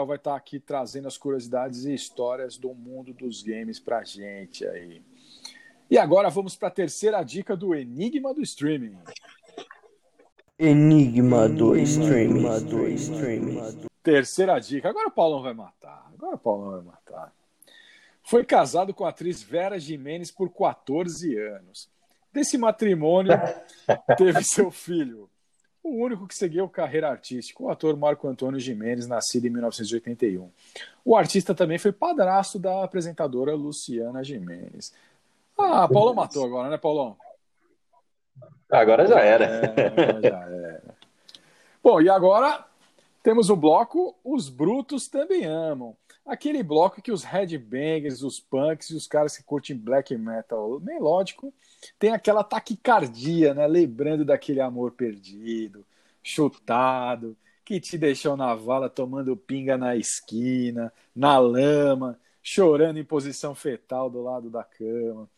Léo 0.00 0.06
vai 0.06 0.16
estar 0.16 0.34
aqui 0.34 0.58
trazendo 0.58 1.08
as 1.08 1.18
curiosidades 1.18 1.84
e 1.84 1.94
histórias 1.94 2.56
do 2.56 2.74
mundo 2.74 3.12
dos 3.12 3.42
games 3.42 3.78
pra 3.78 4.02
gente 4.02 4.66
aí. 4.66 5.02
E 5.90 5.98
agora 5.98 6.30
vamos 6.30 6.56
para 6.56 6.68
a 6.68 6.72
terceira 6.72 7.22
dica 7.22 7.56
do 7.56 7.74
Enigma 7.74 8.32
do 8.32 8.40
Streaming. 8.40 8.96
Enigma 10.58 11.48
do 11.48 11.76
streaming. 11.76 12.42
do 12.64 12.88
streaming. 12.88 13.88
Terceira 14.02 14.58
dica. 14.58 14.88
Agora 14.88 15.08
o 15.08 15.12
Paulão 15.12 15.42
vai 15.42 15.54
matar. 15.54 16.10
Agora 16.14 16.36
o 16.36 16.38
Paulão 16.38 16.70
vai 16.72 16.82
matar. 16.82 17.32
Foi 18.22 18.44
casado 18.44 18.94
com 18.94 19.04
a 19.04 19.08
atriz 19.08 19.42
Vera 19.42 19.78
Jimenez 19.78 20.30
por 20.30 20.50
14 20.50 21.36
anos. 21.36 21.90
Desse 22.32 22.56
matrimônio, 22.56 23.32
teve 24.16 24.44
seu 24.44 24.70
filho, 24.70 25.28
o 25.82 26.04
único 26.04 26.26
que 26.26 26.34
seguiu 26.34 26.68
carreira 26.68 27.08
artística, 27.08 27.62
o 27.62 27.70
ator 27.70 27.96
Marco 27.96 28.28
Antônio 28.28 28.60
Jimenez, 28.60 29.06
nascido 29.06 29.46
em 29.46 29.50
1981. 29.50 30.50
O 31.04 31.16
artista 31.16 31.54
também 31.54 31.78
foi 31.78 31.92
padrasto 31.92 32.58
da 32.58 32.84
apresentadora 32.84 33.54
Luciana 33.54 34.22
Jimenez. 34.22 34.92
Ah, 35.58 35.88
Paulão 35.88 36.14
matou 36.14 36.44
agora, 36.44 36.68
né, 36.68 36.76
Paulão? 36.76 37.16
Agora 38.70 39.06
já 39.06 39.20
era. 39.20 39.44
É, 39.44 40.28
já 40.28 40.38
era. 40.38 40.82
Bom, 41.82 42.00
e 42.00 42.08
agora 42.08 42.64
temos 43.22 43.50
o 43.50 43.56
bloco 43.56 44.14
Os 44.24 44.48
Brutos 44.48 45.08
Também 45.08 45.44
Amam. 45.44 45.96
Aquele 46.26 46.62
bloco 46.62 47.02
que 47.02 47.10
os 47.10 47.24
headbangers, 47.24 48.22
os 48.22 48.38
punks 48.38 48.90
e 48.90 48.94
os 48.94 49.06
caras 49.06 49.36
que 49.36 49.42
curtem 49.42 49.76
black 49.76 50.16
metal 50.16 50.78
melódico 50.80 51.52
tem 51.98 52.12
aquela 52.12 52.44
taquicardia, 52.44 53.54
né? 53.54 53.66
Lembrando 53.66 54.24
daquele 54.24 54.60
amor 54.60 54.92
perdido, 54.92 55.84
chutado, 56.22 57.36
que 57.64 57.80
te 57.80 57.96
deixou 57.96 58.36
na 58.36 58.54
vala 58.54 58.88
tomando 58.88 59.36
pinga 59.36 59.78
na 59.78 59.96
esquina, 59.96 60.92
na 61.14 61.38
lama, 61.38 62.18
chorando 62.42 62.98
em 62.98 63.04
posição 63.04 63.54
fetal 63.54 64.10
do 64.10 64.22
lado 64.22 64.50
da 64.50 64.62
cama. 64.64 65.28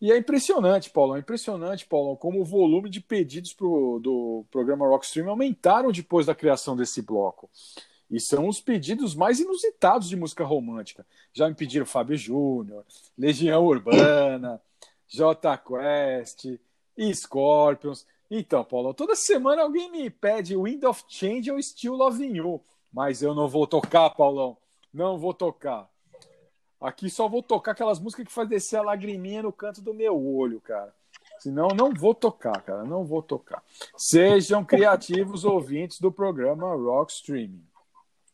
E 0.00 0.12
é 0.12 0.16
impressionante, 0.16 0.90
Paulo, 0.90 1.16
é 1.16 1.18
impressionante, 1.18 1.84
Paulo, 1.84 2.16
como 2.16 2.40
o 2.40 2.44
volume 2.44 2.88
de 2.88 3.00
pedidos 3.00 3.52
pro, 3.52 3.98
do 4.00 4.44
programa 4.50 4.86
Rockstream 4.86 5.28
aumentaram 5.28 5.90
depois 5.90 6.24
da 6.26 6.34
criação 6.34 6.76
desse 6.76 7.02
bloco. 7.02 7.50
E 8.10 8.18
são 8.18 8.48
os 8.48 8.60
pedidos 8.60 9.14
mais 9.14 9.38
inusitados 9.38 10.08
de 10.08 10.16
música 10.16 10.44
romântica. 10.44 11.06
Já 11.32 11.48
me 11.48 11.54
pediram 11.54 11.84
Fábio 11.84 12.16
Júnior, 12.16 12.84
Legião 13.16 13.64
Urbana, 13.64 14.60
J 15.06 15.58
Quest, 15.58 16.58
Scorpions. 17.14 18.06
Então, 18.30 18.64
Paulo, 18.64 18.94
toda 18.94 19.14
semana 19.14 19.62
alguém 19.62 19.90
me 19.90 20.08
pede 20.10 20.56
Wind 20.56 20.84
of 20.84 21.04
Change 21.08 21.50
ou 21.50 21.62
Still 21.62 21.94
Loving 21.94 22.36
You. 22.36 22.62
Mas 22.92 23.22
eu 23.22 23.34
não 23.34 23.48
vou 23.48 23.66
tocar, 23.66 24.10
Paulão. 24.10 24.56
Não 24.92 25.18
vou 25.18 25.34
tocar. 25.34 25.88
Aqui 26.80 27.10
só 27.10 27.28
vou 27.28 27.42
tocar 27.42 27.72
aquelas 27.72 27.98
músicas 27.98 28.26
que 28.26 28.32
faz 28.32 28.48
descer 28.48 28.76
a 28.76 28.82
lagriminha 28.82 29.42
no 29.42 29.52
canto 29.52 29.80
do 29.82 29.92
meu 29.92 30.16
olho, 30.16 30.60
cara. 30.60 30.94
Senão, 31.40 31.68
não 31.68 31.92
vou 31.92 32.14
tocar, 32.14 32.60
cara. 32.62 32.84
Não 32.84 33.04
vou 33.04 33.22
tocar. 33.22 33.62
Sejam 33.96 34.64
criativos 34.64 35.44
ouvintes 35.44 36.00
do 36.00 36.10
programa 36.10 36.74
Rock 36.74 37.12
Streaming. 37.12 37.64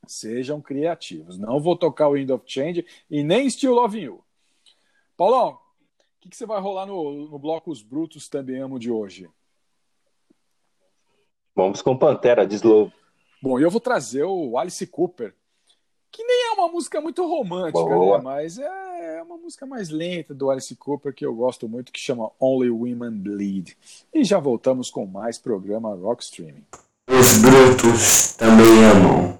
Sejam 0.06 0.60
criativos. 0.60 1.39
Não 1.39 1.60
vou 1.60 1.76
tocar 1.76 2.09
o 2.09 2.12
Wind 2.12 2.31
of 2.31 2.44
Change 2.47 2.85
e 3.10 3.22
nem 3.22 3.48
Still 3.48 3.74
Loving 3.74 4.01
You. 4.01 4.24
Paulão, 5.16 5.52
o 5.52 5.59
que, 6.20 6.28
que 6.28 6.36
você 6.36 6.47
vai 6.47 6.60
rolar 6.60 6.86
no, 6.86 7.28
no 7.28 7.39
bloco 7.39 7.70
Os 7.70 7.82
Brutos 7.82 8.28
Também 8.28 8.60
Amo 8.60 8.78
de 8.78 8.90
hoje? 8.90 9.28
Vamos 11.55 11.81
com 11.81 11.97
Pantera, 11.97 12.47
de 12.47 12.56
Slow. 12.56 12.93
Bom, 13.40 13.60
eu 13.60 13.70
vou 13.70 13.81
trazer 13.81 14.24
o 14.24 14.59
Alice 14.59 14.85
Cooper, 14.86 15.35
que 16.10 16.24
nem 16.24 16.51
é 16.51 16.52
uma 16.55 16.68
música 16.68 17.01
muito 17.01 17.24
romântica, 17.26 17.85
né? 17.85 18.18
Mas 18.22 18.59
é 18.59 19.22
uma 19.22 19.36
música 19.36 19.66
mais 19.66 19.90
lenta 19.90 20.35
do 20.35 20.51
Alice 20.51 20.74
Cooper 20.76 21.14
que 21.14 21.24
eu 21.24 21.35
gosto 21.35 21.68
muito, 21.68 21.93
que 21.93 22.01
chama 22.01 22.31
Only 22.40 22.70
Women 22.70 23.10
Bleed. 23.10 23.76
E 24.12 24.24
já 24.24 24.39
voltamos 24.39 24.90
com 24.90 25.06
mais 25.06 25.39
programa 25.39 25.94
Rock 25.94 26.24
Streaming. 26.24 26.64
Os 27.09 27.39
brutos 27.39 28.32
também 28.36 28.85
amam. 28.85 29.34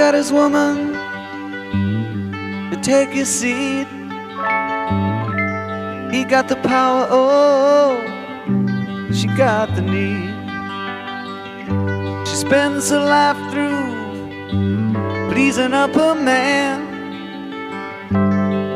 Got 0.00 0.14
his 0.14 0.32
woman 0.32 0.94
to 2.70 2.80
take 2.80 3.10
his 3.10 3.28
seat. 3.28 3.86
He 6.10 6.24
got 6.24 6.48
the 6.48 6.56
power, 6.62 7.06
oh, 7.10 8.00
she 9.12 9.26
got 9.36 9.74
the 9.74 9.82
need. 9.82 10.30
She 12.26 12.34
spends 12.34 12.88
her 12.88 13.04
life 13.04 13.36
through 13.52 13.90
pleasing 15.30 15.74
up 15.74 15.92
her 15.94 16.14
man. 16.14 16.78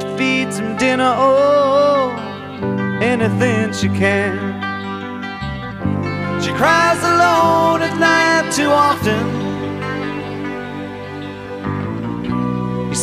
She 0.00 0.08
feeds 0.18 0.58
him 0.58 0.76
dinner, 0.76 1.14
oh, 1.16 2.10
anything 3.00 3.72
she 3.72 3.88
can. 3.88 4.36
She 6.42 6.50
cries 6.50 7.02
alone 7.02 7.80
at 7.80 7.96
night 7.98 8.52
too 8.52 8.68
often. 8.68 9.43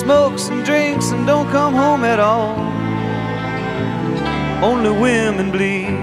Smokes 0.02 0.49
and 0.49 0.65
drinks 0.65 1.11
and 1.11 1.28
don't 1.28 1.48
come 1.52 1.76
home 1.76 2.03
at 2.03 2.19
all. 2.19 2.56
Only 4.64 4.90
women 4.90 5.52
bleed. 5.52 5.94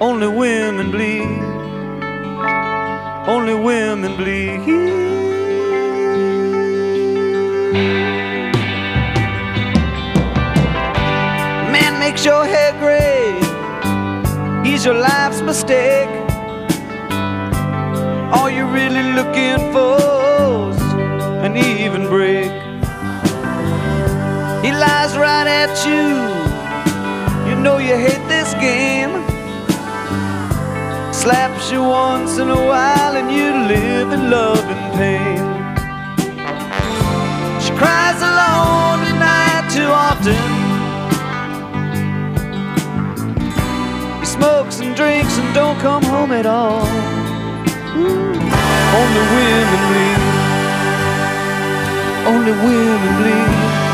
Only 0.00 0.28
women 0.28 0.92
bleed. 0.92 1.42
Only 3.26 3.54
women 3.54 4.16
bleed. 4.16 4.60
Man 11.74 11.98
makes 11.98 12.24
your 12.24 12.44
hair 12.46 12.72
gray. 12.84 13.34
He's 14.64 14.84
your 14.84 14.98
life's 15.10 15.40
mistake. 15.42 16.12
All 18.34 18.48
you're 18.48 18.72
really 18.80 19.04
looking 19.18 19.58
for's 19.72 20.73
even 21.56 22.06
break. 22.08 22.50
He 24.64 24.70
lies 24.72 25.16
right 25.16 25.46
at 25.46 25.74
you. 25.86 26.08
You 27.48 27.54
know 27.62 27.78
you 27.78 27.96
hate 27.96 28.24
this 28.28 28.54
game. 28.54 29.12
Slaps 31.12 31.70
you 31.70 31.82
once 31.82 32.38
in 32.38 32.48
a 32.50 32.62
while 32.70 33.16
and 33.16 33.30
you 33.30 33.48
live 33.74 34.12
in 34.12 34.30
love 34.30 34.64
and 34.74 34.94
pain. 34.98 35.38
She 37.62 37.72
cries 37.80 38.20
alone 38.30 38.98
at 39.08 39.16
night 39.30 39.66
too 39.76 39.90
often. 40.08 40.42
He 44.20 44.26
smokes 44.26 44.80
and 44.80 44.94
drinks 44.96 45.38
and 45.38 45.54
don't 45.54 45.78
come 45.80 46.02
home 46.02 46.32
at 46.32 46.46
all. 46.46 46.84
Ooh, 47.96 48.34
Only 49.00 49.24
women 49.34 49.82
bleed. 49.88 50.23
Only 52.26 52.52
women 52.52 53.14
bleed. 53.20 53.84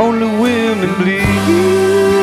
Only 0.00 0.26
women 0.42 0.94
bleed. 1.00 2.17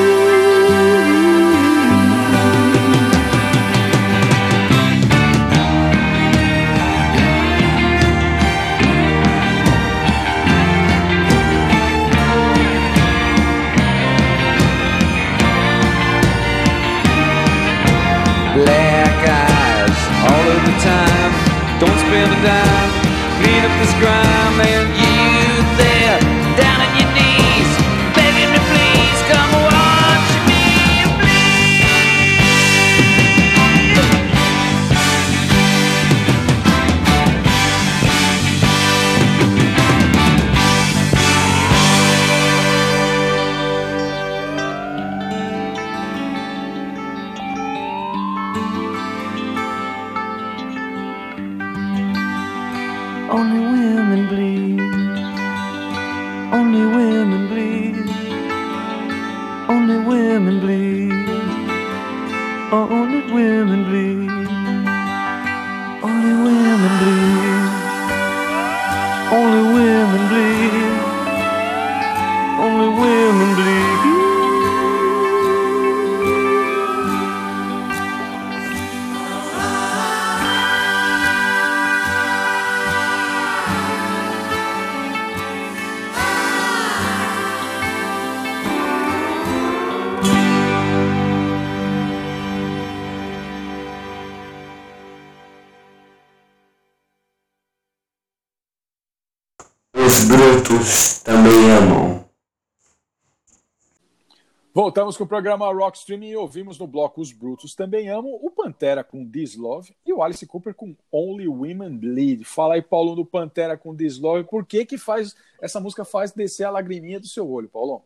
Voltamos 104.85 105.17
com 105.17 105.23
o 105.23 105.27
programa 105.27 105.73
Rock 105.73 105.97
Streaming 105.97 106.29
e 106.29 106.37
ouvimos 106.37 106.77
no 106.77 106.85
bloco 106.85 107.19
Os 107.19 107.31
Brutos 107.31 107.73
Também 107.73 108.07
Amo, 108.07 108.39
o 108.39 108.51
Pantera 108.51 109.03
com 109.03 109.27
This 109.27 109.55
Love 109.55 109.95
e 110.05 110.13
o 110.13 110.21
Alice 110.21 110.45
Cooper 110.45 110.75
com 110.75 110.95
Only 111.11 111.47
Women 111.47 111.97
Bleed. 111.97 112.43
Fala 112.43 112.75
aí, 112.75 112.83
Paulo, 112.83 113.15
do 113.15 113.25
Pantera 113.25 113.75
com 113.75 113.95
This 113.95 114.19
Love, 114.19 114.43
por 114.43 114.63
que 114.63 114.85
que 114.85 114.95
faz, 114.95 115.35
essa 115.59 115.79
música 115.79 116.05
faz 116.05 116.33
descer 116.33 116.65
a 116.65 116.69
lagriminha 116.69 117.19
do 117.19 117.25
seu 117.25 117.49
olho, 117.49 117.67
Paulão? 117.67 118.03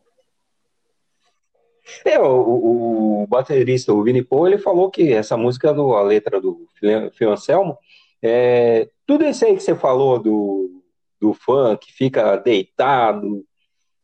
É, 2.02 2.18
o, 2.18 3.24
o, 3.24 3.26
baterista, 3.26 3.92
o 3.92 4.02
Vini 4.02 4.24
Paul, 4.24 4.46
ele 4.46 4.56
falou 4.56 4.90
que 4.90 5.12
essa 5.12 5.36
música, 5.36 5.74
do, 5.74 5.94
a 5.94 6.00
letra 6.00 6.40
do 6.40 6.66
Phil 7.12 7.30
Anselmo, 7.30 7.76
é, 8.22 8.88
tudo 9.06 9.26
isso 9.26 9.44
aí 9.44 9.54
que 9.54 9.62
você 9.62 9.74
falou 9.74 10.18
do, 10.18 10.82
do 11.20 11.34
fã 11.34 11.76
que 11.76 11.92
fica 11.92 12.38
deitado, 12.38 13.44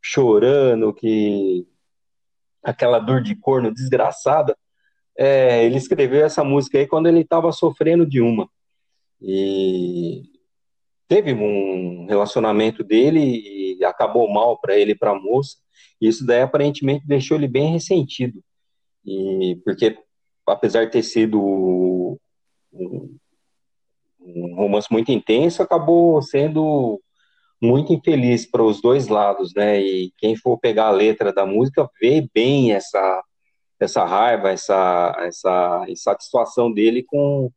chorando, 0.02 0.92
que 0.92 1.66
aquela 2.66 2.98
dor 2.98 3.22
de 3.22 3.34
corno 3.36 3.72
desgraçada, 3.72 4.56
é, 5.16 5.64
ele 5.64 5.76
escreveu 5.76 6.24
essa 6.24 6.42
música 6.42 6.78
aí 6.78 6.86
quando 6.86 7.06
ele 7.06 7.20
estava 7.20 7.52
sofrendo 7.52 8.04
de 8.04 8.20
uma. 8.20 8.48
E 9.22 10.22
teve 11.08 11.32
um 11.32 12.06
relacionamento 12.06 12.82
dele 12.82 13.76
e 13.78 13.84
acabou 13.84 14.28
mal 14.28 14.60
para 14.60 14.76
ele 14.76 14.92
e 14.92 14.98
para 14.98 15.12
a 15.12 15.18
moça. 15.18 15.56
E 16.00 16.08
isso 16.08 16.26
daí 16.26 16.42
aparentemente 16.42 17.06
deixou 17.06 17.36
ele 17.36 17.48
bem 17.48 17.72
ressentido. 17.72 18.42
E 19.04 19.58
porque 19.64 19.96
apesar 20.46 20.84
de 20.84 20.92
ter 20.92 21.02
sido 21.02 21.40
um, 22.72 23.16
um 24.20 24.54
romance 24.56 24.88
muito 24.90 25.10
intenso, 25.12 25.62
acabou 25.62 26.20
sendo 26.20 27.00
muito 27.60 27.92
infeliz 27.92 28.44
para 28.46 28.62
os 28.62 28.80
dois 28.80 29.08
lados, 29.08 29.54
né? 29.54 29.80
E 29.80 30.12
quem 30.18 30.36
for 30.36 30.58
pegar 30.58 30.86
a 30.86 30.90
letra 30.90 31.32
da 31.32 31.46
música 31.46 31.88
vê 32.00 32.26
bem 32.34 32.72
essa 32.72 33.22
essa 33.78 34.04
raiva, 34.04 34.50
essa 34.50 35.14
essa 35.20 35.84
insatisfação 35.88 36.72
dele 36.72 37.02
com 37.02 37.50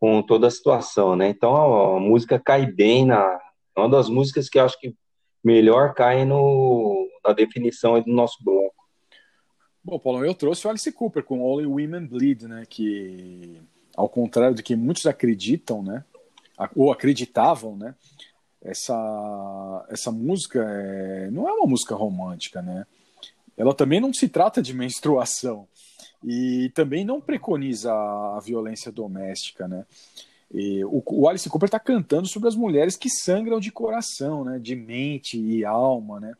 com 0.00 0.22
toda 0.22 0.46
a 0.46 0.50
situação, 0.50 1.16
né? 1.16 1.28
Então 1.28 1.54
a, 1.56 1.96
a 1.96 2.00
música 2.00 2.38
cai 2.38 2.66
bem 2.66 3.06
na 3.06 3.38
é 3.76 3.80
uma 3.80 3.88
das 3.88 4.08
músicas 4.08 4.48
que 4.48 4.58
eu 4.58 4.64
acho 4.64 4.78
que 4.80 4.94
melhor 5.42 5.94
cai 5.94 6.24
no, 6.24 7.08
na 7.24 7.32
definição 7.32 8.00
do 8.00 8.12
nosso 8.12 8.42
bloco. 8.42 8.74
Bom, 9.82 9.98
Paulo, 9.98 10.24
eu 10.24 10.34
trouxe 10.34 10.66
o 10.66 10.70
Alice 10.70 10.90
Cooper 10.92 11.22
com 11.22 11.40
Only 11.40 11.66
Women 11.66 12.06
Bleed, 12.06 12.42
né? 12.42 12.64
Que 12.68 13.60
ao 13.96 14.08
contrário 14.08 14.54
do 14.54 14.62
que 14.62 14.76
muitos 14.76 15.06
acreditam, 15.06 15.82
né? 15.82 16.04
Ou 16.74 16.92
acreditavam, 16.92 17.76
né? 17.76 17.94
Essa, 18.62 19.86
essa 19.88 20.10
música 20.10 20.60
é, 20.60 21.30
não 21.30 21.48
é 21.48 21.52
uma 21.52 21.66
música 21.66 21.94
romântica, 21.94 22.60
né? 22.60 22.86
Ela 23.56 23.74
também 23.74 24.00
não 24.00 24.12
se 24.12 24.28
trata 24.28 24.62
de 24.62 24.72
menstruação 24.72 25.66
e 26.24 26.70
também 26.74 27.04
não 27.04 27.20
preconiza 27.20 27.92
a 27.92 28.40
violência 28.44 28.90
doméstica, 28.90 29.66
né? 29.66 29.84
E 30.52 30.84
o, 30.84 31.02
o 31.06 31.28
Alice 31.28 31.48
Cooper 31.48 31.66
está 31.66 31.78
cantando 31.78 32.26
sobre 32.26 32.48
as 32.48 32.56
mulheres 32.56 32.96
que 32.96 33.10
sangram 33.10 33.60
de 33.60 33.70
coração, 33.70 34.44
né? 34.44 34.58
De 34.58 34.74
mente 34.74 35.38
e 35.38 35.64
alma, 35.64 36.20
né? 36.20 36.34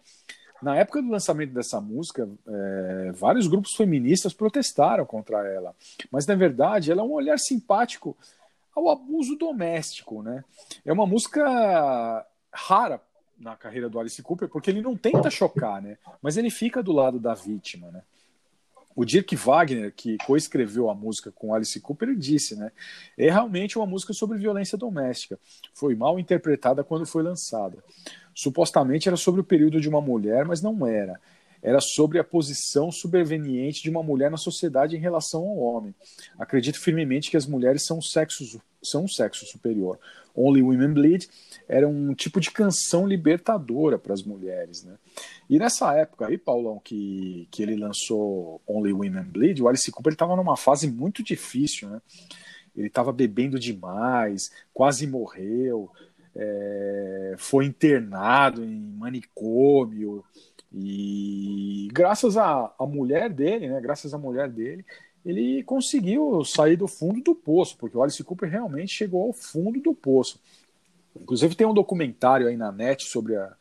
Na 0.60 0.76
época 0.76 1.00
do 1.00 1.10
lançamento 1.10 1.52
dessa 1.52 1.80
música, 1.80 2.28
é, 2.46 3.12
vários 3.12 3.46
grupos 3.46 3.74
feministas 3.76 4.32
protestaram 4.32 5.06
contra 5.06 5.46
ela, 5.46 5.74
mas 6.10 6.26
na 6.26 6.34
verdade 6.34 6.90
ela 6.90 7.02
é 7.02 7.04
um 7.04 7.12
olhar 7.12 7.38
simpático 7.38 8.16
ao 8.78 8.88
abuso 8.88 9.36
doméstico, 9.36 10.22
né? 10.22 10.44
É 10.84 10.92
uma 10.92 11.06
música 11.06 12.26
rara 12.52 13.02
na 13.38 13.56
carreira 13.56 13.88
do 13.88 13.98
Alice 13.98 14.22
Cooper, 14.22 14.48
porque 14.48 14.70
ele 14.70 14.82
não 14.82 14.96
tenta 14.96 15.30
chocar, 15.30 15.82
né? 15.82 15.98
Mas 16.22 16.36
ele 16.36 16.50
fica 16.50 16.82
do 16.82 16.92
lado 16.92 17.18
da 17.18 17.34
vítima, 17.34 17.90
né? 17.90 18.02
O 18.96 19.04
Dirk 19.04 19.36
Wagner, 19.36 19.92
que 19.94 20.16
coescreveu 20.26 20.90
a 20.90 20.94
música 20.94 21.30
com 21.30 21.54
Alice 21.54 21.78
Cooper, 21.80 22.16
disse, 22.16 22.56
né? 22.56 22.72
É 23.16 23.30
realmente 23.30 23.78
uma 23.78 23.86
música 23.86 24.12
sobre 24.12 24.38
violência 24.38 24.76
doméstica. 24.76 25.38
Foi 25.72 25.94
mal 25.94 26.18
interpretada 26.18 26.82
quando 26.82 27.06
foi 27.06 27.22
lançada. 27.22 27.78
Supostamente 28.34 29.08
era 29.08 29.16
sobre 29.16 29.40
o 29.40 29.44
período 29.44 29.80
de 29.80 29.88
uma 29.88 30.00
mulher, 30.00 30.44
mas 30.44 30.62
não 30.62 30.86
era 30.86 31.20
era 31.62 31.80
sobre 31.80 32.18
a 32.18 32.24
posição 32.24 32.90
superveniente 32.90 33.82
de 33.82 33.90
uma 33.90 34.02
mulher 34.02 34.30
na 34.30 34.36
sociedade 34.36 34.96
em 34.96 35.00
relação 35.00 35.42
ao 35.42 35.58
homem. 35.58 35.94
Acredito 36.38 36.78
firmemente 36.78 37.30
que 37.30 37.36
as 37.36 37.46
mulheres 37.46 37.84
são, 37.84 38.00
sexos, 38.00 38.58
são 38.82 39.04
um 39.04 39.08
sexo 39.08 39.46
superior. 39.46 39.98
Only 40.34 40.62
Women 40.62 40.92
Bleed 40.92 41.28
era 41.66 41.88
um 41.88 42.14
tipo 42.14 42.40
de 42.40 42.50
canção 42.50 43.06
libertadora 43.06 43.98
para 43.98 44.14
as 44.14 44.22
mulheres. 44.22 44.84
Né? 44.84 44.94
E 45.50 45.58
nessa 45.58 45.94
época 45.94 46.28
aí, 46.28 46.38
Paulão, 46.38 46.80
que, 46.82 47.48
que 47.50 47.62
ele 47.62 47.76
lançou 47.76 48.60
Only 48.66 48.92
Women 48.92 49.24
Bleed, 49.24 49.60
o 49.60 49.68
Alice 49.68 49.90
Cooper 49.90 50.12
estava 50.12 50.36
numa 50.36 50.56
fase 50.56 50.88
muito 50.88 51.22
difícil. 51.24 51.88
Né? 51.88 52.00
Ele 52.76 52.86
estava 52.86 53.12
bebendo 53.12 53.58
demais, 53.58 54.50
quase 54.72 55.06
morreu, 55.08 55.90
é, 56.36 57.34
foi 57.36 57.64
internado 57.64 58.64
em 58.64 58.80
manicômio. 58.96 60.24
E 60.72 61.88
graças 61.92 62.36
à, 62.36 62.72
à 62.78 62.86
mulher 62.86 63.30
dele, 63.30 63.68
né? 63.68 63.80
Graças 63.80 64.12
à 64.12 64.18
mulher 64.18 64.48
dele, 64.48 64.84
ele 65.24 65.62
conseguiu 65.62 66.44
sair 66.44 66.76
do 66.76 66.86
fundo 66.86 67.20
do 67.20 67.34
poço, 67.34 67.76
porque 67.76 67.96
o 67.96 68.02
Alice 68.02 68.22
Cooper 68.22 68.48
realmente 68.48 68.92
chegou 68.92 69.22
ao 69.22 69.32
fundo 69.32 69.80
do 69.80 69.94
poço. 69.94 70.40
Inclusive 71.20 71.54
tem 71.54 71.66
um 71.66 71.74
documentário 71.74 72.46
aí 72.46 72.56
na 72.56 72.70
net 72.70 73.04
sobre, 73.04 73.36
a, 73.36 73.54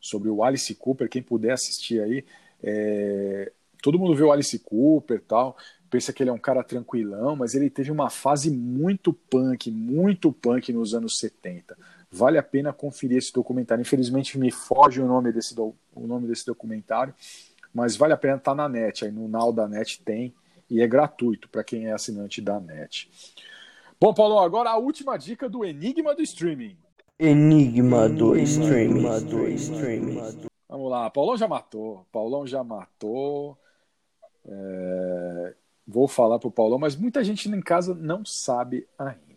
sobre 0.00 0.28
o 0.28 0.44
Alice 0.44 0.74
Cooper, 0.74 1.08
quem 1.08 1.22
puder 1.22 1.52
assistir 1.52 2.00
aí. 2.00 2.24
É, 2.62 3.50
todo 3.82 3.98
mundo 3.98 4.14
vê 4.14 4.22
o 4.22 4.32
Alice 4.32 4.58
Cooper 4.58 5.20
tal, 5.26 5.56
pensa 5.90 6.12
que 6.12 6.22
ele 6.22 6.30
é 6.30 6.32
um 6.32 6.38
cara 6.38 6.62
tranquilão, 6.62 7.34
mas 7.34 7.54
ele 7.54 7.68
teve 7.68 7.90
uma 7.90 8.10
fase 8.10 8.50
muito 8.50 9.12
punk, 9.12 9.70
muito 9.70 10.32
punk 10.32 10.72
nos 10.72 10.94
anos 10.94 11.18
70. 11.18 11.76
Vale 12.10 12.38
a 12.38 12.42
pena 12.42 12.72
conferir 12.72 13.18
esse 13.18 13.32
documentário. 13.32 13.82
Infelizmente 13.82 14.38
me 14.38 14.50
foge 14.50 15.00
o 15.00 15.06
nome 15.06 15.32
desse, 15.32 15.54
do, 15.54 15.74
o 15.94 16.06
nome 16.06 16.26
desse 16.26 16.44
documentário, 16.44 17.14
mas 17.72 17.96
vale 17.96 18.12
a 18.12 18.16
pena 18.16 18.36
estar 18.36 18.50
tá 18.50 18.54
na 18.54 18.68
net. 18.68 19.04
Aí 19.04 19.12
no 19.12 19.28
Now 19.28 19.52
da 19.52 19.68
net 19.68 20.02
tem 20.02 20.34
e 20.68 20.80
é 20.80 20.86
gratuito 20.86 21.48
para 21.48 21.64
quem 21.64 21.86
é 21.86 21.92
assinante 21.92 22.40
da 22.40 22.58
net. 22.58 23.10
Bom, 24.00 24.14
Paulo, 24.14 24.38
agora 24.38 24.70
a 24.70 24.76
última 24.76 25.16
dica 25.16 25.48
do 25.48 25.64
Enigma 25.64 26.14
do 26.14 26.22
Streaming. 26.22 26.76
Enigma 27.18 28.08
do 28.08 28.36
Streaming. 28.36 29.02
Do 29.28 29.46
streaming. 29.48 30.48
Vamos 30.66 30.90
lá, 30.90 31.10
Paulão 31.10 31.36
já 31.36 31.46
matou. 31.46 32.06
Paulão 32.10 32.46
já 32.46 32.64
matou. 32.64 33.58
É... 34.46 35.54
Vou 35.86 36.08
falar 36.08 36.38
pro 36.38 36.50
Paulão, 36.50 36.78
mas 36.78 36.96
muita 36.96 37.22
gente 37.22 37.48
em 37.48 37.60
casa 37.60 37.94
não 37.94 38.24
sabe 38.24 38.86
ainda. 38.98 39.29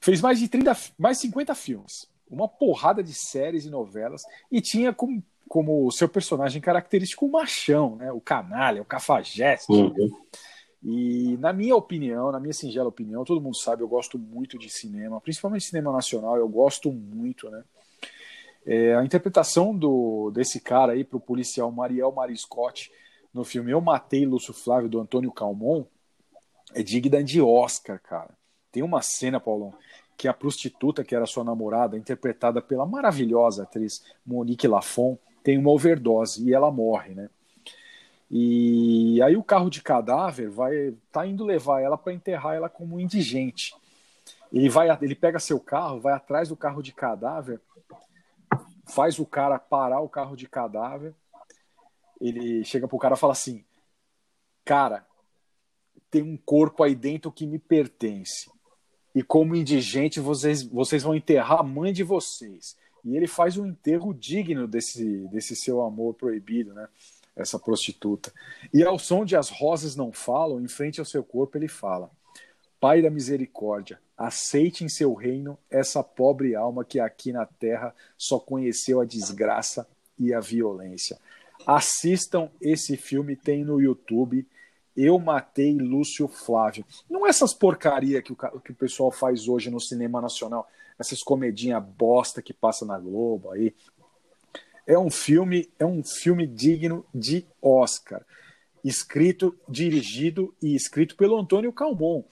Fez 0.00 0.20
mais 0.20 0.38
de 0.38 0.48
30, 0.48 0.76
mais 0.98 1.18
50 1.18 1.54
filmes, 1.54 2.08
uma 2.28 2.48
porrada 2.48 3.02
de 3.02 3.12
séries 3.12 3.64
e 3.64 3.70
novelas, 3.70 4.22
e 4.50 4.60
tinha 4.60 4.92
como, 4.92 5.22
como 5.48 5.90
seu 5.90 6.08
personagem 6.08 6.60
característico 6.60 7.26
o 7.26 7.30
machão, 7.30 7.96
né? 7.96 8.10
o 8.10 8.20
canalha, 8.20 8.80
o 8.80 8.84
cafajeste. 8.84 9.70
Uhum. 9.70 10.10
E 10.82 11.36
na 11.38 11.52
minha 11.52 11.76
opinião, 11.76 12.32
na 12.32 12.40
minha 12.40 12.54
singela 12.54 12.88
opinião, 12.88 13.24
todo 13.24 13.40
mundo 13.40 13.56
sabe, 13.56 13.82
eu 13.82 13.88
gosto 13.88 14.18
muito 14.18 14.58
de 14.58 14.70
cinema, 14.70 15.20
principalmente 15.20 15.64
cinema 15.64 15.92
nacional, 15.92 16.36
eu 16.36 16.48
gosto 16.48 16.90
muito, 16.90 17.50
né? 17.50 17.62
É, 18.64 18.94
a 18.94 19.04
interpretação 19.04 19.74
do, 19.74 20.30
desse 20.30 20.60
cara 20.60 20.92
aí 20.92 21.02
para 21.02 21.16
o 21.16 21.20
policial 21.20 21.70
Mariel 21.72 22.12
Mariscotti 22.12 22.90
no 23.32 23.44
filme 23.44 23.70
Eu 23.70 23.80
Matei 23.80 24.26
Lúcio 24.26 24.52
Flávio, 24.52 24.88
do 24.88 25.00
Antônio 25.00 25.32
Calmon, 25.32 25.84
é 26.74 26.82
digna 26.82 27.22
de 27.22 27.40
Oscar, 27.40 28.00
cara. 28.00 28.30
Tem 28.72 28.82
uma 28.82 29.02
cena, 29.02 29.40
Paulão, 29.40 29.74
que 30.16 30.28
a 30.28 30.34
prostituta, 30.34 31.02
que 31.02 31.14
era 31.14 31.26
sua 31.26 31.42
namorada, 31.42 31.96
interpretada 31.96 32.60
pela 32.60 32.84
maravilhosa 32.84 33.62
atriz 33.62 34.04
Monique 34.24 34.68
Lafon, 34.68 35.18
tem 35.42 35.56
uma 35.56 35.70
overdose 35.70 36.46
e 36.46 36.52
ela 36.52 36.70
morre, 36.70 37.14
né? 37.14 37.30
E 38.30 39.20
aí 39.22 39.36
o 39.36 39.42
carro 39.42 39.70
de 39.70 39.82
cadáver 39.82 40.50
vai 40.50 40.94
tá 41.10 41.26
indo 41.26 41.44
levar 41.44 41.80
ela 41.80 41.98
para 41.98 42.12
enterrar 42.12 42.54
ela 42.54 42.68
como 42.68 43.00
indigente. 43.00 43.74
Ele 44.52 44.68
vai, 44.68 44.88
ele 45.02 45.14
pega 45.14 45.40
seu 45.40 45.58
carro, 45.58 46.00
vai 46.00 46.12
atrás 46.12 46.48
do 46.50 46.56
carro 46.56 46.82
de 46.82 46.92
cadáver, 46.92 47.60
faz 48.86 49.18
o 49.18 49.26
cara 49.26 49.58
parar 49.58 50.00
o 50.00 50.08
carro 50.08 50.36
de 50.36 50.46
cadáver. 50.46 51.14
Ele 52.20 52.62
chega 52.62 52.86
pro 52.86 52.98
cara 52.98 53.14
e 53.14 53.18
fala 53.18 53.32
assim: 53.32 53.64
"Cara, 54.64 55.04
tem 56.10 56.22
um 56.22 56.36
corpo 56.36 56.84
aí 56.84 56.94
dentro 56.94 57.32
que 57.32 57.46
me 57.46 57.58
pertence 57.58 58.50
e 59.14 59.22
como 59.22 59.56
indigente 59.56 60.20
vocês, 60.20 60.62
vocês 60.62 61.02
vão 61.02 61.14
enterrar 61.14 61.60
a 61.60 61.64
mãe 61.64 61.92
de 61.92 62.02
vocês. 62.02 62.76
E 63.04 63.16
ele 63.16 63.26
faz 63.26 63.56
um 63.56 63.66
enterro 63.66 64.12
digno 64.12 64.68
desse, 64.68 65.26
desse 65.28 65.56
seu 65.56 65.82
amor 65.82 66.14
proibido, 66.14 66.72
né? 66.72 66.88
Essa 67.34 67.58
prostituta. 67.58 68.32
E 68.72 68.82
ao 68.82 68.98
som 68.98 69.24
de 69.24 69.36
As 69.36 69.48
Rosas 69.48 69.96
Não 69.96 70.12
Falam, 70.12 70.60
em 70.60 70.68
frente 70.68 71.00
ao 71.00 71.06
seu 71.06 71.24
corpo, 71.24 71.56
ele 71.56 71.68
fala: 71.68 72.10
Pai 72.78 73.00
da 73.00 73.08
misericórdia, 73.08 73.98
aceite 74.16 74.84
em 74.84 74.88
seu 74.88 75.14
reino 75.14 75.58
essa 75.70 76.02
pobre 76.02 76.54
alma 76.54 76.84
que 76.84 77.00
aqui 77.00 77.32
na 77.32 77.46
terra 77.46 77.94
só 78.18 78.38
conheceu 78.38 79.00
a 79.00 79.04
desgraça 79.04 79.88
e 80.18 80.34
a 80.34 80.40
violência. 80.40 81.18
Assistam 81.66 82.50
esse 82.60 82.96
filme, 82.96 83.36
tem 83.36 83.64
no 83.64 83.80
YouTube. 83.80 84.46
Eu 84.96 85.18
matei 85.18 85.76
Lúcio 85.76 86.28
Flávio. 86.28 86.84
Não 87.08 87.26
essas 87.26 87.54
porcaria 87.54 88.20
que 88.22 88.32
o, 88.32 88.36
que 88.36 88.72
o 88.72 88.74
pessoal 88.74 89.10
faz 89.10 89.48
hoje 89.48 89.70
no 89.70 89.80
cinema 89.80 90.20
nacional, 90.20 90.68
essas 90.98 91.22
comedinha 91.22 91.80
bosta 91.80 92.42
que 92.42 92.52
passa 92.52 92.84
na 92.84 92.98
Globo 92.98 93.50
aí. 93.50 93.74
É 94.86 94.98
um 94.98 95.10
filme, 95.10 95.70
é 95.78 95.84
um 95.84 96.02
filme 96.02 96.46
digno 96.46 97.06
de 97.14 97.46
Oscar. 97.62 98.24
Escrito, 98.82 99.54
dirigido 99.68 100.54
e 100.60 100.74
escrito 100.74 101.14
pelo 101.16 101.38
Antônio 101.38 101.72
Calmon. 101.72 102.24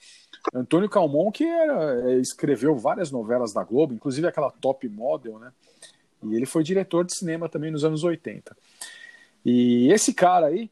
Antônio 0.53 0.89
Calmon 0.89 1.31
que 1.31 1.45
era, 1.45 2.11
é, 2.11 2.19
escreveu 2.19 2.77
várias 2.77 3.11
novelas 3.11 3.53
da 3.53 3.63
Globo, 3.63 3.95
inclusive 3.95 4.27
aquela 4.27 4.51
Top 4.51 4.89
Model, 4.89 5.39
né? 5.39 5.53
E 6.25 6.35
ele 6.35 6.47
foi 6.47 6.65
diretor 6.65 7.05
de 7.05 7.17
cinema 7.17 7.49
também 7.49 7.71
nos 7.71 7.85
anos 7.85 8.03
80. 8.03 8.57
E 9.45 9.91
esse 9.93 10.13
cara 10.13 10.47
aí, 10.47 10.71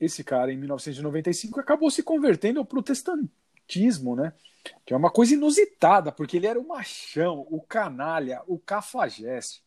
esse 0.00 0.22
cara 0.22 0.52
em 0.52 0.56
1995 0.56 1.60
acabou 1.60 1.90
se 1.90 2.02
convertendo 2.02 2.58
ao 2.60 2.64
protestantismo, 2.64 4.14
né? 4.14 4.32
Que 4.84 4.94
é 4.94 4.96
uma 4.96 5.10
coisa 5.10 5.34
inusitada, 5.34 6.12
porque 6.12 6.36
ele 6.36 6.46
era 6.46 6.58
o 6.58 6.66
machão, 6.66 7.46
o 7.50 7.60
canalha, 7.60 8.42
o 8.46 8.58
cafajeste. 8.58 9.62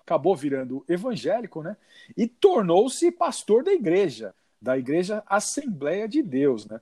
Acabou 0.00 0.36
virando 0.36 0.84
evangélico, 0.88 1.62
né? 1.62 1.76
E 2.16 2.26
tornou-se 2.26 3.10
pastor 3.12 3.62
da 3.62 3.72
igreja, 3.72 4.34
da 4.60 4.78
Igreja 4.78 5.22
Assembleia 5.26 6.08
de 6.08 6.22
Deus, 6.22 6.66
né? 6.66 6.80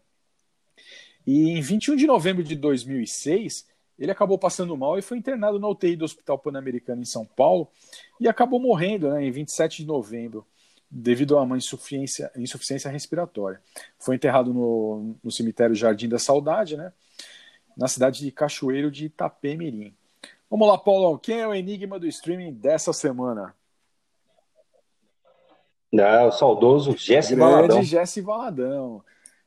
E 1.27 1.51
em 1.51 1.61
21 1.61 1.97
de 1.97 2.07
novembro 2.07 2.43
de 2.43 2.55
2006, 2.55 3.67
ele 3.99 4.11
acabou 4.11 4.39
passando 4.39 4.77
mal 4.77 4.99
e 4.99 5.03
foi 5.03 5.17
internado 5.17 5.59
na 5.59 5.69
UTI 5.69 5.97
do 5.97 6.05
Hospital 6.05 6.39
Pan-Americano 6.39 7.01
em 7.01 7.07
São 7.07 7.25
Paulo 7.25 7.69
e 8.21 8.29
acabou 8.29 8.61
morrendo 8.61 9.09
né, 9.11 9.25
em 9.25 9.31
27 9.31 9.79
de 9.83 9.87
novembro 9.87 10.47
devido 10.91 11.37
a 11.37 11.43
uma 11.43 11.57
insuficiência, 11.57 12.31
insuficiência 12.37 12.91
respiratória. 12.91 13.61
Foi 13.99 14.17
enterrado 14.17 14.53
no, 14.53 15.17
no 15.23 15.31
cemitério 15.31 15.75
Jardim 15.75 16.09
da 16.09 16.19
Saudade, 16.19 16.77
né, 16.77 16.93
na 17.77 17.89
cidade 17.89 18.21
de 18.21 18.31
Cachoeiro 18.31 18.91
de 18.91 19.07
Itapemirim. 19.07 19.95
Vamos 20.49 20.69
lá, 20.69 20.79
Paulão, 20.79 21.19
quem 21.19 21.41
é 21.41 21.49
o 21.49 21.55
enigma 21.55 21.99
do 21.99 22.07
streaming 22.07 22.53
dessa 22.53 22.93
semana? 22.93 23.55
É, 25.93 26.25
o 26.25 26.33
saudoso 26.33 26.97
Jesse 26.97 27.35
Grande 27.35 27.53
Valadão. 27.53 27.83
Jesse 27.83 28.21
Valadão. 28.21 29.05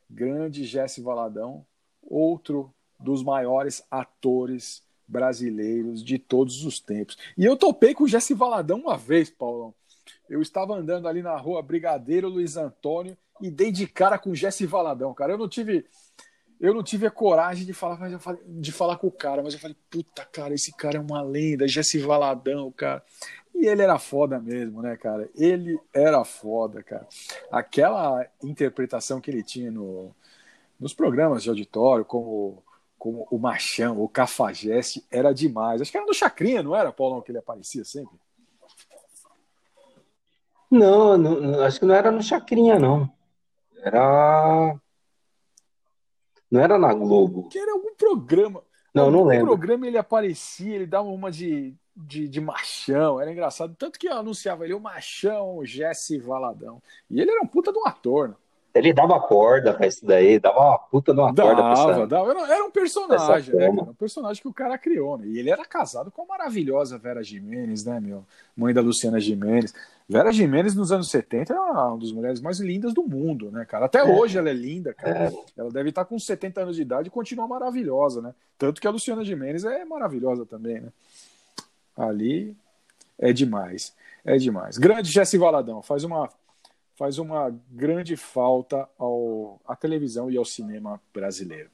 Grande 0.09 0.63
Jesse 0.63 1.01
Valadão, 1.01 1.65
outro 2.01 2.73
dos 2.97 3.21
maiores 3.21 3.83
atores 3.91 4.81
brasileiros 5.07 6.03
de 6.03 6.17
todos 6.17 6.65
os 6.65 6.79
tempos. 6.79 7.17
E 7.37 7.45
eu 7.45 7.55
topei 7.55 7.93
com 7.93 8.05
o 8.05 8.07
Jesse 8.07 8.33
Valadão 8.33 8.79
uma 8.79 8.97
vez, 8.97 9.29
Paulão. 9.29 9.73
Eu 10.29 10.41
estava 10.41 10.75
andando 10.75 11.07
ali 11.07 11.21
na 11.21 11.35
rua 11.37 11.61
Brigadeiro 11.61 12.27
Luiz 12.27 12.57
Antônio 12.57 13.17
e 13.41 13.49
dei 13.49 13.71
de 13.71 13.87
cara 13.87 14.17
com 14.17 14.35
Jesse 14.35 14.65
Valadão, 14.65 15.13
cara. 15.13 15.33
Eu 15.33 15.37
não 15.37 15.47
tive 15.47 15.85
eu 16.59 16.73
não 16.73 16.81
tive 16.81 17.05
a 17.05 17.11
coragem 17.11 17.65
de 17.65 17.73
falar, 17.73 18.09
de 18.47 18.71
falar 18.71 18.97
com 18.97 19.07
o 19.07 19.11
cara, 19.11 19.43
mas 19.43 19.53
eu 19.53 19.59
falei, 19.59 19.77
puta, 19.89 20.25
cara, 20.25 20.55
esse 20.55 20.75
cara 20.75 20.97
é 20.97 20.99
uma 20.99 21.21
lenda, 21.21 21.67
Jesse 21.67 21.99
Valadão, 21.99 22.71
cara. 22.71 23.03
E 23.53 23.67
ele 23.67 23.83
era 23.83 23.99
foda 23.99 24.39
mesmo, 24.39 24.81
né, 24.81 24.97
cara? 24.97 25.29
Ele 25.35 25.79
era 25.93 26.23
foda, 26.23 26.81
cara. 26.81 27.07
Aquela 27.51 28.25
interpretação 28.43 29.21
que 29.21 29.29
ele 29.29 29.43
tinha 29.43 29.71
no, 29.71 30.15
nos 30.79 30.93
programas 30.93 31.43
de 31.43 31.49
auditório, 31.49 32.03
como, 32.05 32.63
como 32.97 33.27
o 33.29 33.37
Machão, 33.37 34.01
o 34.01 34.09
Cafajeste, 34.09 35.05
era 35.11 35.33
demais. 35.33 35.81
Acho 35.81 35.91
que 35.91 35.97
era 35.97 36.05
no 36.05 36.13
Chacrinha, 36.13 36.63
não 36.63 36.75
era, 36.75 36.91
Paulão, 36.91 37.21
que 37.21 37.31
ele 37.31 37.39
aparecia 37.39 37.83
sempre? 37.83 38.17
Não, 40.69 41.17
não, 41.17 41.39
não, 41.39 41.61
acho 41.61 41.79
que 41.79 41.85
não 41.85 41.95
era 41.95 42.11
no 42.11 42.21
Chacrinha, 42.21 42.77
não. 42.77 43.09
Era. 43.81 44.75
Não 46.49 46.61
era 46.61 46.77
na 46.77 46.93
Globo. 46.93 47.47
Que 47.49 47.57
era 47.59 47.73
algum 47.73 47.95
programa. 47.95 48.63
Não, 48.93 49.11
não 49.11 49.19
algum 49.19 49.29
lembro. 49.29 49.47
programa 49.47 49.87
ele 49.87 49.97
aparecia, 49.97 50.75
ele 50.75 50.87
dava 50.87 51.07
uma 51.07 51.29
de, 51.29 51.75
de, 51.95 52.27
de 52.27 52.41
machão, 52.41 53.19
era 53.21 53.31
engraçado. 53.31 53.75
Tanto 53.75 53.99
que 53.99 54.07
eu 54.07 54.13
anunciava 54.13 54.65
ele, 54.65 54.73
o 54.73 54.79
machão, 54.79 55.57
o 55.57 55.65
Jesse 55.65 56.17
Valadão. 56.17 56.81
E 57.09 57.21
ele 57.21 57.31
era 57.31 57.41
um 57.41 57.47
puta 57.47 57.71
de 57.71 57.77
um 57.77 57.85
ator, 57.87 58.29
né? 58.29 58.35
Ele 58.77 58.93
dava 58.93 59.19
corda 59.19 59.73
pra 59.73 59.87
isso 59.87 60.05
daí, 60.05 60.39
dava 60.39 60.59
uma 60.59 60.77
puta 60.77 61.13
de 61.13 61.19
uma 61.19 61.27
corda 61.33 61.55
pra 61.55 61.73
Dava, 61.73 61.91
essa. 61.91 62.07
dava. 62.07 62.31
Era, 62.31 62.53
era 62.55 62.63
um 62.65 62.71
personagem, 62.71 63.55
né, 63.55 63.69
cara? 63.69 63.89
Um 63.89 63.93
personagem 63.93 64.41
que 64.41 64.47
o 64.47 64.53
cara 64.53 64.77
criou, 64.77 65.17
né? 65.17 65.25
E 65.27 65.39
ele 65.39 65.49
era 65.49 65.65
casado 65.65 66.11
com 66.11 66.21
a 66.21 66.25
maravilhosa 66.25 66.97
Vera 66.97 67.23
Jimenez, 67.23 67.83
né, 67.85 67.99
meu? 67.99 68.23
Mãe 68.55 68.73
da 68.73 68.81
Luciana 68.81 69.19
Jimenez. 69.19 69.73
Vera 70.09 70.31
Jimenez, 70.31 70.73
nos 70.73 70.91
anos 70.91 71.09
70, 71.09 71.51
era 71.53 71.61
uma 71.61 71.97
das 71.97 72.11
mulheres 72.13 72.39
mais 72.39 72.59
lindas 72.59 72.93
do 72.93 73.03
mundo, 73.03 73.51
né, 73.51 73.65
cara? 73.65 73.85
Até 73.87 73.99
É. 73.99 74.03
hoje 74.05 74.37
ela 74.37 74.49
é 74.49 74.53
linda, 74.53 74.93
cara. 74.93 75.25
É. 75.27 75.33
Ela 75.57 75.69
deve 75.69 75.89
estar 75.89 76.05
com 76.05 76.17
70 76.17 76.61
anos 76.61 76.75
de 76.77 76.81
idade 76.81 77.07
e 77.09 77.11
continua 77.11 77.45
maravilhosa, 77.47 78.21
né? 78.21 78.33
Tanto 78.57 78.79
que 78.79 78.87
a 78.87 78.91
Luciana 78.91 79.23
Jimenez 79.25 79.65
é 79.65 79.83
maravilhosa 79.83 80.45
também, 80.45 80.79
né? 80.79 80.89
Ali 81.97 82.55
é 83.19 83.33
demais. 83.33 83.93
É 84.23 84.37
demais. 84.37 84.77
Grande 84.77 85.11
Jesse 85.11 85.37
Valadão, 85.37 85.81
faz 85.81 86.03
uma 86.03 86.29
faz 86.97 87.19
uma 87.19 87.55
grande 87.69 88.17
falta 88.17 88.89
ao, 88.97 89.61
à 89.65 89.75
televisão 89.75 90.29
e 90.31 90.37
ao 90.37 90.43
cinema 90.43 90.99
brasileiro. 91.13 91.69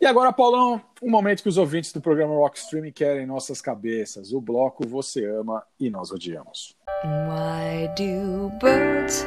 E 0.00 0.06
agora, 0.06 0.32
Paulão, 0.32 0.80
um 1.02 1.10
momento 1.10 1.42
que 1.42 1.48
os 1.48 1.56
ouvintes 1.56 1.92
do 1.92 2.00
programa 2.00 2.34
Rock 2.34 2.58
Streaming 2.58 2.92
querem 2.92 3.22
em 3.22 3.26
nossas 3.26 3.60
cabeças. 3.60 4.32
O 4.32 4.40
bloco 4.40 4.86
Você 4.86 5.24
Ama 5.24 5.64
e 5.78 5.90
Nós 5.90 6.10
Odiamos. 6.10 6.76
Why 7.04 7.88
do 7.96 8.50
birds 8.58 9.26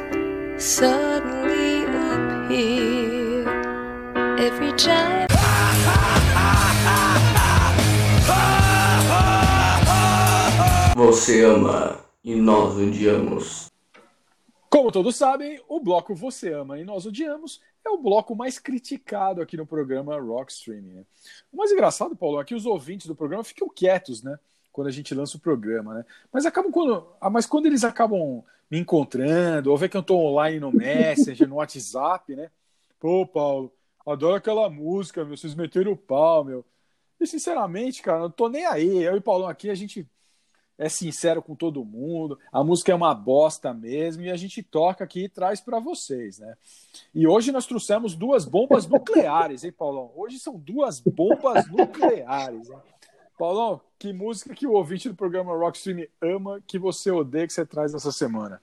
suddenly 0.58 1.84
appear 2.12 3.46
every 4.38 4.72
time? 4.76 5.26
Você 10.94 11.44
ama 11.44 11.98
e 12.22 12.34
nós 12.34 12.76
odiamos. 12.76 13.71
Como 14.72 14.90
todos 14.90 15.16
sabem, 15.16 15.60
o 15.68 15.78
bloco 15.78 16.14
Você 16.14 16.50
Ama 16.50 16.80
e 16.80 16.84
Nós 16.84 17.04
Odiamos 17.04 17.60
é 17.84 17.90
o 17.90 17.98
bloco 17.98 18.34
mais 18.34 18.58
criticado 18.58 19.42
aqui 19.42 19.54
no 19.54 19.66
programa 19.66 20.18
Rock 20.18 20.50
Streaming. 20.50 20.94
Né? 20.94 21.04
O 21.52 21.58
mais 21.58 21.70
engraçado, 21.70 22.16
Paulo, 22.16 22.40
é 22.40 22.44
que 22.44 22.54
os 22.54 22.64
ouvintes 22.64 23.06
do 23.06 23.14
programa 23.14 23.44
ficam 23.44 23.68
quietos, 23.68 24.22
né? 24.22 24.38
Quando 24.72 24.86
a 24.86 24.90
gente 24.90 25.14
lança 25.14 25.36
o 25.36 25.40
programa, 25.40 25.96
né? 25.96 26.06
Mas 26.32 26.46
acabam 26.46 26.72
quando. 26.72 27.06
ah, 27.20 27.28
Mas 27.28 27.44
quando 27.44 27.66
eles 27.66 27.84
acabam 27.84 28.42
me 28.70 28.78
encontrando, 28.78 29.70
ou 29.70 29.76
vê 29.76 29.90
que 29.90 29.96
eu 29.98 30.02
tô 30.02 30.16
online 30.16 30.58
no 30.58 30.72
Messenger, 30.72 31.46
no 31.46 31.56
WhatsApp, 31.56 32.34
né? 32.34 32.50
Pô, 32.98 33.26
Paulo, 33.26 33.70
adoro 34.06 34.36
aquela 34.36 34.70
música, 34.70 35.22
meu. 35.22 35.36
Vocês 35.36 35.54
meteram 35.54 35.92
o 35.92 35.96
pau, 35.98 36.44
meu. 36.44 36.64
E 37.20 37.26
sinceramente, 37.26 38.00
cara, 38.00 38.20
não 38.20 38.30
tô 38.30 38.48
nem 38.48 38.64
aí. 38.64 39.02
Eu 39.02 39.16
e 39.16 39.18
o 39.18 39.22
Paulão 39.22 39.50
aqui, 39.50 39.68
a 39.68 39.74
gente 39.74 40.08
é 40.78 40.88
sincero 40.88 41.42
com 41.42 41.54
todo 41.54 41.84
mundo, 41.84 42.38
a 42.50 42.64
música 42.64 42.90
é 42.92 42.94
uma 42.94 43.14
bosta 43.14 43.72
mesmo 43.74 44.22
e 44.22 44.30
a 44.30 44.36
gente 44.36 44.62
toca 44.62 45.04
aqui 45.04 45.24
e 45.24 45.28
traz 45.28 45.60
para 45.60 45.78
vocês, 45.78 46.38
né? 46.38 46.54
E 47.14 47.26
hoje 47.26 47.52
nós 47.52 47.66
trouxemos 47.66 48.14
duas 48.14 48.44
bombas 48.44 48.86
nucleares, 48.86 49.64
hein, 49.64 49.72
Paulão? 49.72 50.10
Hoje 50.16 50.38
são 50.38 50.56
duas 50.58 50.98
bombas 51.00 51.68
nucleares, 51.70 52.68
hein? 52.70 52.78
Paulão, 53.38 53.80
que 53.98 54.12
música 54.12 54.54
que 54.54 54.66
o 54.66 54.72
ouvinte 54.72 55.08
do 55.08 55.14
programa 55.14 55.56
Rockstream 55.56 56.06
ama 56.20 56.60
que 56.66 56.78
você 56.78 57.10
odeia 57.10 57.46
que 57.46 57.52
você 57.52 57.64
traz 57.66 57.94
essa 57.94 58.12
semana? 58.12 58.60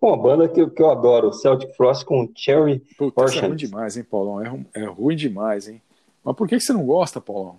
Uma 0.00 0.16
banda 0.16 0.48
que, 0.48 0.60
eu- 0.60 0.70
que 0.70 0.80
eu 0.80 0.90
adoro, 0.90 1.32
Celtic 1.32 1.74
Frost 1.74 2.04
com 2.04 2.30
Cherry 2.34 2.78
Puta, 2.96 3.20
é 3.22 3.24
ruim 3.48 3.56
demais, 3.56 3.96
hein, 3.96 4.04
Paulão? 4.04 4.40
É, 4.74 4.80
é 4.82 4.84
ruim 4.84 5.16
demais, 5.16 5.66
hein? 5.68 5.82
Mas 6.22 6.36
por 6.36 6.46
que 6.46 6.56
que 6.56 6.62
você 6.62 6.72
não 6.72 6.86
gosta, 6.86 7.20
Paulão? 7.20 7.58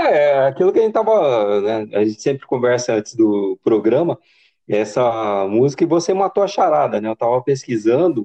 É, 0.00 0.46
aquilo 0.46 0.72
que 0.72 0.78
a 0.78 0.82
gente 0.82 0.92
tava, 0.92 1.60
né, 1.60 1.88
a 1.92 2.04
gente 2.04 2.22
sempre 2.22 2.46
conversa 2.46 2.94
antes 2.94 3.14
do 3.14 3.58
programa, 3.64 4.18
essa 4.68 5.46
música, 5.48 5.82
e 5.82 5.86
você 5.86 6.14
matou 6.14 6.42
a 6.42 6.46
charada, 6.46 7.00
né? 7.00 7.08
Eu 7.08 7.16
tava 7.16 7.42
pesquisando, 7.42 8.24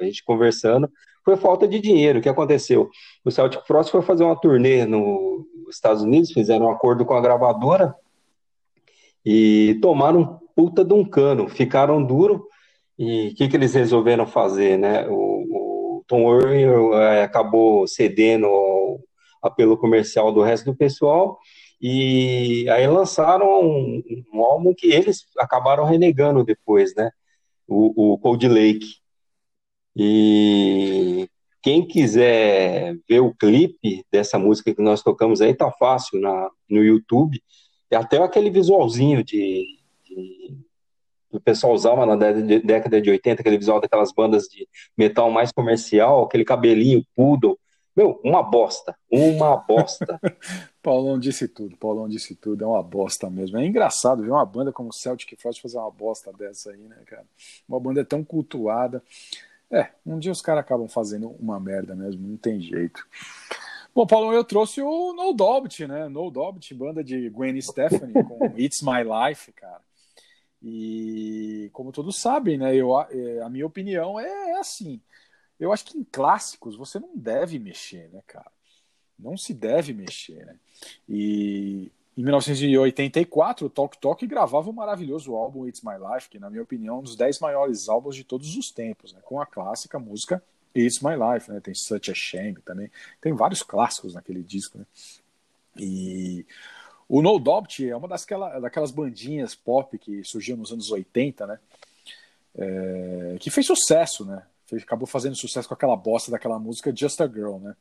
a 0.00 0.04
gente 0.04 0.24
conversando, 0.24 0.88
foi 1.24 1.36
falta 1.36 1.66
de 1.68 1.80
dinheiro. 1.80 2.18
O 2.18 2.22
que 2.22 2.28
aconteceu? 2.28 2.88
O 3.24 3.30
Celtic 3.30 3.66
Frost 3.66 3.90
foi 3.90 4.02
fazer 4.02 4.24
uma 4.24 4.40
turnê 4.40 4.86
nos 4.86 5.44
Estados 5.70 6.02
Unidos, 6.02 6.32
fizeram 6.32 6.66
um 6.66 6.70
acordo 6.70 7.04
com 7.04 7.14
a 7.14 7.20
gravadora 7.20 7.94
e 9.24 9.78
tomaram 9.82 10.40
puta 10.54 10.84
de 10.84 10.94
um 10.94 11.04
cano, 11.04 11.48
ficaram 11.48 12.02
duro. 12.02 12.46
E 12.98 13.28
o 13.28 13.34
que 13.34 13.48
que 13.48 13.56
eles 13.56 13.74
resolveram 13.74 14.26
fazer, 14.26 14.78
né? 14.78 15.06
O, 15.08 15.98
o 15.98 16.04
Tom 16.06 16.32
Irwin 16.36 16.94
eh, 16.94 17.22
acabou 17.22 17.86
cedendo 17.86 18.46
apelo 19.42 19.76
comercial 19.76 20.32
do 20.32 20.42
resto 20.42 20.66
do 20.66 20.76
pessoal 20.76 21.38
e 21.80 22.68
aí 22.70 22.86
lançaram 22.86 23.60
um, 23.60 24.02
um 24.32 24.44
álbum 24.44 24.72
que 24.74 24.86
eles 24.86 25.26
acabaram 25.38 25.84
renegando 25.84 26.44
depois, 26.44 26.94
né? 26.94 27.10
O, 27.66 28.12
o 28.14 28.18
Cold 28.18 28.46
Lake. 28.48 28.86
E 29.96 31.28
quem 31.62 31.86
quiser 31.86 32.96
ver 33.08 33.20
o 33.20 33.34
clipe 33.34 34.04
dessa 34.10 34.38
música 34.38 34.74
que 34.74 34.82
nós 34.82 35.02
tocamos 35.02 35.40
aí, 35.40 35.54
tá 35.54 35.70
fácil 35.72 36.20
na, 36.20 36.50
no 36.68 36.82
YouTube. 36.82 37.42
E 37.90 37.94
até 37.96 38.18
aquele 38.18 38.50
visualzinho 38.50 39.22
de, 39.22 39.64
de- 40.04 40.56
o 41.30 41.40
pessoal 41.40 41.72
usava 41.72 42.04
na 42.06 42.14
década 42.16 43.00
de 43.00 43.10
80, 43.10 43.40
aquele 43.40 43.58
visual 43.58 43.80
daquelas 43.80 44.12
bandas 44.12 44.44
de 44.44 44.68
metal 44.96 45.30
mais 45.30 45.50
comercial, 45.50 46.24
aquele 46.24 46.44
cabelinho 46.44 47.04
poodle. 47.16 47.58
Meu, 47.94 48.20
uma 48.24 48.42
bosta, 48.42 48.96
uma 49.10 49.56
bosta. 49.68 50.20
Paulão 50.82 51.18
disse 51.18 51.46
tudo, 51.46 51.76
Paulão 51.76 52.08
disse 52.08 52.34
tudo, 52.34 52.64
é 52.64 52.66
uma 52.66 52.82
bosta 52.82 53.28
mesmo. 53.28 53.58
É 53.58 53.66
engraçado 53.66 54.22
ver 54.22 54.30
uma 54.30 54.46
banda 54.46 54.72
como 54.72 54.92
Celtic 54.92 55.38
Frost 55.40 55.60
fazer 55.60 55.78
uma 55.78 55.90
bosta 55.90 56.32
dessa 56.32 56.70
aí, 56.70 56.88
né, 56.88 56.96
cara? 57.06 57.26
Uma 57.68 57.78
banda 57.78 58.04
tão 58.04 58.24
cultuada. 58.24 59.02
É, 59.70 59.90
um 60.04 60.18
dia 60.18 60.32
os 60.32 60.42
caras 60.42 60.60
acabam 60.60 60.88
fazendo 60.88 61.30
uma 61.38 61.58
merda 61.58 61.94
mesmo, 61.94 62.26
não 62.26 62.36
tem 62.36 62.60
jeito. 62.60 63.06
Bom, 63.94 64.06
Paulão, 64.06 64.32
eu 64.32 64.42
trouxe 64.42 64.80
o 64.80 65.12
No 65.12 65.34
Dobbit, 65.34 65.86
né? 65.86 66.08
No 66.08 66.30
Dobbit, 66.30 66.74
banda 66.74 67.04
de 67.04 67.28
Gwen 67.28 67.60
Stefani 67.60 68.12
com 68.12 68.46
It's 68.58 68.80
My 68.82 69.02
Life, 69.02 69.52
cara. 69.52 69.80
E 70.62 71.68
como 71.72 71.92
todos 71.92 72.20
sabem, 72.20 72.56
né? 72.56 72.74
Eu, 72.74 72.96
a 72.96 73.08
é, 73.10 73.42
a 73.42 73.48
minha 73.48 73.66
opinião 73.66 74.18
é 74.18 74.52
assim. 74.58 75.00
Eu 75.62 75.72
acho 75.72 75.84
que 75.84 75.96
em 75.96 76.02
clássicos 76.02 76.74
você 76.74 76.98
não 76.98 77.16
deve 77.16 77.56
mexer, 77.56 78.10
né, 78.12 78.20
cara? 78.26 78.50
Não 79.16 79.36
se 79.36 79.54
deve 79.54 79.92
mexer, 79.92 80.44
né? 80.44 80.56
E 81.08 81.92
em 82.16 82.22
1984, 82.22 83.66
o 83.66 83.70
Talk 83.70 83.96
Talk 83.98 84.26
gravava 84.26 84.68
o 84.68 84.72
maravilhoso 84.72 85.36
álbum 85.36 85.68
It's 85.68 85.80
My 85.80 85.94
Life, 85.94 86.28
que, 86.28 86.40
na 86.40 86.50
minha 86.50 86.64
opinião, 86.64 86.96
é 86.96 86.98
um 86.98 87.02
dos 87.02 87.14
10 87.14 87.38
maiores 87.38 87.88
álbuns 87.88 88.16
de 88.16 88.24
todos 88.24 88.56
os 88.56 88.72
tempos, 88.72 89.12
né? 89.12 89.20
com 89.22 89.40
a 89.40 89.46
clássica 89.46 90.00
música 90.00 90.42
It's 90.76 91.00
My 91.00 91.12
Life, 91.12 91.48
né? 91.48 91.60
Tem 91.60 91.74
Such 91.76 92.10
a 92.10 92.14
Shame 92.14 92.60
também. 92.62 92.90
Tem 93.20 93.32
vários 93.32 93.62
clássicos 93.62 94.14
naquele 94.14 94.42
disco, 94.42 94.78
né? 94.78 94.86
E 95.78 96.44
o 97.08 97.22
No 97.22 97.38
Doubt 97.38 97.88
é 97.88 97.94
uma 97.94 98.08
das, 98.08 98.26
daquelas 98.60 98.90
bandinhas 98.90 99.54
pop 99.54 99.96
que 99.96 100.24
surgiu 100.24 100.56
nos 100.56 100.72
anos 100.72 100.90
80, 100.90 101.46
né? 101.46 101.60
É, 102.56 103.36
que 103.38 103.48
fez 103.48 103.64
sucesso, 103.64 104.24
né? 104.24 104.42
Acabou 104.76 105.06
fazendo 105.06 105.36
sucesso 105.36 105.68
com 105.68 105.74
aquela 105.74 105.96
bosta 105.96 106.30
daquela 106.30 106.58
música 106.58 106.94
Just 106.94 107.20
a 107.20 107.26
Girl, 107.26 107.58
né? 107.58 107.76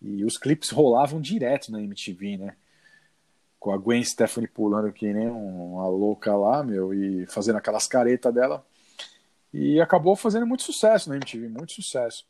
E 0.00 0.24
os 0.24 0.36
clipes 0.36 0.70
rolavam 0.70 1.20
direto 1.20 1.72
na 1.72 1.82
MTV, 1.82 2.36
né? 2.36 2.56
Com 3.58 3.72
a 3.72 3.76
Gwen 3.76 4.04
Stefani 4.04 4.46
pulando 4.46 4.92
que 4.92 5.12
nem 5.12 5.28
uma 5.28 5.88
louca 5.88 6.36
lá, 6.36 6.62
meu, 6.62 6.94
e 6.94 7.26
fazendo 7.26 7.56
aquelas 7.56 7.86
caretas 7.86 8.32
dela. 8.32 8.64
E 9.52 9.80
acabou 9.80 10.14
fazendo 10.14 10.46
muito 10.46 10.62
sucesso 10.62 11.08
na 11.08 11.16
MTV, 11.16 11.48
muito 11.48 11.72
sucesso. 11.72 12.24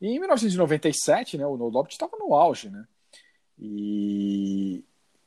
E 0.00 0.08
em 0.08 0.18
1997, 0.18 1.36
né, 1.38 1.46
o 1.46 1.56
No 1.56 1.70
Doubt 1.70 1.92
estava 1.92 2.16
no 2.18 2.34
auge, 2.34 2.70
né? 2.70 2.86
E, 3.58 4.84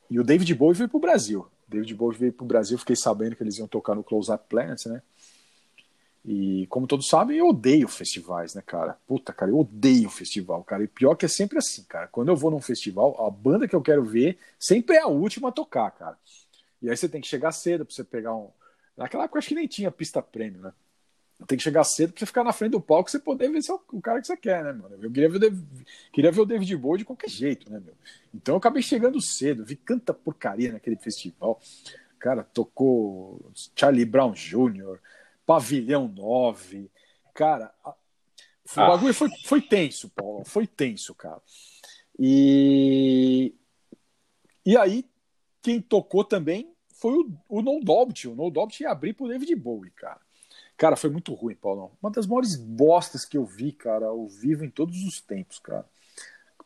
e 0.08 0.18
o 0.18 0.24
David 0.24 0.54
Bowie 0.54 0.76
veio 0.76 0.88
Brasil. 1.00 1.40
O 1.40 1.70
David 1.70 1.94
Bowie 1.94 2.18
veio 2.18 2.32
pro 2.32 2.46
Brasil, 2.46 2.78
fiquei 2.78 2.96
sabendo 2.96 3.36
que 3.36 3.42
eles 3.42 3.58
iam 3.58 3.68
tocar 3.68 3.94
no 3.94 4.04
Close 4.04 4.32
Up 4.32 4.44
Planet, 4.48 4.86
né? 4.86 5.02
E 6.24 6.66
como 6.66 6.86
todos 6.86 7.08
sabem, 7.08 7.38
eu 7.38 7.48
odeio 7.48 7.88
festivais, 7.88 8.54
né, 8.54 8.62
cara? 8.64 8.98
Puta, 9.06 9.32
cara, 9.32 9.50
eu 9.50 9.58
odeio 9.58 10.10
festival, 10.10 10.62
cara. 10.62 10.84
E 10.84 10.88
pior 10.88 11.14
que 11.14 11.24
é 11.24 11.28
sempre 11.28 11.58
assim, 11.58 11.82
cara. 11.84 12.08
Quando 12.08 12.28
eu 12.28 12.36
vou 12.36 12.50
num 12.50 12.60
festival, 12.60 13.26
a 13.26 13.30
banda 13.30 13.66
que 13.66 13.74
eu 13.74 13.80
quero 13.80 14.04
ver 14.04 14.38
sempre 14.58 14.96
é 14.96 15.00
a 15.00 15.06
última 15.06 15.48
a 15.48 15.52
tocar, 15.52 15.90
cara. 15.92 16.18
E 16.82 16.90
aí 16.90 16.96
você 16.96 17.08
tem 17.08 17.20
que 17.20 17.26
chegar 17.26 17.52
cedo 17.52 17.84
pra 17.86 17.94
você 17.94 18.04
pegar 18.04 18.34
um. 18.34 18.50
Naquela 18.96 19.24
época 19.24 19.38
acho 19.38 19.48
que 19.48 19.54
nem 19.54 19.66
tinha 19.66 19.90
pista 19.90 20.20
prêmio, 20.20 20.60
né? 20.60 20.72
Tem 21.46 21.56
que 21.56 21.64
chegar 21.64 21.84
cedo 21.84 22.12
pra 22.12 22.20
você 22.20 22.26
ficar 22.26 22.44
na 22.44 22.52
frente 22.52 22.72
do 22.72 22.80
palco 22.82 23.08
e 23.08 23.12
você 23.12 23.18
poder 23.18 23.50
ver 23.50 23.60
é 23.66 23.72
o 23.72 24.00
cara 24.02 24.20
que 24.20 24.26
você 24.26 24.36
quer, 24.36 24.62
né, 24.62 24.72
mano? 24.72 24.98
Eu 25.00 25.10
queria 25.10 25.28
ver 25.28 25.36
o 25.36 25.40
David, 25.40 25.86
queria 26.12 26.30
ver 26.30 26.40
o 26.42 26.44
David 26.44 26.76
Bowie 26.76 26.98
de 26.98 27.04
qualquer 27.06 27.30
jeito, 27.30 27.70
né, 27.72 27.80
meu? 27.80 27.94
Então 28.34 28.54
eu 28.54 28.58
acabei 28.58 28.82
chegando 28.82 29.18
cedo, 29.22 29.64
vi 29.64 29.74
tanta 29.74 30.12
porcaria 30.12 30.70
naquele 30.72 30.96
festival. 30.96 31.58
Cara, 32.18 32.44
tocou 32.44 33.40
Charlie 33.74 34.04
Brown 34.04 34.32
Jr., 34.32 34.98
Pavilhão 35.50 36.06
9. 36.06 36.88
Cara, 37.34 37.74
o 37.84 37.90
Ah. 38.76 38.86
bagulho 38.86 39.12
foi, 39.12 39.28
foi 39.44 39.60
tenso, 39.60 40.08
Paulo. 40.10 40.44
Foi 40.44 40.64
tenso, 40.64 41.12
cara. 41.12 41.42
E, 42.16 43.52
e 44.64 44.76
aí, 44.76 45.04
quem 45.60 45.80
tocou 45.80 46.22
também 46.22 46.72
foi 46.94 47.14
o, 47.14 47.32
o 47.48 47.62
No 47.62 47.80
Doubt. 47.80 48.28
O 48.28 48.36
No 48.36 48.48
Doubt 48.48 48.80
ia 48.80 48.92
abrir 48.92 49.12
pro 49.12 49.26
David 49.26 49.52
Bowie, 49.56 49.90
cara. 49.90 50.20
Cara, 50.76 50.94
foi 50.94 51.10
muito 51.10 51.34
ruim, 51.34 51.56
Paulão. 51.56 51.90
Uma 52.00 52.12
das 52.12 52.28
maiores 52.28 52.54
bostas 52.54 53.24
que 53.24 53.36
eu 53.36 53.44
vi, 53.44 53.72
cara, 53.72 54.06
ao 54.06 54.28
vivo 54.28 54.64
em 54.64 54.70
todos 54.70 55.02
os 55.02 55.20
tempos, 55.20 55.58
cara. 55.58 55.84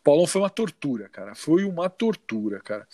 Paulão 0.02 0.27
foi 0.27 0.43
uma 0.43 0.51
tortura, 0.51 1.09
cara. 1.09 1.35
Foi 1.35 1.65
uma 1.65 1.89
tortura, 1.89 2.61
cara. 2.61 2.86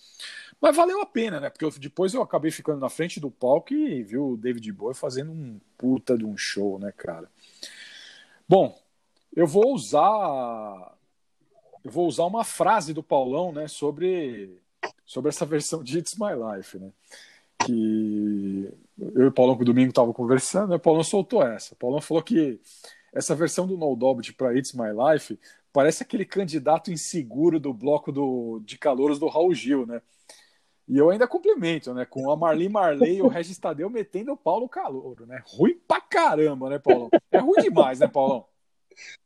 Mas 0.60 0.76
valeu 0.76 1.00
a 1.00 1.06
pena, 1.06 1.40
né? 1.40 1.48
Porque 1.50 1.64
eu- 1.64 1.70
depois 1.70 2.12
eu 2.12 2.22
acabei 2.22 2.50
ficando 2.50 2.80
na 2.80 2.90
frente 2.90 3.18
do 3.18 3.30
palco 3.30 3.72
e 3.72 4.02
vi 4.02 4.18
o 4.18 4.36
David 4.36 4.70
Bowie 4.72 4.94
fazendo 4.94 5.32
um 5.32 5.58
puta 5.78 6.16
de 6.18 6.24
um 6.24 6.36
show, 6.36 6.78
né, 6.78 6.92
cara? 6.92 7.30
Bom, 8.48 8.78
eu 9.34 9.46
vou 9.46 9.72
usar 9.74 10.94
eu 11.84 11.90
vou 11.90 12.06
usar 12.06 12.24
uma 12.24 12.44
frase 12.44 12.92
do 12.92 13.02
Paulão, 13.02 13.52
né, 13.52 13.66
sobre 13.68 14.58
sobre 15.06 15.30
essa 15.30 15.46
versão 15.46 15.82
de 15.82 15.98
It's 15.98 16.16
My 16.16 16.32
Life, 16.56 16.78
né? 16.78 16.92
Que 17.58 18.72
eu 18.98 19.24
e 19.24 19.26
o 19.26 19.32
Paulão 19.32 19.56
o 19.58 19.64
domingo 19.64 19.90
estavam 19.90 20.12
conversando, 20.12 20.70
né? 20.70 20.76
O 20.76 20.80
Paulão 20.80 21.02
soltou 21.04 21.42
essa. 21.42 21.74
O 21.74 21.76
Paulão 21.76 22.00
falou 22.00 22.22
que 22.22 22.60
essa 23.12 23.34
versão 23.34 23.66
do 23.66 23.76
No 23.76 23.96
Doubt 23.96 24.32
para 24.34 24.56
It's 24.56 24.72
My 24.72 24.88
Life 24.92 25.38
parece 25.72 26.02
aquele 26.02 26.24
candidato 26.24 26.92
inseguro 26.92 27.58
do 27.60 27.72
bloco 27.72 28.12
do, 28.12 28.60
de 28.64 28.78
calouros 28.78 29.18
do 29.18 29.28
Raul 29.28 29.54
Gil, 29.54 29.86
né? 29.86 30.02
E 30.90 30.98
eu 30.98 31.08
ainda 31.08 31.28
complemento, 31.28 31.94
né? 31.94 32.04
Com 32.04 32.28
a 32.32 32.36
Marli 32.36 32.68
Marley 32.68 33.18
e 33.18 33.22
o 33.22 33.28
Regis 33.28 33.56
Tadeu 33.56 33.88
metendo 33.88 34.32
o 34.32 34.36
pau 34.36 34.58
no 34.58 34.68
calouro, 34.68 35.24
né? 35.24 35.40
Ruim 35.46 35.78
pra 35.86 36.00
caramba, 36.00 36.68
né, 36.68 36.80
Paulão? 36.80 37.08
É 37.30 37.38
ruim 37.38 37.62
demais, 37.62 38.00
né, 38.00 38.08
Paulão? 38.08 38.44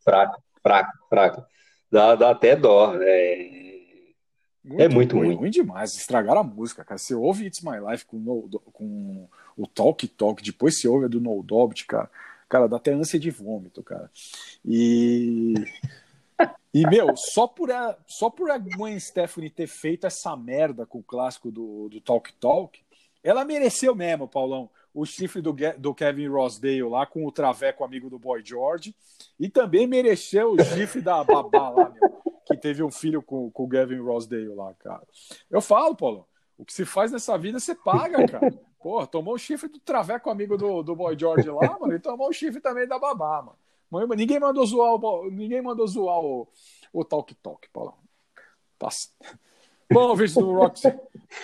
Fraco, 0.01 0.43
fraco, 0.62 0.93
fraco. 1.09 1.45
Dá, 1.91 2.15
dá 2.16 2.31
até 2.32 2.55
dó. 2.55 2.95
É, 3.01 3.73
é 4.77 4.89
muito 4.91 5.16
ruim. 5.16 5.35
Ruim 5.35 5.51
demais. 5.51 5.95
Estragaram 5.95 6.43
a 6.43 6.45
música, 6.45 6.85
cara. 6.85 6.99
Você 6.99 7.15
ouve 7.15 7.47
It's 7.47 7.62
My 7.62 7.81
Life 7.81 8.05
com, 8.05 8.19
no, 8.19 8.43
com 8.70 9.27
o 9.57 9.66
Talk 9.66 10.07
Talk, 10.09 10.43
depois 10.43 10.78
você 10.78 10.86
ouve 10.86 11.07
a 11.07 11.09
do 11.09 11.19
No 11.19 11.43
Doubt, 11.43 11.86
cara. 11.86 12.11
Cara, 12.47 12.69
dá 12.69 12.77
até 12.77 12.93
ânsia 12.93 13.19
de 13.19 13.31
vômito, 13.31 13.82
cara. 13.82 14.11
E. 14.62 15.55
E, 16.74 16.84
meu, 16.88 17.16
só 17.16 17.46
por 17.46 17.70
a, 17.70 17.96
só 18.05 18.28
por 18.28 18.51
a 18.51 18.59
Gwen 18.59 18.98
Stephanie 18.98 19.48
ter 19.48 19.68
feito 19.68 20.09
essa 20.09 20.36
merda 20.36 20.84
com 20.84 20.98
o 20.98 21.05
clássico 21.05 21.52
do, 21.52 21.88
do 21.88 22.01
Talk 22.01 22.32
Talk, 22.34 22.84
ela 23.22 23.44
mereceu 23.44 23.94
mesmo, 23.94 24.26
Paulão, 24.26 24.68
o 24.92 25.06
chifre 25.06 25.40
do, 25.40 25.55
do 25.78 25.94
Kevin 25.94 26.26
Rosdale 26.26 26.82
lá 26.82 27.06
com 27.06 27.24
o 27.24 27.30
traveco 27.30 27.84
amigo 27.84 28.10
do 28.10 28.18
Boy 28.18 28.42
George. 28.44 28.92
E 29.38 29.48
também 29.48 29.86
mereceu 29.86 30.52
o 30.52 30.64
chifre 30.64 31.01
da 31.01 31.22
babá 31.22 31.70
lá, 31.70 31.90
meu, 31.90 32.42
que 32.44 32.56
teve 32.56 32.82
um 32.82 32.90
filho 32.90 33.22
com, 33.22 33.51
com 33.52 33.64
o 33.64 33.68
Kevin 33.68 34.01
Rosdale 34.01 34.48
lá, 34.48 34.74
cara. 34.74 35.06
Eu 35.48 35.60
falo, 35.60 35.94
Paulão, 35.94 36.26
o 36.59 36.64
que 36.64 36.72
se 36.72 36.84
faz 36.84 37.12
nessa 37.12 37.38
vida 37.38 37.60
você 37.60 37.74
paga, 37.74 38.26
cara. 38.26 38.52
Pô, 38.82 39.06
tomou 39.06 39.34
o 39.34 39.38
chifre 39.38 39.68
do 39.68 39.78
traveco 39.78 40.28
amigo 40.28 40.59
do, 40.59 40.82
do 40.82 40.96
Boy 40.96 41.16
George 41.16 41.48
lá, 41.51 41.78
mano, 41.80 41.94
e 41.94 42.01
tomou 42.01 42.28
o 42.28 42.32
chifre 42.32 42.60
também 42.60 42.86
da 42.86 42.98
babá, 42.98 43.42
mano. 43.42 43.59
Ninguém 44.16 44.40
mandou 44.40 44.66
zoar 44.66 44.94
o, 44.94 45.31
ninguém 45.31 45.62
mandou 45.62 45.86
zoar 45.86 46.19
o, 46.19 46.48
o 46.93 47.05
Talk 47.05 47.35
Talk, 47.36 47.69
Paulão. 47.73 47.94
Passa. 48.78 49.09
Bom, 49.93 50.15
vídeo 50.16 50.35
do 50.40 50.52
Roxy. 50.55 50.93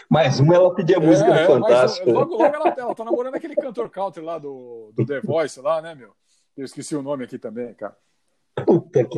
Mais 0.09 0.41
uma 0.41 0.55
ela 0.55 0.75
pedia 0.75 0.99
música 0.99 1.29
É, 1.31 1.47
do 1.47 1.53
é, 1.53 1.59
mas 1.59 1.71
Fantástico. 1.71 2.11
logo, 2.11 2.33
logo 2.37 2.45
ela, 2.57 2.75
ela 2.77 2.95
tá 2.95 3.05
namorando 3.05 3.35
aquele 3.35 3.55
cantor 3.55 3.89
country 3.91 4.23
lá 4.23 4.39
do, 4.39 4.91
do 4.95 5.05
The 5.07 5.21
Voice 5.21 5.61
lá, 5.61 5.81
né, 5.83 5.95
meu? 5.95 6.13
Eu 6.57 6.65
esqueci 6.65 6.97
o 6.97 7.03
nome 7.03 7.25
aqui 7.25 7.39
também, 7.39 7.73
cara. 7.75 7.97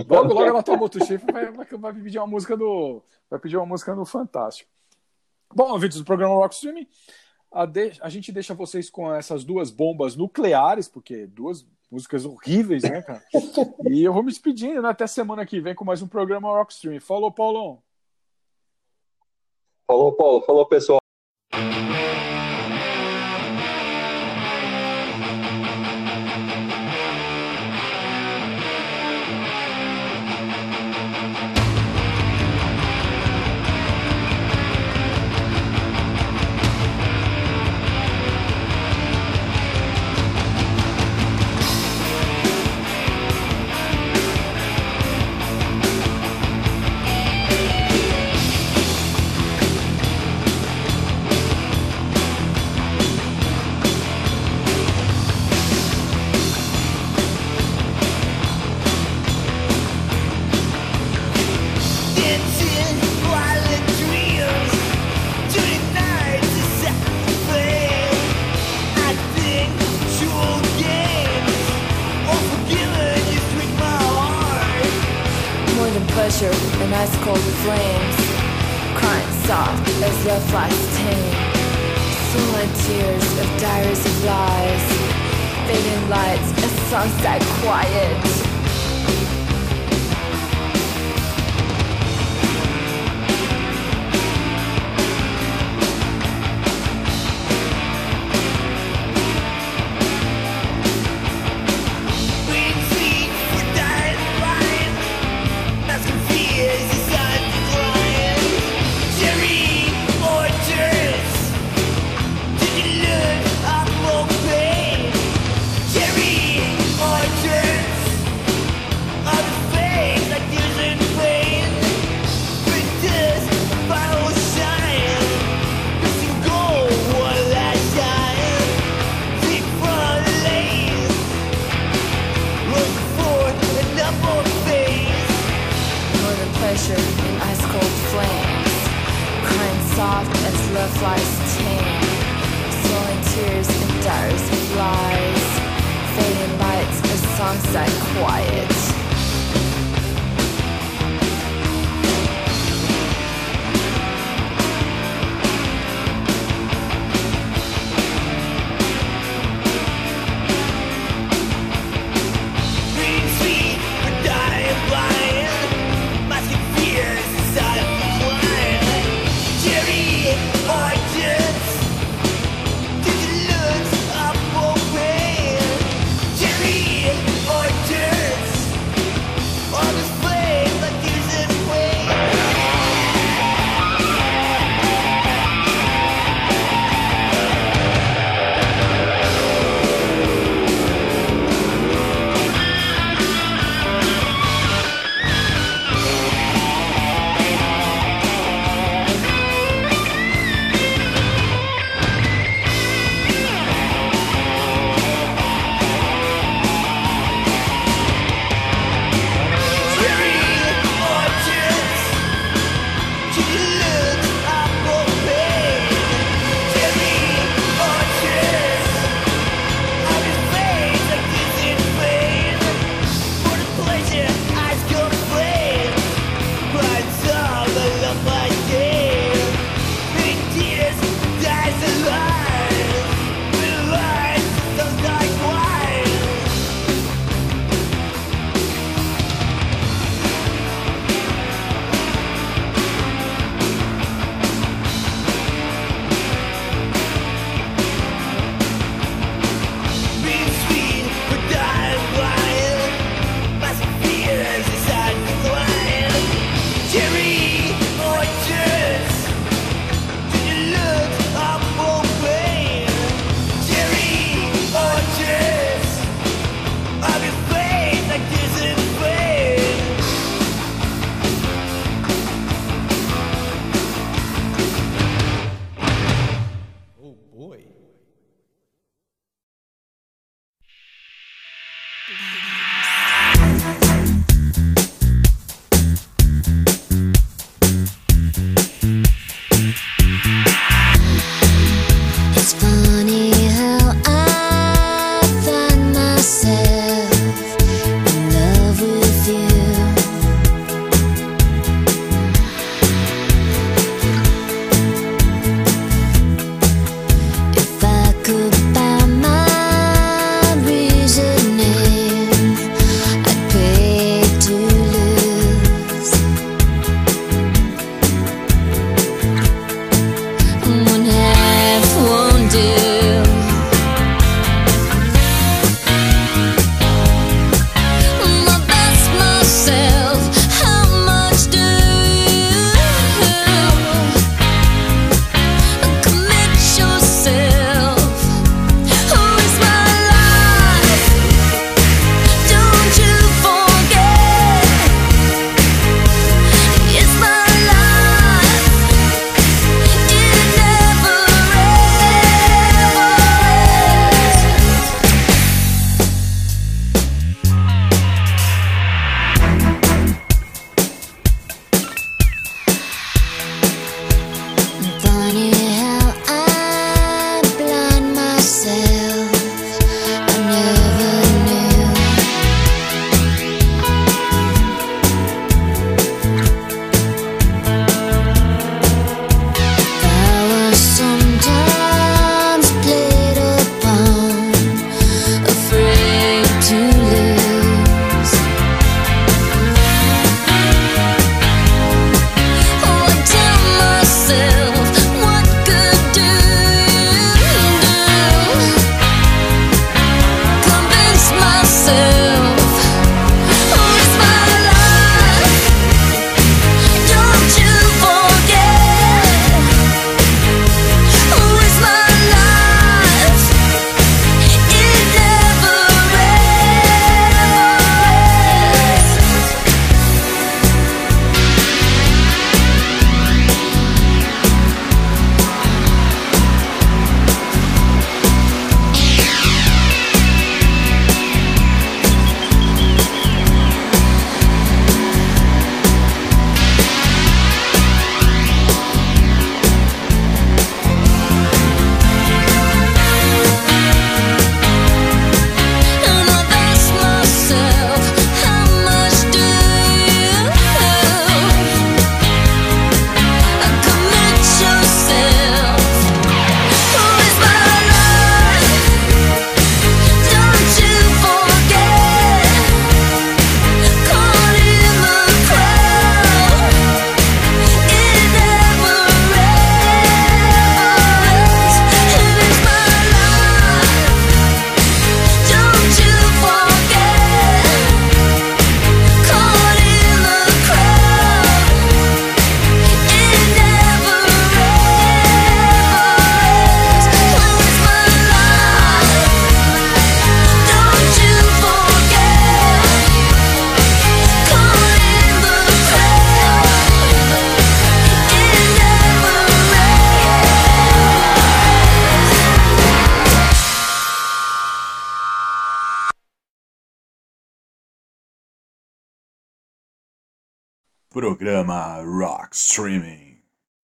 Logo, 0.09 0.35
logo 0.35 0.44
ela 0.44 0.62
toma 0.62 0.82
outro 0.82 1.05
chifre 1.05 1.31
e 1.31 1.32
vai, 1.32 1.51
vai, 1.51 1.66
vai 1.66 1.94
pedir 1.94 2.19
uma 2.19 2.27
música 2.27 2.57
do. 2.57 3.03
Vai 3.31 3.39
pedir 3.40 3.57
uma 3.57 3.66
música 3.66 3.94
do 3.94 4.05
Fantástico. 4.05 4.70
Bom, 5.55 5.78
vídeos 5.78 6.01
do 6.01 6.05
programa 6.05 6.35
Rock 6.35 6.55
Streaming. 6.55 6.86
A, 7.51 7.65
de- 7.66 7.99
a 8.01 8.09
gente 8.09 8.31
deixa 8.32 8.55
vocês 8.55 8.90
com 8.90 9.12
essas 9.12 9.44
duas 9.44 9.70
bombas 9.70 10.16
nucleares, 10.16 10.89
porque 10.89 11.27
duas 11.27 11.66
músicas 11.93 12.24
horríveis, 12.24 12.82
né, 12.82 13.02
cara? 13.02 13.23
E 13.90 14.02
eu 14.02 14.12
vou 14.12 14.23
me 14.23 14.31
despedindo, 14.31 14.81
né? 14.81 14.89
Até 14.89 15.06
semana 15.06 15.44
que 15.44 15.60
vem 15.60 15.74
com 15.74 15.85
mais 15.85 16.01
um 16.01 16.09
programa 16.09 16.48
Rock 16.48 16.73
Streaming. 16.73 17.01
Falou, 17.01 17.31
Paulão. 17.31 17.82
Falou, 19.86 20.12
Paulo. 20.12 20.40
Falou, 20.43 20.66
pessoal. 20.66 20.98